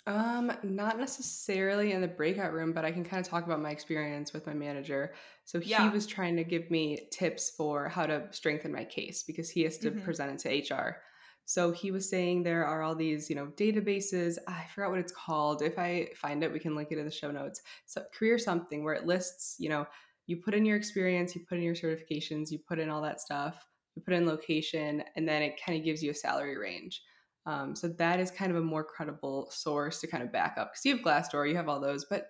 Um, 0.08 0.52
not 0.64 0.98
necessarily 0.98 1.92
in 1.92 2.02
the 2.02 2.08
breakout 2.08 2.54
room, 2.54 2.74
but 2.74 2.86
I 2.86 2.92
can 2.92 3.04
kind 3.04 3.24
of 3.24 3.30
talk 3.30 3.46
about 3.46 3.62
my 3.62 3.70
experience 3.70 4.34
with 4.34 4.48
my 4.48 4.54
manager. 4.54 5.14
So 5.46 5.60
he 5.60 5.72
yeah. 5.72 5.92
was 5.92 6.08
trying 6.08 6.36
to 6.38 6.44
give 6.44 6.72
me 6.72 7.08
tips 7.12 7.52
for 7.52 7.88
how 7.88 8.08
to 8.08 8.28
strengthen 8.32 8.72
my 8.72 8.84
case 8.84 9.22
because 9.22 9.52
he 9.52 9.62
has 9.62 9.78
to 9.80 9.92
mm-hmm. 9.92 10.02
present 10.02 10.44
it 10.46 10.68
to 10.68 10.74
HR. 10.74 10.98
So 11.46 11.72
he 11.72 11.92
was 11.92 12.10
saying 12.10 12.42
there 12.42 12.66
are 12.66 12.82
all 12.82 12.96
these, 12.96 13.30
you 13.30 13.36
know, 13.36 13.48
databases. 13.58 14.38
I 14.48 14.66
forgot 14.74 14.90
what 14.90 15.00
it's 15.00 15.12
called. 15.12 15.62
If 15.62 15.78
I 15.78 16.08
find 16.16 16.44
it, 16.44 16.52
we 16.52 16.60
can 16.60 16.76
link 16.76 16.90
it 16.92 16.98
in 16.98 17.06
the 17.06 17.12
show 17.12 17.30
notes. 17.30 17.62
So 17.86 18.02
career 18.18 18.40
something 18.40 18.84
where 18.84 18.94
it 18.94 19.06
lists, 19.06 19.56
you 19.60 19.70
know, 19.70 19.86
you 20.32 20.38
put 20.38 20.54
in 20.54 20.66
your 20.66 20.78
experience, 20.78 21.36
you 21.36 21.42
put 21.48 21.58
in 21.58 21.64
your 21.64 21.76
certifications, 21.76 22.52
you 22.52 22.60
put 22.66 22.80
in 22.80 22.90
all 22.90 23.02
that 23.02 23.20
stuff, 23.20 23.68
you 23.96 24.02
put 24.02 24.14
in 24.14 24.26
location, 24.26 25.04
and 25.18 25.28
then 25.28 25.42
it 25.42 25.60
kind 25.64 25.78
of 25.78 25.84
gives 25.84 26.02
you 26.02 26.10
a 26.10 26.16
salary 26.16 26.58
range. 26.58 27.04
Um, 27.46 27.76
so 27.76 27.90
that 27.90 28.20
is 28.20 28.32
kind 28.32 28.50
of 28.50 28.58
a 28.58 28.62
more 28.62 28.84
credible 28.84 29.50
source 29.52 30.00
to 30.00 30.08
kind 30.08 30.24
of 30.24 30.32
back 30.32 30.58
up 30.58 30.72
because 30.72 30.86
you 30.86 30.96
have 30.96 31.06
Glassdoor, 31.06 31.50
you 31.50 31.58
have 31.58 31.68
all 31.68 31.82
those, 31.82 32.06
but 32.10 32.28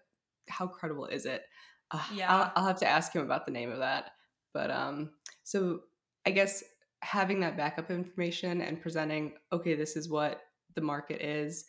how 0.50 0.66
credible 0.66 1.06
is 1.06 1.28
it? 1.28 1.44
Uh, 1.92 2.02
yeah, 2.16 2.34
I'll, 2.34 2.52
I'll, 2.56 2.68
have 2.68 2.80
to 2.80 2.88
ask 2.88 3.14
him 3.14 3.22
about 3.22 3.46
the 3.46 3.52
name 3.52 3.72
of 3.72 3.80
that. 3.80 4.12
But 4.54 4.72
um, 4.72 5.12
so 5.44 5.82
I 6.26 6.32
guess 6.32 6.64
having 7.04 7.40
that 7.42 7.58
backup 7.58 7.92
information 7.92 8.62
and 8.62 8.82
presenting, 8.82 9.34
okay, 9.54 9.76
this 9.76 9.96
is 9.96 10.10
what 10.10 10.42
the 10.74 10.82
market 10.82 11.22
is. 11.22 11.66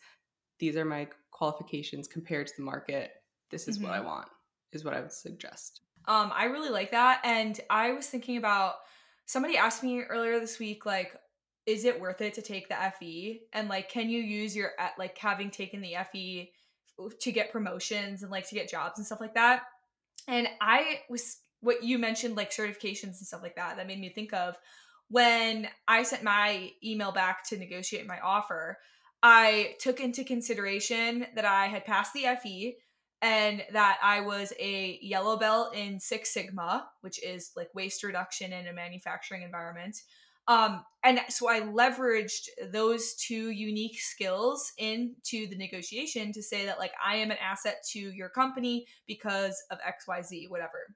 These 0.59 0.77
are 0.77 0.85
my 0.85 1.07
qualifications 1.31 2.07
compared 2.07 2.47
to 2.47 2.53
the 2.57 2.63
market. 2.63 3.11
This 3.51 3.67
is 3.67 3.77
mm-hmm. 3.77 3.87
what 3.87 3.93
I 3.93 3.97
mm-hmm. 3.97 4.07
want, 4.07 4.27
is 4.71 4.83
what 4.83 4.95
I 4.95 5.01
would 5.01 5.11
suggest. 5.11 5.81
Um, 6.07 6.31
I 6.35 6.45
really 6.45 6.69
like 6.69 6.91
that. 6.91 7.21
And 7.23 7.59
I 7.69 7.93
was 7.93 8.07
thinking 8.07 8.37
about 8.37 8.75
somebody 9.25 9.57
asked 9.57 9.83
me 9.83 10.01
earlier 10.01 10.39
this 10.39 10.59
week, 10.59 10.85
like, 10.85 11.15
is 11.65 11.85
it 11.85 11.99
worth 11.99 12.21
it 12.21 12.33
to 12.33 12.41
take 12.41 12.67
the 12.67 12.75
FE? 12.99 13.41
And 13.53 13.69
like, 13.69 13.89
can 13.89 14.09
you 14.09 14.21
use 14.21 14.55
your 14.55 14.71
like 14.97 15.17
having 15.17 15.49
taken 15.49 15.81
the 15.81 15.95
FE 16.11 16.51
to 17.21 17.31
get 17.31 17.51
promotions 17.51 18.21
and 18.21 18.31
like 18.31 18.47
to 18.49 18.55
get 18.55 18.69
jobs 18.69 18.97
and 18.97 19.05
stuff 19.05 19.21
like 19.21 19.35
that? 19.35 19.63
And 20.27 20.47
I 20.61 21.01
was 21.09 21.37
what 21.61 21.83
you 21.83 21.97
mentioned, 21.97 22.35
like 22.35 22.51
certifications 22.51 23.03
and 23.03 23.15
stuff 23.27 23.41
like 23.41 23.55
that, 23.55 23.77
that 23.77 23.87
made 23.87 23.99
me 23.99 24.09
think 24.09 24.33
of 24.33 24.57
when 25.09 25.67
I 25.87 26.03
sent 26.03 26.23
my 26.23 26.71
email 26.83 27.11
back 27.13 27.47
to 27.49 27.57
negotiate 27.57 28.07
my 28.07 28.19
offer. 28.19 28.77
I 29.21 29.75
took 29.79 30.01
into 30.01 30.25
consideration 30.25 31.27
that 31.35 31.45
I 31.45 31.67
had 31.67 31.85
passed 31.85 32.13
the 32.13 32.25
FE, 32.41 32.75
and 33.23 33.63
that 33.71 33.99
I 34.03 34.19
was 34.19 34.51
a 34.59 34.99
yellow 35.01 35.37
belt 35.37 35.73
in 35.73 35.97
Six 35.97 36.33
Sigma, 36.33 36.89
which 36.99 37.23
is 37.23 37.51
like 37.55 37.73
waste 37.73 38.03
reduction 38.03 38.51
in 38.51 38.67
a 38.67 38.73
manufacturing 38.73 39.43
environment. 39.43 39.95
Um, 40.49 40.83
and 41.05 41.21
so 41.29 41.49
I 41.49 41.61
leveraged 41.61 42.49
those 42.73 43.15
two 43.15 43.51
unique 43.51 43.97
skills 43.97 44.73
into 44.77 45.47
the 45.47 45.55
negotiation 45.55 46.33
to 46.33 46.43
say 46.43 46.65
that 46.65 46.79
like 46.79 46.91
I 47.03 47.15
am 47.15 47.31
an 47.31 47.37
asset 47.41 47.77
to 47.93 47.99
your 47.99 48.27
company 48.27 48.85
because 49.07 49.55
of 49.71 49.77
XYZ, 49.79 50.49
whatever. 50.49 50.93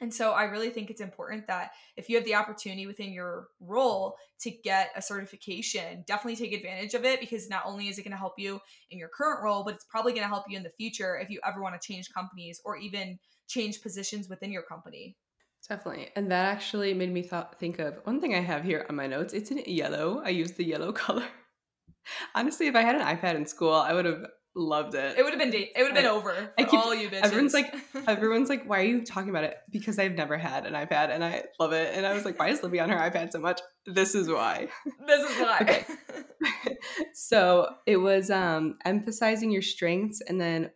And 0.00 0.14
so 0.14 0.30
I 0.32 0.44
really 0.44 0.70
think 0.70 0.90
it's 0.90 1.00
important 1.00 1.46
that 1.48 1.72
if 1.96 2.08
you 2.08 2.16
have 2.16 2.24
the 2.24 2.36
opportunity 2.36 2.86
within 2.86 3.12
your 3.12 3.48
role 3.60 4.16
to 4.40 4.50
get 4.50 4.90
a 4.96 5.02
certification, 5.02 6.04
definitely 6.06 6.36
take 6.36 6.52
advantage 6.52 6.94
of 6.94 7.04
it 7.04 7.20
because 7.20 7.48
not 7.48 7.64
only 7.66 7.88
is 7.88 7.98
it 7.98 8.02
going 8.02 8.12
to 8.12 8.18
help 8.18 8.34
you 8.38 8.60
in 8.90 8.98
your 8.98 9.08
current 9.08 9.42
role, 9.42 9.64
but 9.64 9.74
it's 9.74 9.86
probably 9.90 10.12
going 10.12 10.22
to 10.22 10.28
help 10.28 10.44
you 10.48 10.56
in 10.56 10.62
the 10.62 10.70
future 10.70 11.18
if 11.18 11.30
you 11.30 11.40
ever 11.44 11.60
want 11.60 11.80
to 11.80 11.92
change 11.92 12.12
companies 12.14 12.60
or 12.64 12.76
even 12.76 13.18
change 13.48 13.82
positions 13.82 14.28
within 14.28 14.52
your 14.52 14.62
company. 14.62 15.16
Definitely. 15.68 16.10
And 16.14 16.30
that 16.30 16.46
actually 16.46 16.94
made 16.94 17.12
me 17.12 17.22
th- 17.22 17.44
think 17.58 17.78
of 17.78 17.98
one 18.04 18.20
thing 18.20 18.34
I 18.34 18.40
have 18.40 18.62
here 18.62 18.86
on 18.88 18.94
my 18.94 19.06
notes. 19.06 19.34
It's 19.34 19.50
in 19.50 19.58
yellow. 19.66 20.22
I 20.24 20.28
use 20.28 20.52
the 20.52 20.64
yellow 20.64 20.92
color. 21.04 21.26
Honestly, 22.34 22.68
if 22.68 22.76
I 22.76 22.82
had 22.82 22.94
an 22.94 23.02
iPad 23.02 23.34
in 23.34 23.44
school, 23.46 23.74
I 23.74 23.92
would 23.92 24.04
have 24.04 24.26
loved 24.58 24.94
it. 24.94 25.16
It 25.16 25.22
would 25.22 25.32
have 25.32 25.40
been 25.40 25.54
it 25.54 25.70
would 25.76 25.86
have 25.86 25.94
been 25.94 26.06
I, 26.06 26.08
over 26.08 26.52
I 26.58 26.64
keep, 26.64 26.80
all 26.80 26.94
you 26.94 27.08
bitches. 27.08 27.22
Everyone's 27.22 27.54
like, 27.54 27.74
everyone's 28.08 28.48
like, 28.48 28.64
why 28.68 28.80
are 28.80 28.84
you 28.84 29.04
talking 29.04 29.30
about 29.30 29.44
it? 29.44 29.56
Because 29.70 29.98
I've 29.98 30.14
never 30.14 30.36
had 30.36 30.66
an 30.66 30.74
iPad 30.74 31.10
and 31.10 31.24
I 31.24 31.44
love 31.58 31.72
it. 31.72 31.94
And 31.94 32.04
I 32.04 32.12
was 32.12 32.24
like, 32.24 32.38
why 32.38 32.48
is 32.48 32.62
Libby 32.62 32.80
on 32.80 32.90
her 32.90 32.96
iPad 32.96 33.32
so 33.32 33.38
much? 33.38 33.60
This 33.86 34.14
is 34.14 34.28
why. 34.28 34.68
This 35.06 35.30
is 35.30 35.40
why. 35.40 35.58
okay. 35.62 35.84
so 37.14 37.68
it 37.86 37.96
was 37.96 38.30
um 38.30 38.76
emphasizing 38.84 39.50
your 39.50 39.62
strengths 39.62 40.20
and 40.20 40.40
then 40.40 40.70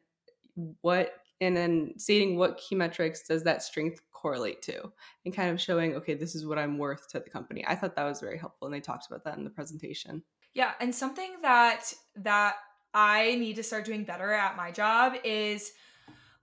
what 0.81 1.12
and 1.40 1.57
then 1.57 1.95
stating 1.97 2.37
what 2.37 2.59
key 2.59 2.75
metrics 2.75 3.23
does 3.27 3.42
that 3.45 3.62
strength 3.62 4.01
correlate 4.12 4.62
to 4.62 4.92
and 5.25 5.35
kind 5.35 5.51
of 5.51 5.61
showing 5.61 5.95
okay 5.97 6.14
this 6.14 6.35
is 6.35 6.47
what 6.47 6.59
i'm 6.59 6.79
worth 6.79 7.09
to 7.09 7.18
the 7.18 7.31
company 7.31 7.64
i 7.66 7.75
thought 7.75 7.97
that 7.97 8.05
was 8.05 8.21
very 8.21 8.38
helpful 8.38 8.66
and 8.66 8.75
they 8.75 8.81
talked 8.81 9.07
about 9.09 9.25
that 9.25 9.37
in 9.37 9.45
the 9.45 9.51
presentation 9.51 10.23
yeah 10.55 10.73
and 10.81 10.95
something 10.95 11.33
that 11.42 11.92
that 12.16 12.57
I 12.94 13.35
need 13.37 13.57
to 13.57 13.62
start 13.62 13.85
doing 13.85 14.05
better 14.05 14.33
at 14.33 14.57
my 14.57 14.70
job 14.70 15.14
is 15.24 15.72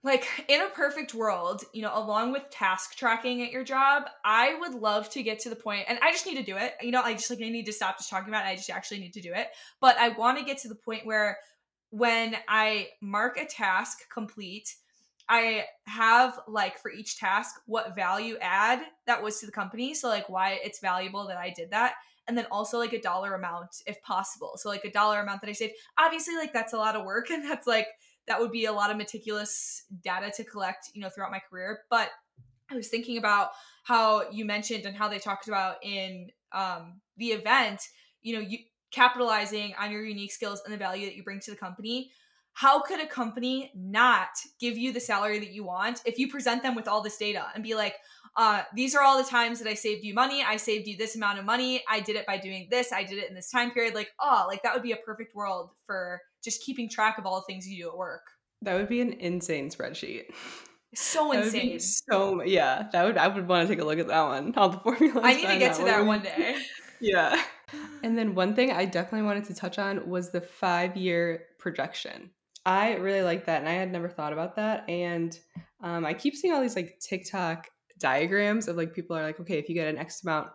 like 0.02 0.26
in 0.48 0.62
a 0.62 0.68
perfect 0.68 1.14
world, 1.14 1.62
you 1.74 1.82
know, 1.82 1.92
along 1.94 2.32
with 2.32 2.48
task 2.50 2.96
tracking 2.96 3.42
at 3.42 3.52
your 3.52 3.64
job, 3.64 4.04
I 4.24 4.58
would 4.58 4.74
love 4.74 5.10
to 5.10 5.22
get 5.22 5.40
to 5.40 5.50
the 5.50 5.56
point 5.56 5.84
and 5.88 5.98
I 6.02 6.10
just 6.10 6.26
need 6.26 6.36
to 6.36 6.42
do 6.42 6.56
it. 6.56 6.74
You 6.80 6.90
know, 6.90 7.02
I 7.02 7.12
just 7.12 7.28
like 7.28 7.40
I 7.42 7.50
need 7.50 7.66
to 7.66 7.72
stop 7.72 7.98
just 7.98 8.08
talking 8.08 8.30
about 8.30 8.46
it. 8.46 8.48
I 8.48 8.56
just 8.56 8.70
actually 8.70 9.00
need 9.00 9.12
to 9.14 9.20
do 9.20 9.32
it. 9.34 9.48
But 9.80 9.98
I 9.98 10.10
want 10.10 10.38
to 10.38 10.44
get 10.44 10.58
to 10.58 10.68
the 10.68 10.74
point 10.74 11.04
where 11.04 11.38
when 11.90 12.36
I 12.48 12.88
mark 13.02 13.36
a 13.36 13.44
task 13.44 14.08
complete, 14.10 14.74
I 15.28 15.66
have 15.84 16.40
like 16.48 16.78
for 16.78 16.90
each 16.90 17.18
task 17.18 17.60
what 17.66 17.94
value 17.94 18.36
add 18.40 18.80
that 19.06 19.22
was 19.22 19.38
to 19.40 19.46
the 19.46 19.52
company. 19.52 19.92
So 19.94 20.08
like 20.08 20.28
why 20.30 20.58
it's 20.64 20.80
valuable 20.80 21.26
that 21.28 21.36
I 21.36 21.50
did 21.50 21.70
that 21.72 21.94
and 22.30 22.38
then 22.38 22.46
also 22.52 22.78
like 22.78 22.92
a 22.92 23.00
dollar 23.00 23.34
amount 23.34 23.82
if 23.88 24.00
possible. 24.02 24.52
So 24.54 24.68
like 24.68 24.84
a 24.84 24.90
dollar 24.92 25.18
amount 25.18 25.40
that 25.40 25.50
I 25.50 25.52
saved. 25.52 25.74
Obviously, 25.98 26.36
like 26.36 26.52
that's 26.52 26.72
a 26.72 26.76
lot 26.76 26.94
of 26.94 27.04
work 27.04 27.28
and 27.30 27.44
that's 27.44 27.66
like 27.66 27.88
that 28.28 28.38
would 28.38 28.52
be 28.52 28.66
a 28.66 28.72
lot 28.72 28.92
of 28.92 28.96
meticulous 28.96 29.82
data 30.04 30.30
to 30.36 30.44
collect, 30.44 30.90
you 30.94 31.00
know, 31.00 31.08
throughout 31.08 31.32
my 31.32 31.40
career. 31.50 31.80
But 31.90 32.08
I 32.70 32.76
was 32.76 32.86
thinking 32.86 33.18
about 33.18 33.50
how 33.82 34.30
you 34.30 34.44
mentioned 34.44 34.86
and 34.86 34.96
how 34.96 35.08
they 35.08 35.18
talked 35.18 35.48
about 35.48 35.84
in 35.84 36.30
um, 36.52 37.00
the 37.16 37.30
event, 37.30 37.82
you 38.22 38.34
know, 38.34 38.40
you 38.40 38.58
capitalizing 38.92 39.74
on 39.76 39.90
your 39.90 40.04
unique 40.04 40.30
skills 40.30 40.62
and 40.64 40.72
the 40.72 40.78
value 40.78 41.06
that 41.06 41.16
you 41.16 41.24
bring 41.24 41.40
to 41.40 41.50
the 41.50 41.56
company 41.56 42.12
how 42.52 42.80
could 42.80 43.00
a 43.00 43.06
company 43.06 43.70
not 43.74 44.28
give 44.58 44.76
you 44.76 44.92
the 44.92 44.98
salary 44.98 45.38
that 45.38 45.52
you 45.52 45.62
want 45.62 46.02
if 46.04 46.18
you 46.18 46.28
present 46.28 46.62
them 46.62 46.74
with 46.74 46.88
all 46.88 47.00
this 47.00 47.16
data 47.16 47.46
and 47.54 47.62
be 47.62 47.74
like 47.74 47.94
uh, 48.36 48.62
these 48.74 48.94
are 48.94 49.02
all 49.02 49.18
the 49.22 49.28
times 49.28 49.58
that 49.58 49.68
i 49.68 49.74
saved 49.74 50.04
you 50.04 50.14
money 50.14 50.42
i 50.46 50.56
saved 50.56 50.86
you 50.86 50.96
this 50.96 51.16
amount 51.16 51.38
of 51.38 51.44
money 51.44 51.82
i 51.88 52.00
did 52.00 52.16
it 52.16 52.26
by 52.26 52.36
doing 52.38 52.68
this 52.70 52.92
i 52.92 53.02
did 53.02 53.18
it 53.18 53.28
in 53.28 53.34
this 53.34 53.50
time 53.50 53.70
period 53.70 53.94
like 53.94 54.10
oh 54.20 54.44
like 54.48 54.62
that 54.62 54.72
would 54.72 54.82
be 54.82 54.92
a 54.92 54.96
perfect 54.96 55.34
world 55.34 55.70
for 55.86 56.20
just 56.42 56.62
keeping 56.62 56.88
track 56.88 57.18
of 57.18 57.26
all 57.26 57.36
the 57.36 57.44
things 57.52 57.66
you 57.68 57.82
do 57.84 57.88
at 57.90 57.96
work 57.96 58.22
that 58.62 58.74
would 58.74 58.88
be 58.88 59.00
an 59.00 59.12
insane 59.14 59.68
spreadsheet 59.70 60.24
So 60.94 61.30
That 61.32 61.44
insane. 61.46 61.78
so 61.80 62.42
yeah, 62.42 62.88
that 62.92 63.04
would 63.04 63.16
I 63.16 63.28
would 63.28 63.46
want 63.46 63.66
to 63.68 63.72
take 63.74 63.80
a 63.80 63.86
look 63.86 64.00
at 64.00 64.08
that 64.08 64.22
one. 64.24 64.52
All 64.56 64.70
the 64.70 64.78
formulas. 64.84 65.22
I 65.24 65.34
need 65.34 65.46
to 65.46 65.58
get 65.58 65.76
to 65.76 65.84
that 65.84 65.98
would 66.00 66.06
one 66.08 66.22
day. 66.22 66.56
Yeah. 67.00 67.40
And 68.02 68.18
then 68.18 68.34
one 68.34 68.54
thing 68.54 68.72
I 68.72 68.84
definitely 68.84 69.22
wanted 69.24 69.44
to 69.44 69.54
touch 69.54 69.78
on 69.78 70.08
was 70.10 70.32
the 70.32 70.40
five 70.40 70.96
year 70.96 71.44
projection. 71.58 72.30
I 72.66 72.96
really 72.96 73.22
like 73.22 73.46
that, 73.46 73.60
and 73.60 73.68
I 73.68 73.72
had 73.74 73.90
never 73.90 74.08
thought 74.08 74.32
about 74.34 74.56
that. 74.56 74.84
And 74.90 75.38
um, 75.82 76.04
I 76.04 76.12
keep 76.12 76.34
seeing 76.34 76.52
all 76.52 76.60
these 76.60 76.76
like 76.76 76.98
TikTok 77.00 77.68
diagrams 78.00 78.68
of 78.68 78.76
like 78.76 78.94
people 78.94 79.16
are 79.16 79.22
like, 79.22 79.40
okay, 79.40 79.58
if 79.58 79.68
you 79.68 79.74
get 79.74 79.88
an 79.88 79.98
X 79.98 80.22
amount 80.22 80.48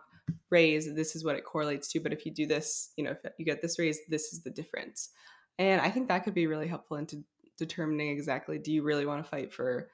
raise, 0.50 0.92
this 0.94 1.16
is 1.16 1.24
what 1.24 1.36
it 1.36 1.44
correlates 1.44 1.88
to. 1.92 2.00
But 2.00 2.12
if 2.12 2.26
you 2.26 2.32
do 2.32 2.46
this, 2.46 2.92
you 2.96 3.04
know, 3.04 3.12
if 3.12 3.32
you 3.38 3.44
get 3.44 3.62
this 3.62 3.78
raise, 3.78 3.98
this 4.08 4.32
is 4.32 4.42
the 4.42 4.50
difference. 4.50 5.10
And 5.58 5.80
I 5.80 5.90
think 5.90 6.08
that 6.08 6.24
could 6.24 6.34
be 6.34 6.46
really 6.46 6.68
helpful 6.68 6.96
into 6.96 7.24
determining 7.58 8.10
exactly 8.10 8.58
do 8.58 8.72
you 8.72 8.82
really 8.82 9.06
want 9.06 9.24
to 9.24 9.30
fight 9.30 9.52
for 9.52 9.88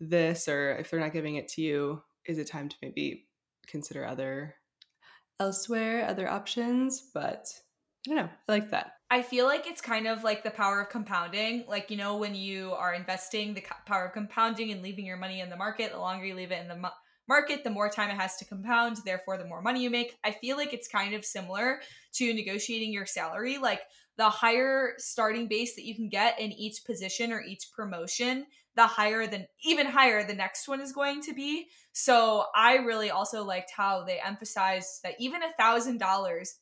this, 0.00 0.48
or 0.48 0.72
if 0.72 0.90
they're 0.90 1.00
not 1.00 1.12
giving 1.12 1.36
it 1.36 1.48
to 1.48 1.62
you, 1.62 2.02
is 2.26 2.38
it 2.38 2.48
time 2.48 2.68
to 2.68 2.76
maybe 2.82 3.26
consider 3.66 4.04
other 4.04 4.54
elsewhere, 5.40 6.06
other 6.06 6.28
options? 6.28 7.10
But 7.14 7.48
I 8.06 8.10
don't 8.10 8.16
know. 8.16 8.28
I 8.48 8.52
like 8.52 8.70
that. 8.70 8.94
I 9.12 9.20
feel 9.20 9.44
like 9.44 9.66
it's 9.66 9.82
kind 9.82 10.06
of 10.06 10.24
like 10.24 10.42
the 10.42 10.50
power 10.50 10.80
of 10.80 10.88
compounding. 10.88 11.66
Like, 11.68 11.90
you 11.90 11.98
know, 11.98 12.16
when 12.16 12.34
you 12.34 12.72
are 12.72 12.94
investing, 12.94 13.52
the 13.52 13.62
power 13.84 14.06
of 14.06 14.14
compounding 14.14 14.72
and 14.72 14.80
leaving 14.80 15.04
your 15.04 15.18
money 15.18 15.40
in 15.40 15.50
the 15.50 15.56
market, 15.56 15.92
the 15.92 15.98
longer 15.98 16.24
you 16.24 16.34
leave 16.34 16.50
it 16.50 16.62
in 16.62 16.68
the 16.68 16.76
mo- 16.76 16.96
market, 17.28 17.62
the 17.62 17.68
more 17.68 17.90
time 17.90 18.08
it 18.08 18.18
has 18.18 18.36
to 18.36 18.46
compound, 18.46 18.96
therefore, 19.04 19.36
the 19.36 19.44
more 19.44 19.60
money 19.60 19.82
you 19.82 19.90
make. 19.90 20.16
I 20.24 20.30
feel 20.30 20.56
like 20.56 20.72
it's 20.72 20.88
kind 20.88 21.12
of 21.12 21.26
similar 21.26 21.82
to 22.14 22.32
negotiating 22.32 22.90
your 22.90 23.04
salary. 23.04 23.58
Like, 23.58 23.82
the 24.16 24.30
higher 24.30 24.94
starting 24.96 25.46
base 25.46 25.74
that 25.74 25.84
you 25.84 25.94
can 25.94 26.08
get 26.08 26.40
in 26.40 26.50
each 26.50 26.82
position 26.86 27.32
or 27.32 27.42
each 27.42 27.68
promotion, 27.76 28.46
the 28.76 28.86
higher 28.86 29.26
than 29.26 29.46
even 29.62 29.88
higher 29.88 30.26
the 30.26 30.32
next 30.32 30.68
one 30.68 30.80
is 30.80 30.92
going 30.92 31.20
to 31.24 31.34
be. 31.34 31.66
So 31.92 32.46
I 32.54 32.76
really 32.76 33.10
also 33.10 33.44
liked 33.44 33.72
how 33.76 34.04
they 34.04 34.18
emphasized 34.18 35.02
that 35.02 35.16
even 35.18 35.42
a 35.42 35.52
thousand 35.58 35.98
dollars 35.98 36.54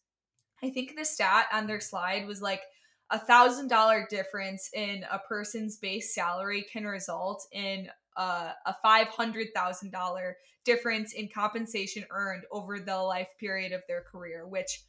I 0.62 0.70
think 0.70 0.96
the 0.96 1.04
stat 1.04 1.46
on 1.52 1.66
their 1.66 1.80
slide 1.80 2.26
was 2.26 2.42
like 2.42 2.62
a 3.10 3.18
thousand 3.18 3.68
dollar 3.68 4.06
difference 4.08 4.70
in 4.72 5.04
a 5.10 5.18
person's 5.18 5.76
base 5.76 6.14
salary 6.14 6.64
can 6.70 6.84
result 6.84 7.46
in 7.52 7.88
uh, 8.16 8.52
a 8.66 8.74
five 8.82 9.08
hundred 9.08 9.48
thousand 9.54 9.90
dollar 9.90 10.36
difference 10.64 11.12
in 11.12 11.28
compensation 11.28 12.04
earned 12.10 12.44
over 12.52 12.78
the 12.78 12.96
life 12.96 13.28
period 13.38 13.72
of 13.72 13.82
their 13.88 14.02
career, 14.02 14.46
which 14.46 14.82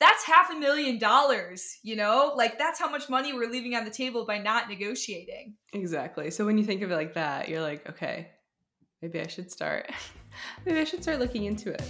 that's 0.00 0.24
half 0.24 0.50
a 0.50 0.54
million 0.54 0.98
dollars, 0.98 1.78
you 1.82 1.96
know? 1.96 2.32
Like 2.36 2.58
that's 2.58 2.78
how 2.78 2.88
much 2.88 3.08
money 3.08 3.32
we're 3.32 3.50
leaving 3.50 3.74
on 3.74 3.84
the 3.84 3.90
table 3.90 4.24
by 4.24 4.38
not 4.38 4.68
negotiating. 4.68 5.54
Exactly. 5.72 6.30
So 6.30 6.46
when 6.46 6.56
you 6.56 6.64
think 6.64 6.82
of 6.82 6.90
it 6.90 6.94
like 6.94 7.14
that, 7.14 7.48
you're 7.48 7.62
like, 7.62 7.88
okay, 7.88 8.28
maybe 9.02 9.20
I 9.20 9.26
should 9.26 9.50
start. 9.50 9.90
maybe 10.66 10.78
I 10.78 10.84
should 10.84 11.02
start 11.02 11.18
looking 11.18 11.44
into 11.44 11.72
it. 11.72 11.82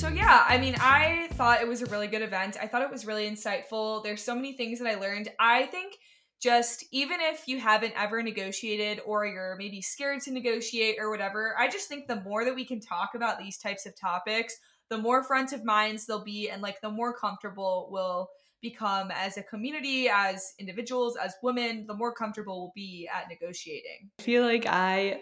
So 0.00 0.08
yeah, 0.08 0.46
I 0.48 0.56
mean, 0.56 0.76
I 0.80 1.28
thought 1.32 1.60
it 1.60 1.68
was 1.68 1.82
a 1.82 1.86
really 1.86 2.06
good 2.06 2.22
event. 2.22 2.56
I 2.58 2.66
thought 2.66 2.80
it 2.80 2.90
was 2.90 3.04
really 3.04 3.30
insightful. 3.30 4.02
There's 4.02 4.22
so 4.22 4.34
many 4.34 4.54
things 4.54 4.78
that 4.78 4.88
I 4.88 4.94
learned. 4.94 5.28
I 5.38 5.66
think 5.66 5.98
just 6.40 6.86
even 6.90 7.18
if 7.20 7.46
you 7.46 7.60
haven't 7.60 7.92
ever 7.98 8.22
negotiated 8.22 9.02
or 9.04 9.26
you're 9.26 9.56
maybe 9.58 9.82
scared 9.82 10.22
to 10.22 10.30
negotiate 10.30 10.96
or 10.98 11.10
whatever, 11.10 11.54
I 11.58 11.68
just 11.68 11.86
think 11.86 12.08
the 12.08 12.22
more 12.22 12.46
that 12.46 12.54
we 12.54 12.64
can 12.64 12.80
talk 12.80 13.10
about 13.14 13.38
these 13.38 13.58
types 13.58 13.84
of 13.84 13.94
topics, 13.94 14.56
the 14.88 14.96
more 14.96 15.22
front 15.22 15.52
of 15.52 15.66
minds 15.66 16.06
they'll 16.06 16.24
be 16.24 16.48
and 16.48 16.62
like 16.62 16.80
the 16.80 16.88
more 16.88 17.12
comfortable 17.12 17.90
we'll 17.92 18.30
become 18.62 19.10
as 19.10 19.36
a 19.36 19.42
community, 19.42 20.08
as 20.08 20.54
individuals, 20.58 21.18
as 21.22 21.34
women, 21.42 21.84
the 21.86 21.92
more 21.92 22.14
comfortable 22.14 22.58
we'll 22.62 22.72
be 22.74 23.06
at 23.14 23.28
negotiating. 23.28 24.10
I 24.18 24.22
feel 24.22 24.44
like 24.44 24.64
I 24.66 25.20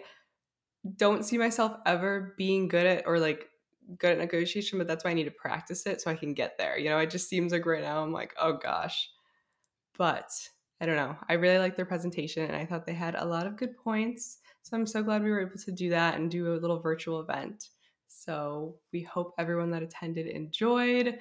don't 0.95 1.25
see 1.25 1.37
myself 1.37 1.75
ever 1.85 2.33
being 2.37 2.69
good 2.69 2.85
at 2.85 3.07
or 3.07 3.19
like 3.19 3.48
good 3.97 4.11
at 4.11 4.17
negotiation, 4.17 4.77
but 4.77 4.87
that's 4.87 5.03
why 5.03 5.11
I 5.11 5.13
need 5.13 5.25
to 5.25 5.31
practice 5.31 5.85
it 5.85 6.01
so 6.01 6.11
I 6.11 6.15
can 6.15 6.33
get 6.33 6.57
there. 6.57 6.77
You 6.77 6.89
know, 6.89 6.99
it 6.99 7.09
just 7.09 7.29
seems 7.29 7.51
like 7.51 7.65
right 7.65 7.83
now 7.83 8.03
I'm 8.03 8.13
like, 8.13 8.33
oh 8.39 8.53
gosh. 8.53 9.09
But 9.97 10.31
I 10.81 10.85
don't 10.85 10.95
know. 10.95 11.15
I 11.27 11.33
really 11.33 11.57
liked 11.57 11.75
their 11.75 11.85
presentation 11.85 12.43
and 12.43 12.55
I 12.55 12.65
thought 12.65 12.85
they 12.85 12.93
had 12.93 13.15
a 13.15 13.25
lot 13.25 13.47
of 13.47 13.57
good 13.57 13.75
points. 13.75 14.37
So 14.61 14.77
I'm 14.77 14.85
so 14.85 15.03
glad 15.03 15.23
we 15.23 15.31
were 15.31 15.41
able 15.41 15.57
to 15.57 15.71
do 15.71 15.89
that 15.89 16.15
and 16.15 16.29
do 16.29 16.53
a 16.53 16.59
little 16.59 16.79
virtual 16.79 17.19
event. 17.19 17.69
So 18.07 18.75
we 18.93 19.01
hope 19.01 19.33
everyone 19.37 19.71
that 19.71 19.83
attended 19.83 20.27
enjoyed 20.27 21.19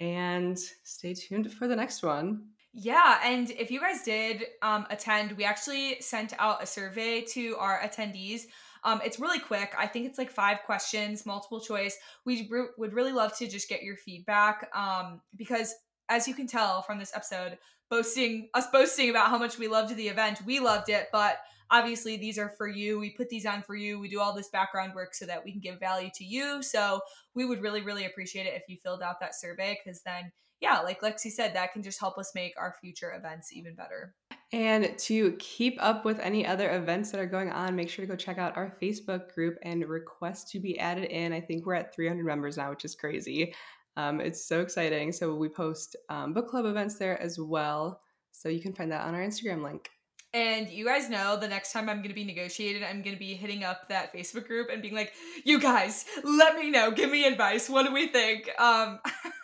and 0.00 0.58
stay 0.84 1.14
tuned 1.14 1.52
for 1.52 1.68
the 1.68 1.76
next 1.76 2.02
one. 2.02 2.44
Yeah, 2.72 3.18
and 3.24 3.50
if 3.50 3.70
you 3.70 3.80
guys 3.80 4.02
did 4.02 4.44
um, 4.62 4.86
attend, 4.90 5.32
we 5.32 5.44
actually 5.44 6.00
sent 6.00 6.34
out 6.38 6.62
a 6.62 6.66
survey 6.66 7.20
to 7.32 7.56
our 7.56 7.80
attendees. 7.80 8.42
Um, 8.84 9.00
it's 9.04 9.20
really 9.20 9.38
quick. 9.38 9.72
I 9.78 9.86
think 9.86 10.06
it's 10.06 10.18
like 10.18 10.30
five 10.30 10.58
questions, 10.64 11.26
multiple 11.26 11.60
choice. 11.60 11.96
We 12.24 12.48
re- 12.50 12.68
would 12.78 12.92
really 12.92 13.12
love 13.12 13.36
to 13.38 13.48
just 13.48 13.68
get 13.68 13.82
your 13.82 13.96
feedback 13.96 14.70
um, 14.74 15.20
because, 15.36 15.74
as 16.08 16.26
you 16.26 16.34
can 16.34 16.46
tell 16.46 16.82
from 16.82 16.98
this 16.98 17.12
episode, 17.14 17.58
boasting 17.90 18.48
us 18.54 18.66
boasting 18.72 19.10
about 19.10 19.28
how 19.28 19.38
much 19.38 19.58
we 19.58 19.68
loved 19.68 19.94
the 19.96 20.08
event, 20.08 20.40
we 20.46 20.60
loved 20.60 20.88
it, 20.88 21.08
but 21.12 21.38
obviously 21.70 22.16
these 22.16 22.38
are 22.38 22.48
for 22.56 22.68
you. 22.68 22.98
We 22.98 23.10
put 23.10 23.28
these 23.28 23.46
on 23.46 23.62
for 23.62 23.74
you. 23.74 23.98
We 24.00 24.08
do 24.08 24.20
all 24.20 24.34
this 24.34 24.48
background 24.48 24.94
work 24.94 25.14
so 25.14 25.26
that 25.26 25.44
we 25.44 25.52
can 25.52 25.60
give 25.60 25.78
value 25.78 26.10
to 26.14 26.24
you. 26.24 26.62
So 26.62 27.00
we 27.34 27.44
would 27.44 27.62
really, 27.62 27.82
really 27.82 28.06
appreciate 28.06 28.46
it 28.46 28.54
if 28.54 28.64
you 28.68 28.76
filled 28.82 29.02
out 29.02 29.20
that 29.20 29.34
survey 29.34 29.78
because 29.84 30.02
then 30.02 30.32
yeah, 30.60 30.80
like 30.80 31.00
Lexi 31.00 31.30
said, 31.30 31.54
that 31.54 31.72
can 31.72 31.82
just 31.82 32.00
help 32.00 32.18
us 32.18 32.32
make 32.34 32.52
our 32.58 32.74
future 32.80 33.12
events 33.14 33.52
even 33.52 33.74
better. 33.74 34.14
And 34.52 34.98
to 34.98 35.32
keep 35.38 35.76
up 35.78 36.04
with 36.04 36.18
any 36.18 36.44
other 36.44 36.74
events 36.74 37.12
that 37.12 37.20
are 37.20 37.26
going 37.26 37.50
on, 37.50 37.76
make 37.76 37.88
sure 37.88 38.04
to 38.04 38.10
go 38.10 38.16
check 38.16 38.36
out 38.36 38.56
our 38.56 38.74
Facebook 38.82 39.32
group 39.32 39.56
and 39.62 39.86
request 39.88 40.50
to 40.50 40.58
be 40.58 40.78
added 40.78 41.04
in. 41.04 41.32
I 41.32 41.40
think 41.40 41.66
we're 41.66 41.74
at 41.74 41.94
300 41.94 42.24
members 42.24 42.56
now, 42.56 42.70
which 42.70 42.84
is 42.84 42.96
crazy. 42.96 43.54
Um, 43.96 44.20
it's 44.20 44.44
so 44.44 44.60
exciting. 44.60 45.12
So 45.12 45.34
we 45.36 45.48
post 45.48 45.94
um, 46.08 46.32
book 46.32 46.48
club 46.48 46.64
events 46.64 46.96
there 46.96 47.20
as 47.20 47.38
well. 47.38 48.00
So 48.32 48.48
you 48.48 48.60
can 48.60 48.72
find 48.72 48.90
that 48.90 49.06
on 49.06 49.14
our 49.14 49.20
Instagram 49.20 49.62
link. 49.62 49.90
And 50.32 50.68
you 50.68 50.84
guys 50.84 51.10
know 51.10 51.36
the 51.36 51.48
next 51.48 51.72
time 51.72 51.88
I'm 51.88 51.98
going 51.98 52.08
to 52.08 52.14
be 52.14 52.24
negotiated, 52.24 52.84
I'm 52.84 53.02
going 53.02 53.16
to 53.16 53.18
be 53.18 53.34
hitting 53.34 53.64
up 53.64 53.88
that 53.88 54.14
Facebook 54.14 54.46
group 54.46 54.68
and 54.72 54.80
being 54.80 54.94
like, 54.94 55.12
"You 55.44 55.58
guys, 55.58 56.04
let 56.22 56.56
me 56.56 56.70
know. 56.70 56.92
Give 56.92 57.10
me 57.10 57.24
advice. 57.24 57.68
What 57.68 57.84
do 57.84 57.92
we 57.92 58.06
think?" 58.06 58.48
Um 58.60 59.00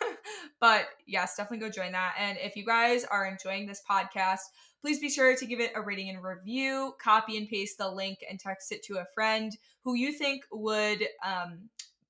but 0.61 0.85
yes, 1.05 1.35
definitely 1.35 1.67
go 1.67 1.69
join 1.69 1.91
that. 1.91 2.15
And 2.17 2.37
if 2.41 2.55
you 2.55 2.65
guys 2.65 3.03
are 3.03 3.25
enjoying 3.25 3.67
this 3.67 3.81
podcast, 3.89 4.39
please 4.81 4.99
be 4.99 5.09
sure 5.09 5.35
to 5.35 5.45
give 5.45 5.59
it 5.59 5.71
a 5.75 5.81
rating 5.81 6.09
and 6.09 6.23
review. 6.23 6.93
Copy 7.01 7.37
and 7.37 7.47
paste 7.47 7.77
the 7.77 7.89
link 7.89 8.19
and 8.29 8.39
text 8.39 8.71
it 8.71 8.83
to 8.83 8.99
a 8.99 9.05
friend 9.13 9.57
who 9.83 9.93
you 9.95 10.11
think 10.11 10.43
would 10.51 11.03
um 11.25 11.69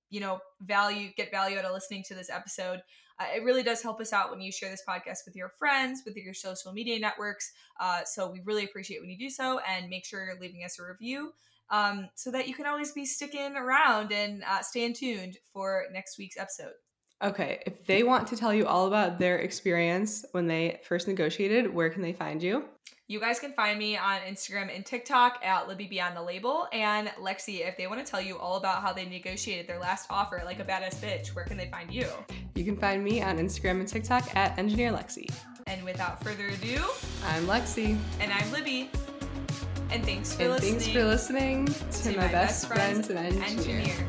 you 0.09 0.19
know, 0.19 0.39
value 0.61 1.09
get 1.15 1.31
value 1.31 1.57
out 1.57 1.65
of 1.65 1.73
listening 1.73 2.03
to 2.07 2.15
this 2.15 2.29
episode. 2.29 2.81
Uh, 3.19 3.25
it 3.35 3.43
really 3.43 3.63
does 3.63 3.81
help 3.81 3.99
us 3.99 4.13
out 4.13 4.29
when 4.29 4.39
you 4.39 4.51
share 4.51 4.69
this 4.69 4.83
podcast 4.87 5.25
with 5.25 5.35
your 5.35 5.49
friends, 5.49 6.03
with 6.05 6.15
your 6.15 6.33
social 6.33 6.71
media 6.71 6.99
networks. 6.99 7.51
Uh, 7.79 8.03
so 8.05 8.29
we 8.29 8.41
really 8.45 8.63
appreciate 8.63 9.01
when 9.01 9.09
you 9.09 9.17
do 9.17 9.29
so, 9.29 9.59
and 9.67 9.89
make 9.89 10.05
sure 10.05 10.23
you're 10.25 10.39
leaving 10.39 10.63
us 10.63 10.79
a 10.79 10.83
review 10.83 11.33
um, 11.69 12.07
so 12.15 12.31
that 12.31 12.47
you 12.47 12.53
can 12.53 12.67
always 12.67 12.91
be 12.91 13.05
sticking 13.05 13.55
around 13.55 14.11
and 14.11 14.43
uh, 14.47 14.61
staying 14.61 14.93
tuned 14.93 15.37
for 15.51 15.85
next 15.91 16.17
week's 16.17 16.37
episode. 16.37 16.73
Okay, 17.23 17.63
if 17.65 17.83
they 17.85 18.03
want 18.03 18.27
to 18.27 18.37
tell 18.37 18.53
you 18.53 18.67
all 18.67 18.85
about 18.87 19.17
their 19.17 19.39
experience 19.39 20.23
when 20.33 20.45
they 20.47 20.79
first 20.83 21.07
negotiated, 21.07 21.73
where 21.73 21.89
can 21.89 22.01
they 22.03 22.13
find 22.13 22.43
you? 22.43 22.65
You 23.07 23.19
guys 23.19 23.39
can 23.39 23.53
find 23.53 23.79
me 23.79 23.97
on 23.97 24.19
Instagram 24.19 24.73
and 24.75 24.85
TikTok 24.85 25.39
at 25.43 25.67
Libby 25.67 25.87
B 25.87 25.99
on 25.99 26.13
the 26.13 26.21
label. 26.21 26.67
And 26.73 27.07
Lexi, 27.19 27.65
if 27.67 27.77
they 27.77 27.87
want 27.87 28.05
to 28.05 28.09
tell 28.09 28.21
you 28.21 28.37
all 28.37 28.57
about 28.57 28.81
how 28.81 28.91
they 28.93 29.05
negotiated 29.05 29.65
their 29.65 29.79
last 29.79 30.07
offer 30.11 30.41
like 30.45 30.59
a 30.59 30.63
badass 30.65 30.95
bitch, 30.97 31.29
where 31.29 31.45
can 31.45 31.55
they 31.57 31.69
find 31.69 31.89
you? 31.91 32.05
You 32.55 32.65
can 32.65 32.75
find 32.77 33.03
me 33.03 33.21
on 33.21 33.37
Instagram 33.37 33.79
and 33.79 33.87
TikTok 33.87 34.35
at 34.35 34.59
Engineer 34.59 34.91
Lexi. 34.91 35.33
And 35.67 35.83
without 35.85 36.21
further 36.23 36.47
ado, 36.47 36.83
I'm 37.25 37.47
Lexi. 37.47 37.97
and 38.19 38.31
I'm 38.31 38.51
Libby. 38.51 38.91
And 39.89 40.03
thanks 40.05 40.35
for 40.35 40.43
And 40.43 40.51
listening. 40.51 40.79
thanks 40.79 40.87
for 40.93 41.03
listening 41.05 41.65
to, 41.65 42.17
my, 42.17 42.27
best, 42.27 42.67
friends 42.67 43.09
and 43.09 43.17
engineer. 43.17 43.77
engineer. 43.79 44.07